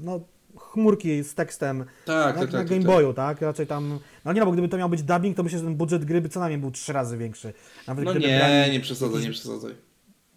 [0.00, 0.20] no,
[0.56, 2.68] chmurki z tekstem Tak, jak tak, na tak.
[2.68, 2.90] Game tak.
[2.90, 3.40] Boyu, tak?
[3.40, 5.74] Raczej tam, no nie no, bo gdyby to miał być dubbing, to myślę, że ten
[5.74, 7.52] budżet gry by co najmniej był trzy razy większy.
[7.86, 9.72] Nawet No nie, brali nie przesadzaj, nie przesadzaj.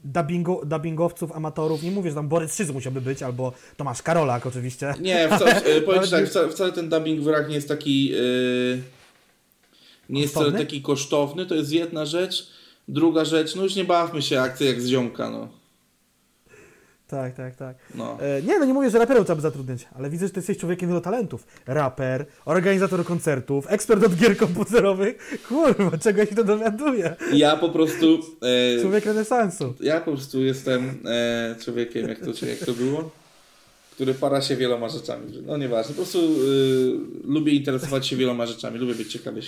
[0.04, 4.94] dubbingo, dubbingowców, amatorów, nie mówię, że tam Borys Szyz musiałby być, albo Tomasz Karolak oczywiście.
[5.02, 8.06] Nie, wcale, e, powiem tak, nie- wcale, wcale ten dubbing w grach nie jest taki.
[8.10, 8.82] Yy,
[10.12, 12.48] nie jest wcale taki kosztowny, to jest jedna rzecz.
[12.88, 15.48] Druga rzecz, no już nie bawmy się akcje jak z ziomka, no.
[17.08, 17.76] Tak, tak, tak.
[17.96, 18.18] no.
[18.22, 20.58] E, nie, no nie mówię, że raperów trzeba by zatrudniać, ale widzę, że ty jesteś
[20.58, 21.48] człowiekiem wielu talentów.
[21.68, 25.40] Raper, organizator koncertów, ekspert od gier komputerowych.
[25.48, 27.16] Kurwa, czego ja się to dowiaduję?
[27.34, 28.20] Ja po prostu.
[28.78, 29.74] E, Człowiek renesansu.
[29.80, 33.10] ja po prostu jestem e, człowiekiem, jak to, jak to było,
[33.92, 35.44] który para się wieloma rzeczami.
[35.46, 39.42] No nieważne, po prostu y, lubię interesować się wieloma rzeczami, lubię być ciekawy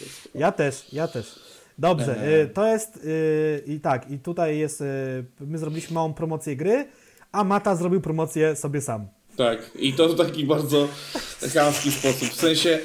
[0.00, 0.28] prostu.
[0.34, 1.34] Ja też, ja też.
[1.78, 2.42] Dobrze, Eee.
[2.42, 4.84] y, to jest y, i tak, i tutaj jest, y,
[5.40, 6.86] my zrobiliśmy małą promocję gry,
[7.32, 9.06] a Mata zrobił promocję sobie sam.
[9.36, 10.88] Tak, i to w taki bardzo
[11.54, 12.28] chamski sposób.
[12.28, 12.78] W sensie,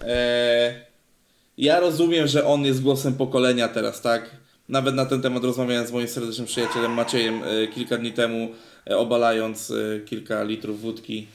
[0.00, 0.86] e,
[1.58, 4.30] ja rozumiem, że on jest głosem pokolenia teraz, tak?
[4.68, 8.48] Nawet na ten temat rozmawiałem z moim serdecznym przyjacielem Maciejem e, kilka dni temu, e,
[8.86, 11.26] obalając e, kilka litrów wódki.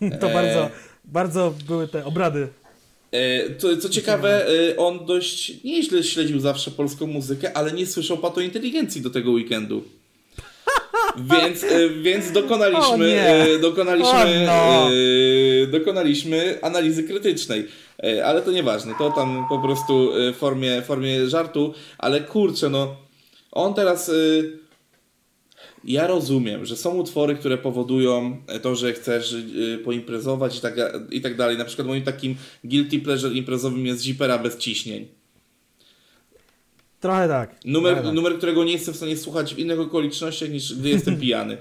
[0.20, 0.34] To Eee.
[0.34, 0.70] bardzo,
[1.04, 2.48] bardzo były te obrady.
[3.12, 8.18] E, co, co ciekawe, e, on dość nieźle śledził zawsze polską muzykę, ale nie słyszał
[8.18, 9.84] pato inteligencji do tego weekendu.
[11.42, 14.88] Więc, e, więc dokonaliśmy, e, dokonaliśmy, no.
[15.62, 17.68] e, dokonaliśmy analizy krytycznej.
[18.02, 22.68] E, Ale to nieważne, to tam po prostu e, w formie, formie żartu, ale kurczę,
[22.70, 22.96] no
[23.52, 24.10] on teraz.
[25.84, 30.74] E, Ja rozumiem, że są utwory, które powodują to, że chcesz y, poimprezować i tak,
[31.10, 31.58] i tak dalej.
[31.58, 35.08] Na przykład moim takim guilty pleasure imprezowym jest Zipera bez ciśnień.
[37.00, 37.54] Trochę tak.
[37.64, 38.14] Numer, trochę tak.
[38.14, 41.58] numer, którego nie jestem w stanie słuchać w innych okolicznościach niż gdy jestem pijany.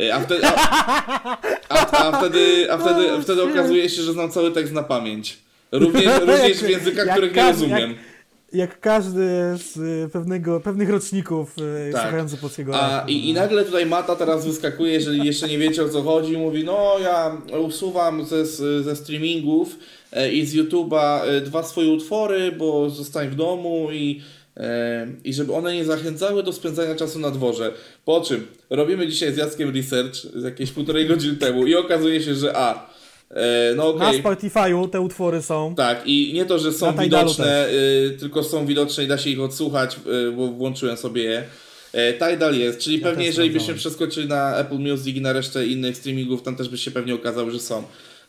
[0.00, 1.38] Y, A wtedy, a,
[1.68, 5.38] a, a wtedy, a wtedy, wtedy okazuje się, że znam cały tekst na pamięć.
[5.72, 7.90] Również, również w językach, których nie rozumiem.
[7.90, 8.09] Jak,
[8.52, 12.02] jak każdy z y, pewnego, pewnych roczników y, Tak.
[12.02, 15.88] słuchający polskiego A, i, I nagle tutaj Mata teraz wyskakuje, jeżeli jeszcze nie wiecie o
[15.88, 18.46] co chodzi, mówi, no ja usuwam ze,
[18.82, 19.76] ze streamingów
[20.12, 24.20] e, i z YouTube'a e, dwa swoje utwory, bo zostań w domu i,
[24.56, 27.72] e, i żeby one nie zachęcały do spędzania czasu na dworze.
[28.04, 32.34] Po czym robimy dzisiaj z Jackiem research z jakieś półtorej godziny temu i okazuje się,
[32.34, 32.90] że a,
[33.30, 34.22] e, no Na okej.
[34.22, 35.74] Spotify'u te utwory są.
[35.74, 39.30] Tak, i nie to, że są Na widoczne, y, tylko są widoczne i da się
[39.30, 39.96] ich odsłuchać,
[40.28, 41.44] y, bo włączyłem sobie je.
[41.92, 45.66] E, Tidal jest, czyli Ja pewnie jeżeli byśmy przeskoczyli na Apple Music i na resztę
[45.66, 47.82] innych streamingów, tam też by się pewnie okazało, że są.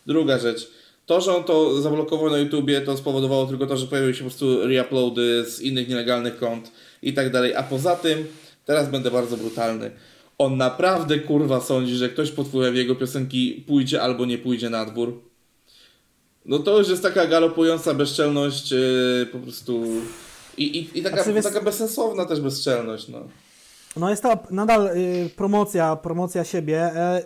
[0.06, 0.68] Druga rzecz,
[1.06, 4.30] to, że on to zablokował na YouTubie, to spowodowało tylko to, że pojawiły się po
[4.30, 6.72] prostu reuploady z innych nielegalnych kont
[7.04, 7.56] i tak dalej.
[7.56, 8.28] A poza tym,
[8.66, 9.92] teraz będę bardzo brutalny,
[10.46, 14.86] on naprawdę kurwa sądzi, że ktoś pod wpływem jego piosenki pójdzie albo nie pójdzie na
[14.86, 15.22] dwór.
[16.46, 19.84] No to już jest taka galopująca bezczelność yy, po prostu
[20.58, 23.20] i, i, i taka, wiesz- taka bezsensowna też bezczelność, no.
[23.98, 26.82] No jest to nadal y, promocja, promocja siebie.
[26.96, 27.24] E,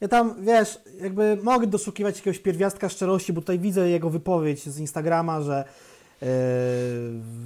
[0.00, 4.78] ja tam, wiesz, jakby mogę doszukiwać jakiegoś pierwiastka szczerości, bo tutaj widzę jego wypowiedź z
[4.78, 5.64] Instagrama, że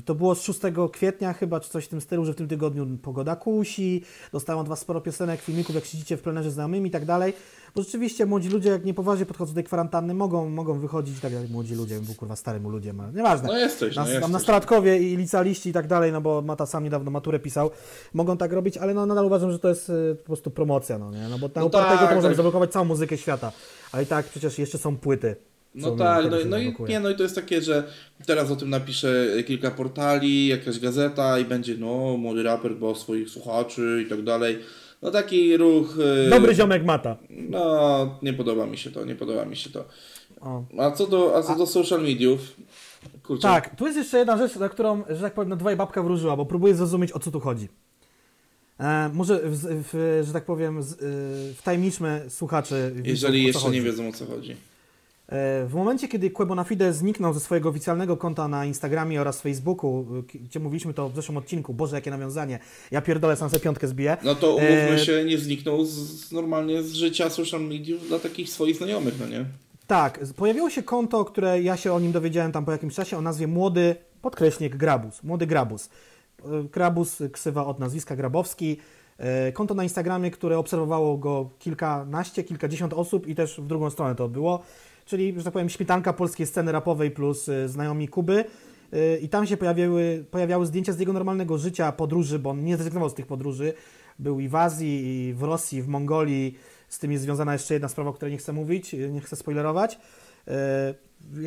[0.05, 0.61] To było z 6
[0.93, 4.69] kwietnia chyba, czy coś w tym stylu, że w tym tygodniu pogoda kusi, dostałem od
[4.69, 7.33] Was sporo piosenek, filmików, jak siedzicie w plenerze znajomymi i tak dalej.
[7.75, 11.51] Bo rzeczywiście młodzi ludzie, jak niepoważnie podchodzą do tej kwarantanny, mogą, mogą wychodzić, tak jak
[11.51, 13.49] młodzi ludzie, był kurwa starym ludziem, ale nieważne.
[13.49, 14.23] No jesteś, no Nas, jesteś.
[14.23, 17.71] Tam nastolatkowie i licealiści i tak dalej, no bo Mata sam niedawno maturę pisał,
[18.15, 21.11] mogą tak robić, ale no nadal uważam, że to jest y, po prostu promocja, no
[21.11, 21.29] nie?
[21.29, 22.37] No bo na No tak, to możemy tak.
[22.37, 23.53] zablokować całą muzykę świata,
[23.93, 25.37] ale i tak przecież jeszcze są płyty.
[25.77, 27.85] No tak, no, no, i, nie, no i to jest takie, że
[28.27, 32.95] teraz o tym napisze kilka portali, jakaś gazeta i będzie, no, młody raper dba o
[32.95, 34.59] swoich słuchaczy i tak dalej.
[35.03, 37.17] No taki ruch, y, Dobry ziomek Mata.
[37.31, 39.85] no, nie podoba mi się to, nie podoba mi się to.
[40.41, 40.65] O.
[40.79, 42.57] A co do, a co do social mediów,
[43.23, 46.03] kurczę, Tak, tu jest jeszcze jedna rzecz, na którą, że tak powiem, na dwaj babka
[46.03, 47.69] wróżyła, bo próbuję zrozumieć, o co tu chodzi.
[48.81, 49.57] E, może, w,
[49.93, 52.95] w, że tak powiem, z, y, wtajemniczmy słuchaczy.
[53.05, 53.75] jeżeli jeszcze chodzi.
[53.75, 54.57] nie wiedzą o co chodzi.
[55.29, 60.39] E, W momencie, kiedy Quebonafide zniknął ze swojego oficjalnego konta na Instagramie oraz Facebooku, k-
[60.45, 62.59] gdzie mówiliśmy to w zeszłym odcinku, Boże, jakie nawiązanie,
[62.91, 64.17] ja pierdolę, sam sobie piątkę zbiję.
[64.25, 68.51] No to umówmy E, się, nie zniknął z, normalnie z życia social mediów dla takich
[68.51, 69.45] swoich znajomych, no nie?
[69.87, 73.23] Tak, pojawiło się konto, które ja się o nim dowiedziałem tam po jakimś czasie, o
[73.23, 75.23] nazwie Młody Podkreśnik Grabus.
[75.23, 75.89] Młody Grabus.
[76.45, 78.77] E, Grabus, ksywa od nazwiska Grabowski.
[79.19, 84.15] E, Konto na Instagramie, które obserwowało go kilkanaście, kilkadziesiąt osób i też w drugą stronę
[84.15, 84.63] to było.
[85.07, 88.45] Czyli, że tak powiem, śmietanka polskiej sceny rapowej plus e, znajomi Kuby.
[88.93, 92.77] E, I tam się pojawiały, pojawiały zdjęcia z jego normalnego życia, podróży, bo on nie
[92.77, 93.73] zrezygnował z tych podróży.
[94.19, 96.59] Był i w Azji, i w Rosji, w Mongolii.
[96.89, 99.37] Z tym jest związana jeszcze jedna sprawa, o której nie chcę mówić, e, nie chcę
[99.37, 99.99] spoilerować.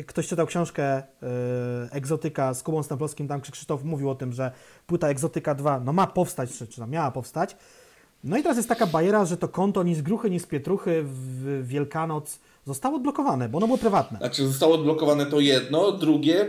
[0.06, 1.02] Ktoś czytał książkę
[1.90, 4.52] Egzotyka z Kubą Stemplowskim, tam Krzysztof mówił o tym, że
[4.86, 7.56] płyta Egzotyka 2 no ma powstać, czy, czy miała powstać.
[8.24, 11.02] No i teraz jest taka bajera, że to konto ni z gruchy, ni z pietruchy
[11.04, 14.18] w Wielkanoc zostało odblokowane, bo ono było prywatne.
[14.18, 16.46] Znaczy zostało odblokowane to jedno, drugie,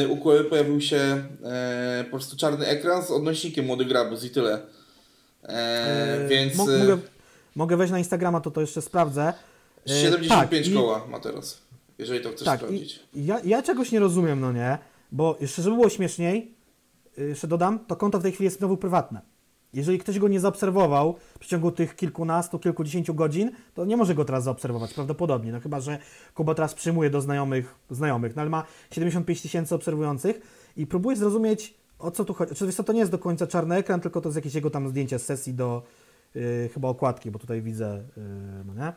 [0.00, 0.16] yy, u
[0.50, 0.96] pojawił się
[1.44, 4.62] e, po prostu czarny ekran z odnośnikiem młody grabus i tyle.
[5.42, 6.98] E, więc mo- mogę,
[7.56, 9.32] mogę wejść na Instagrama, to to jeszcze sprawdzę.
[9.90, 11.58] E, 75 tak, i- koła ma teraz,
[11.98, 13.00] jeżeli to chcesz Tak, sprawdzić.
[13.14, 14.78] i ja, ja czegoś nie rozumiem, no nie,
[15.12, 16.54] bo jeszcze żeby było śmieszniej,
[17.16, 19.20] jeszcze dodam, to konto w tej chwili jest znowu prywatne.
[19.74, 24.24] Jeżeli ktoś go nie zaobserwował w przeciągu tych kilkunastu, kilkudziesięciu godzin, to nie może go
[24.24, 25.98] teraz zaobserwować prawdopodobnie, no chyba, że
[26.34, 30.40] Kuba teraz przyjmuje do znajomych, znajomych no ale ma 75 tysięcy obserwujących
[30.76, 32.52] i próbuje zrozumieć, o co tu chodzi.
[32.52, 35.18] Oczywiście to nie jest do końca czarny ekran, tylko to jest jakieś jego tam zdjęcie
[35.18, 35.82] z sesji do
[36.36, 38.20] y, chyba okładki, bo tutaj widzę, y,
[38.66, 38.92] no nie?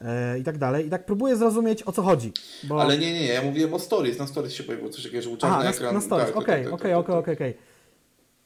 [0.00, 0.86] E, I tak dalej.
[0.86, 2.32] I tak próbuję zrozumieć, o co chodzi.
[2.64, 2.82] Bo...
[2.82, 5.38] Ale nie, nie, ja mówiłem o stories, na stories się pojawiło coś takiego, że był
[5.38, 5.94] czarny Aha, ekran.
[5.94, 7.54] na, stories, tak, okej, okej, okej, okej, okej.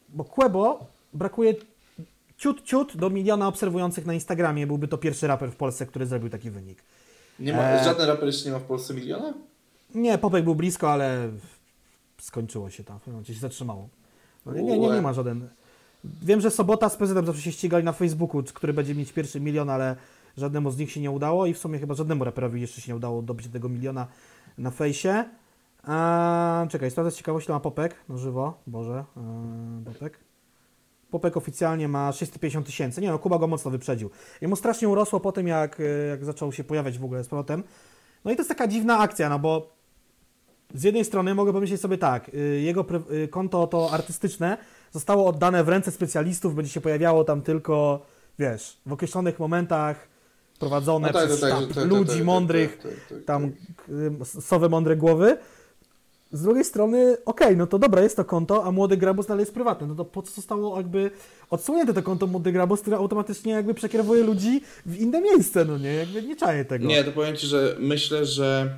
[0.09, 1.55] Bo Quebo brakuje
[2.37, 4.67] ciut, ciut do miliona obserwujących na Instagramie.
[4.67, 6.83] Byłby to pierwszy raper w Polsce, który zrobił taki wynik.
[7.39, 9.35] Nie ma, E, żaden raper jeszcze nie ma w Polsce miliona?
[9.95, 11.31] Nie, Popek był blisko, ale
[12.21, 13.89] skończyło się tam, w pewnym momencie się zatrzymało.
[14.47, 15.49] No, nie, nie, nie, nie ma żaden.
[16.05, 19.71] Wiem, że Sobota z prezydentem zawsze się ścigali na Facebooku, który będzie mieć pierwszy milion,
[19.71, 19.97] ale
[20.37, 22.97] żadnemu z nich się nie udało i w sumie chyba żadnemu raperowi jeszcze się nie
[22.97, 24.07] udało dobić tego miliona
[24.59, 25.25] na fejsie.
[25.89, 28.59] Eee, czekaj, sprawdzę z ciekawości, ile ma Popek na żywo.
[28.67, 30.19] Boże, eee, Popek.
[31.11, 33.01] Popek oficjalnie ma 650 tysięcy.
[33.01, 34.11] Nie no, Kuba go mocno wyprzedził.
[34.41, 37.63] Jemu strasznie urosło po tym, jak, e, jak zaczął się pojawiać w ogóle z powrotem.
[38.25, 39.81] No i to jest taka dziwna akcja, no bo
[40.75, 42.87] z jednej strony mogę pomyśleć sobie tak, y, jego
[43.25, 44.57] y, konto to artystyczne
[44.91, 48.07] zostało oddane w ręce specjalistów, będzie się pojawiało tam tylko,
[48.39, 50.09] wiesz, w określonych momentach
[50.59, 52.79] prowadzone No tak, przez tak, tak, ludzi mądrych,
[53.27, 55.39] tam y, sowe mądre głowy.
[56.33, 59.55] Z drugiej strony, okej, no to dobra, jest to konto, a młody Grabus dalej jest
[59.55, 59.87] prywatny.
[59.87, 61.11] No to po co zostało jakby
[61.51, 65.95] odsunięte to konto młody Grabus, które automatycznie jakby przekierowuje ludzi w inne miejsce, no nie?
[65.95, 66.87] Jakby nie czaję tego.
[66.87, 68.71] Nie, to powiem Ci, że myślę, że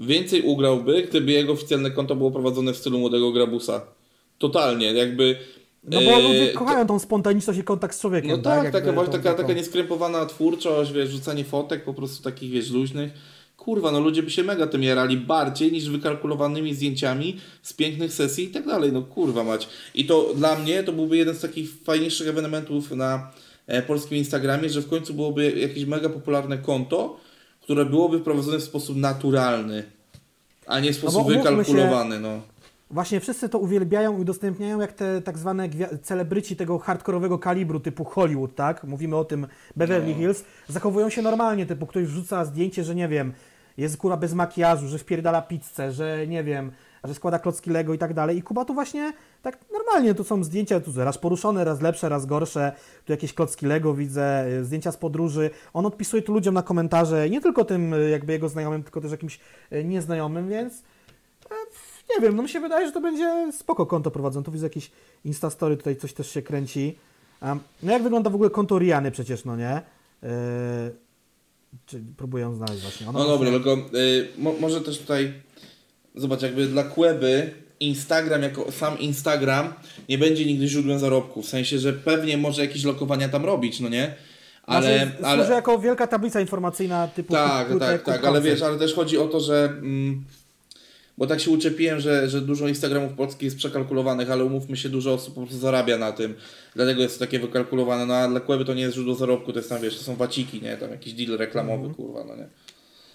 [0.00, 3.80] więcej ugrałby, gdyby jego oficjalne konto było prowadzone w stylu młodego Grabusa.
[4.38, 5.36] Totalnie, jakby...
[5.84, 8.80] No bo e, ludzie to- kochają tą spontaniczność i kontakt z człowiekiem, No tak, Jakby
[8.80, 13.12] taka, tą- taka, tą- taka nieskrępowana twórczość, wiesz, rzucanie fotek po prostu takich, wiesz, luźnych.
[13.64, 18.44] Kurwa, no ludzie by się mega tym jarali bardziej niż wykalkulowanymi zdjęciami z pięknych sesji
[18.44, 19.68] i tak dalej, no kurwa mać.
[19.94, 23.30] I to dla mnie to byłby jeden z takich fajniejszych ewenementów na
[23.66, 27.16] e, polskim Instagramie, że w końcu byłoby jakieś mega popularne konto,
[27.60, 29.84] które byłoby prowadzone w sposób naturalny,
[30.66, 32.40] a nie w sposób No umówmy się- wykalkulowany, no.
[32.90, 35.68] Właśnie wszyscy to uwielbiają i udostępniają jak te tak zwane
[36.02, 38.84] celebryci tego hardkorowego kalibru typu Hollywood, tak?
[38.84, 40.16] Mówimy o tym Beverly No.
[40.18, 40.44] Hills.
[40.68, 43.32] Zachowują się normalnie, typu ktoś wrzuca zdjęcie, że nie wiem,
[43.82, 46.72] jest kurwa bez makijażu, że wpierdala pizzę, że nie wiem,
[47.04, 48.36] że składa klocki Lego i tak dalej.
[48.38, 52.26] I Kuba tu właśnie tak normalnie, tu są zdjęcia tu raz poruszone, raz lepsze, raz
[52.26, 52.72] gorsze.
[53.04, 55.50] Tu jakieś klocki Lego widzę, y, zdjęcia z podróży.
[55.72, 59.10] On odpisuje tu ludziom na komentarze, nie tylko tym y, jakby jego znajomym, tylko też
[59.10, 59.40] jakimś
[59.72, 60.82] y, nieznajomym, więc
[61.50, 61.54] e,
[62.14, 64.44] nie wiem, no mi się wydaje, że to będzie spoko konto prowadzone.
[64.44, 64.90] Tu widzę jakieś
[65.24, 66.98] Instastory, tutaj coś też się kręci.
[67.82, 69.82] No jak wygląda w ogóle konto Riany przecież, no nie?
[70.22, 70.30] Yy,
[71.86, 73.08] czy próbuję ją znaleźć właśnie.
[73.08, 75.32] Ona No dobra, tylko y, mo, może też tutaj
[76.14, 77.50] zobacz, jakby dla Kłeby
[77.80, 79.74] Instagram jako sam Instagram
[80.08, 81.42] nie będzie nigdy źródłem zarobku.
[81.42, 84.14] W sensie, że pewnie może jakieś lokowania tam robić, no nie?
[84.66, 88.78] Ale, Znaczy, ale jako wielka tablica informacyjna typu tak, tak, tak, kup ale wiesz, ale
[88.78, 90.24] też chodzi o to, że mm,
[91.18, 95.14] bo tak się uczepiłem, że, że dużo Instagramów polskich jest przekalkulowanych, ale umówmy się, dużo
[95.14, 96.34] osób po prostu zarabia na tym,
[96.74, 99.58] dlatego jest to takie wykalkulowane, no a dla Kłeby to nie jest źródło zarobku, to
[99.58, 101.94] jest tam, wiesz, to są waciki, nie, tam jakiś deal reklamowy, Mhm.
[101.94, 102.48] kurwa, no nie.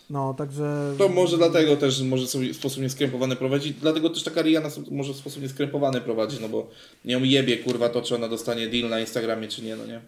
[0.09, 0.93] No, także...
[0.97, 5.13] To może dlatego też może sobie w sposób nieskrępowany prowadzić, dlatego też taka Rihanna może
[5.13, 6.67] w sposób nieskrępowany prowadzić, no bo
[7.05, 9.99] nie ją jebie kurwa to, czy ona dostanie deal na Instagramie, czy nie, no nie.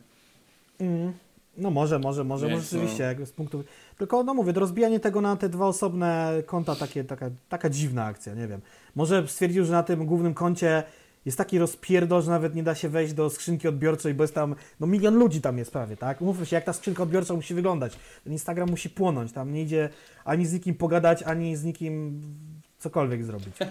[0.80, 1.14] Mm,
[1.60, 3.10] no może, może, może, może rzeczywiście, no.
[3.10, 3.64] jak z punktu...
[3.98, 8.34] Tylko, no mówię, rozbijanie tego na te dwa osobne konta, takie, taka, taka dziwna akcja,
[8.34, 8.62] nie wiem.
[8.96, 10.84] Może stwierdził, że na tym głównym koncie
[11.26, 14.56] jest taki rozpierdol, że nawet nie da się wejść do skrzynki odbiorczej, bo jest tam,
[14.80, 16.22] no milion ludzi tam jest prawie, tak?
[16.22, 17.94] Umówmy się, jak ta skrzynka odbiorcza musi wyglądać.
[18.24, 19.90] Ten Instagram musi płonąć, tam nie idzie
[20.26, 22.22] ani z nikim pogadać, ani z nikim
[22.80, 23.56] cokolwiek zrobić.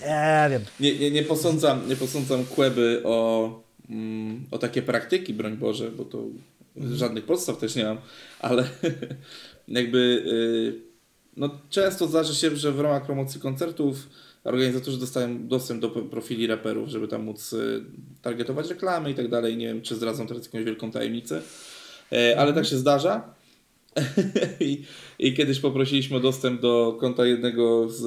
[0.00, 0.62] Nie wiem.
[0.80, 3.62] Nie, nie, nie posądzam, nie posądzam Kłeby o,
[4.50, 6.24] o takie praktyki, broń Boże, bo to
[6.76, 7.98] żadnych podstaw też nie mam,
[8.40, 8.68] ale
[9.68, 10.88] jakby y,
[11.36, 14.08] no, często zdarzy się, że w ramach promocji koncertów
[14.44, 17.84] organizatorzy dostają dostęp do profili raperów, żeby tam móc y,
[18.22, 19.56] targetować reklamy i tak dalej.
[19.56, 21.42] Nie wiem, czy zdradzą teraz jakąś wielką tajemnicę,
[22.12, 23.34] e, ale tak się zdarza.
[24.60, 24.84] I,
[25.18, 28.04] I kiedyś poprosiliśmy o dostęp do konta jednego z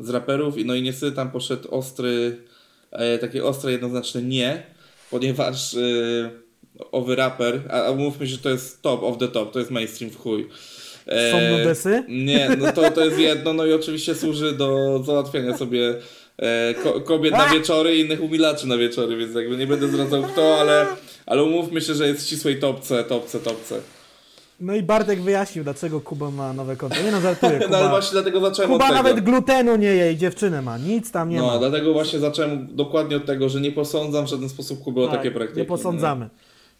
[0.00, 2.36] z raperów i no i niestety tam poszedł ostry,
[3.20, 4.62] takie ostre jednoznaczne nie,
[5.10, 5.78] ponieważ e,
[6.92, 10.10] owy raper, a, mówmy się, że to jest top of the top, to jest mainstream
[10.10, 10.48] w chuj.
[11.06, 12.04] E, Są nudesy?
[12.08, 15.94] Nie, no to, to jest jedno, no i oczywiście służy do załatwiania sobie
[16.36, 20.22] e, ko kobiet na wieczory i innych umilaczy na wieczory, więc jakby nie będę zdradzał
[20.22, 20.86] kto, ale,
[21.26, 23.80] ale umówmy się, że jest w ścisłej topce, topce, topce.
[24.60, 27.02] No i Bartek wyjaśnił, dlaczego Kuba ma nowe konto.
[27.02, 29.02] Nie no, żartuję, No Kuba, właśnie dlatego zacząłem Kuba od tego.
[29.02, 31.58] nawet glutenu nie je i dziewczynę ma, nic tam nie no, ma.
[31.58, 35.16] dlatego właśnie zacząłem dokładnie od tego, że nie posądzam w żaden sposób Kuby o Tak,
[35.16, 35.60] takie praktyki.
[35.60, 36.28] Nie posądzamy.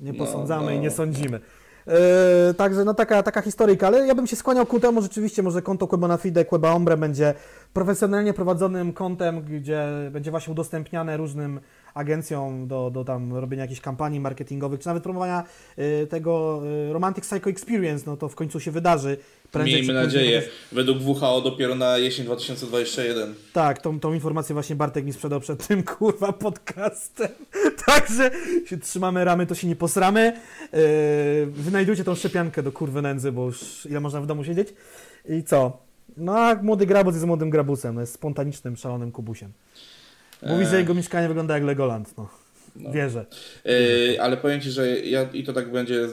[0.00, 0.70] Nie No, posądzamy no.
[0.70, 1.40] i nie sądzimy.
[1.86, 5.62] Yy, także no taka, taka historyjka, ale ja bym się skłaniał ku temu rzeczywiście, może
[5.62, 7.34] konto Queba na Fide, Queba Ombre będzie
[7.72, 11.60] profesjonalnie prowadzonym kontem, gdzie będzie właśnie udostępniane różnym
[11.98, 15.44] agencjom do, do tam robienia jakichś kampanii marketingowych, czy nawet promowania
[15.76, 19.16] yy, tego yy, Romantic Psycho Experience, no to w końcu się wydarzy.
[19.52, 20.40] Prędzej Miejmy nadzieję.
[20.40, 23.34] chociaż- Według WHO dopiero na jesień 2021.
[23.52, 27.28] Tak, tą, tą informację właśnie Bartek mi sprzedał przed tym kurwa podcastem.
[27.86, 28.30] Także
[28.66, 30.32] się trzymamy ramy, to się nie posramy.
[30.72, 30.78] Yy,
[31.46, 34.68] wynajdujcie tą szczepiankę do kurwy nędzy, bo już ile można w domu siedzieć.
[35.28, 35.78] I co?
[36.16, 39.52] No a młody grabus jest młodym grabusem, jest spontanicznym, szalonym kubusiem.
[40.42, 40.78] Mówi, że Eee.
[40.78, 42.28] jego mieszkanie wygląda jak Legoland, no.
[42.76, 42.92] No.
[42.92, 43.26] Wierzę.
[43.64, 46.08] Yy, ale powiem Ci, że ja i to tak będzie yy,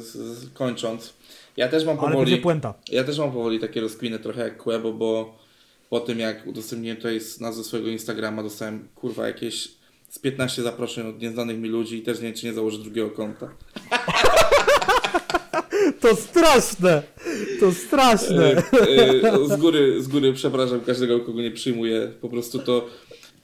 [0.00, 1.14] z, z, kończąc.
[1.56, 2.42] Ja też mam powoli.
[2.90, 5.38] Ja też mam powoli takie rozkminy trochę jak Quebo, bo
[5.90, 9.68] po tym jak udostępniłem tutaj z nazwy swojego Instagrama dostałem kurwa jakieś
[10.08, 13.10] z 15 zaproszeń od nieznanych mi ludzi i też nie wiem czy nie założę drugiego
[13.10, 13.48] konta.
[16.00, 17.02] To straszne!
[17.60, 18.62] To straszne!
[19.48, 22.12] Z, góry, z góry przepraszam każdego, kogo nie przyjmuję.
[22.20, 22.86] Po prostu to.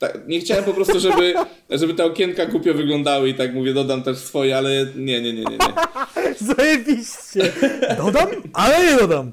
[0.03, 1.33] Tak, nie chciałem po prostu, żeby,
[1.69, 5.43] żeby te okienka głupio wyglądały i tak mówię, dodam też swoje, ale nie, nie, nie,
[5.43, 5.43] nie.
[5.43, 5.57] nie.
[6.55, 7.53] Zajebiście!
[7.97, 9.31] Dodam, ale nie dodam.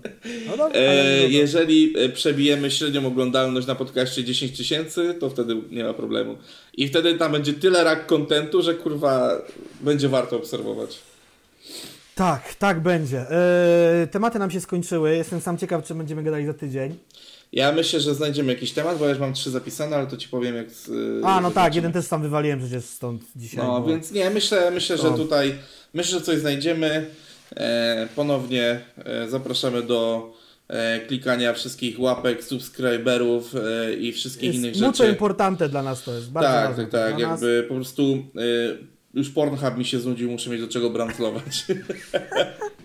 [0.50, 1.32] Dodam, ale nie E, dodam.
[1.32, 6.36] jeżeli e, przebijemy średnią oglądalność na podcaście 10 tysięcy, to wtedy nie ma problemu.
[6.76, 9.30] I wtedy tam będzie tyle rak kontentu, że kurwa
[9.80, 10.98] będzie warto obserwować.
[12.14, 13.18] Tak, tak będzie.
[13.30, 15.16] Eee, tematy nam się skończyły.
[15.16, 16.94] Jestem sam ciekaw, czy będziemy gadali za tydzień.
[17.52, 20.28] Ja myślę, że znajdziemy jakiś temat, bo ja już mam trzy zapisane, ale to ci
[20.28, 20.70] powiem jak.
[20.70, 20.90] z-
[21.24, 23.64] A, no tak, jeden też sam wywaliłem przecież stąd dzisiaj.
[23.64, 25.54] No, bo- więc nie, myślę, myślę, że tutaj
[25.94, 27.06] myślę, że coś znajdziemy.
[27.56, 30.32] E, ponownie e, zapraszamy do
[30.68, 35.08] e, klikania wszystkich łapek, subskryberów e, i wszystkich jest innych rzeczy.
[35.10, 36.30] importante dla nas to jest.
[36.30, 37.16] Bardzo Tak, ważne tak, to tak.
[37.16, 37.40] dla nas.
[37.40, 38.78] Jakby po prostu y,
[39.14, 41.64] już Pornhub mi się znudził, muszę mieć do czego brandzlować.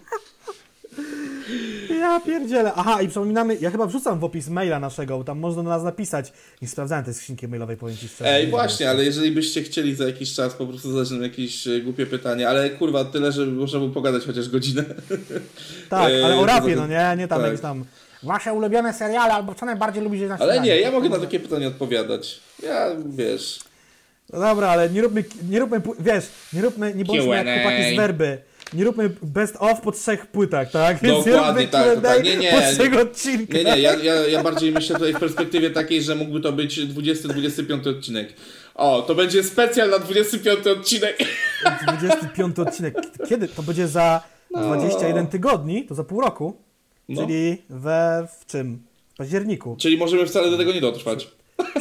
[1.99, 2.71] Ja pierdzielę.
[2.75, 5.83] Aha, i przypominamy, ja chyba wrzucam w opis maila naszego, bo tam można do nas
[5.83, 6.33] napisać.
[6.61, 8.29] Nie sprawdzałem tej skrzynki mailowej, powiem Ci szczerze.
[8.29, 11.67] Ej, Nie właśnie, ale jeżeli byście chcieli za jakiś czas po prostu zadać nam jakieś
[11.67, 14.83] y, głupie pytanie, ale kurwa, tyle, żeby można było pogadać chociaż godzinę.
[15.89, 17.45] Tak, Ej, ale o rapie, no nie, nie tam tak.
[17.47, 17.85] jakieś tam
[18.23, 21.67] wasze ulubione seriale, albo co najbardziej lubicie na Ale nie, ja mogę na takie pytanie
[21.67, 22.39] odpowiadać.
[22.63, 23.59] Ja, wiesz...
[24.33, 27.97] No dobra, ale nie róbmy, nie róbmy, wiesz, nie róbmy, nie bądźmy jak chłopaki z
[27.97, 28.37] werby.
[28.73, 30.99] Nie róbmy best of po trzech płytach, tak?
[31.01, 32.23] Więc Dokładnie, nie tak, tak.
[32.23, 32.73] Nie, nie, po nie.
[32.73, 33.55] trzech odcinkach.
[33.55, 36.79] Nie, nie, ja, ja, ja bardziej myślę tutaj w perspektywie takiej, że mógłby to być
[36.79, 38.33] 20-25 odcinek.
[38.75, 41.17] O, to będzie specjal na 25 odcinek.
[41.87, 42.95] 25 odcinek.
[43.29, 43.47] Kiedy?
[43.47, 44.21] To będzie za
[44.51, 44.61] No.
[44.61, 46.57] 21 tygodni, to za pół roku,
[47.09, 47.21] No.
[47.21, 48.79] czyli we w czym?
[49.13, 49.75] W październiku.
[49.79, 51.27] Czyli możemy wcale do tego nie dotrwać.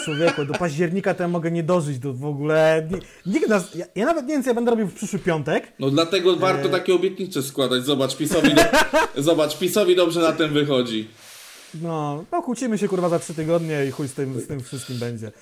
[0.05, 2.88] Człowieku, do października to ja mogę nie dożyć do w ogóle.
[2.90, 3.74] ni- Nikt nas.
[3.74, 5.72] Ja, ja nawet nie wiem, co ja będę robił w przyszły piątek.
[5.78, 7.84] No dlatego warto takie obietnice składać.
[7.84, 8.62] Zobacz, PiSowi, do...
[9.22, 11.09] Zobacz, PiSowi dobrze na tym wychodzi.
[11.82, 14.98] No, no kłócimy się kurwa za trzy tygodnie i chuj z tym, z tym wszystkim
[14.98, 15.32] będzie.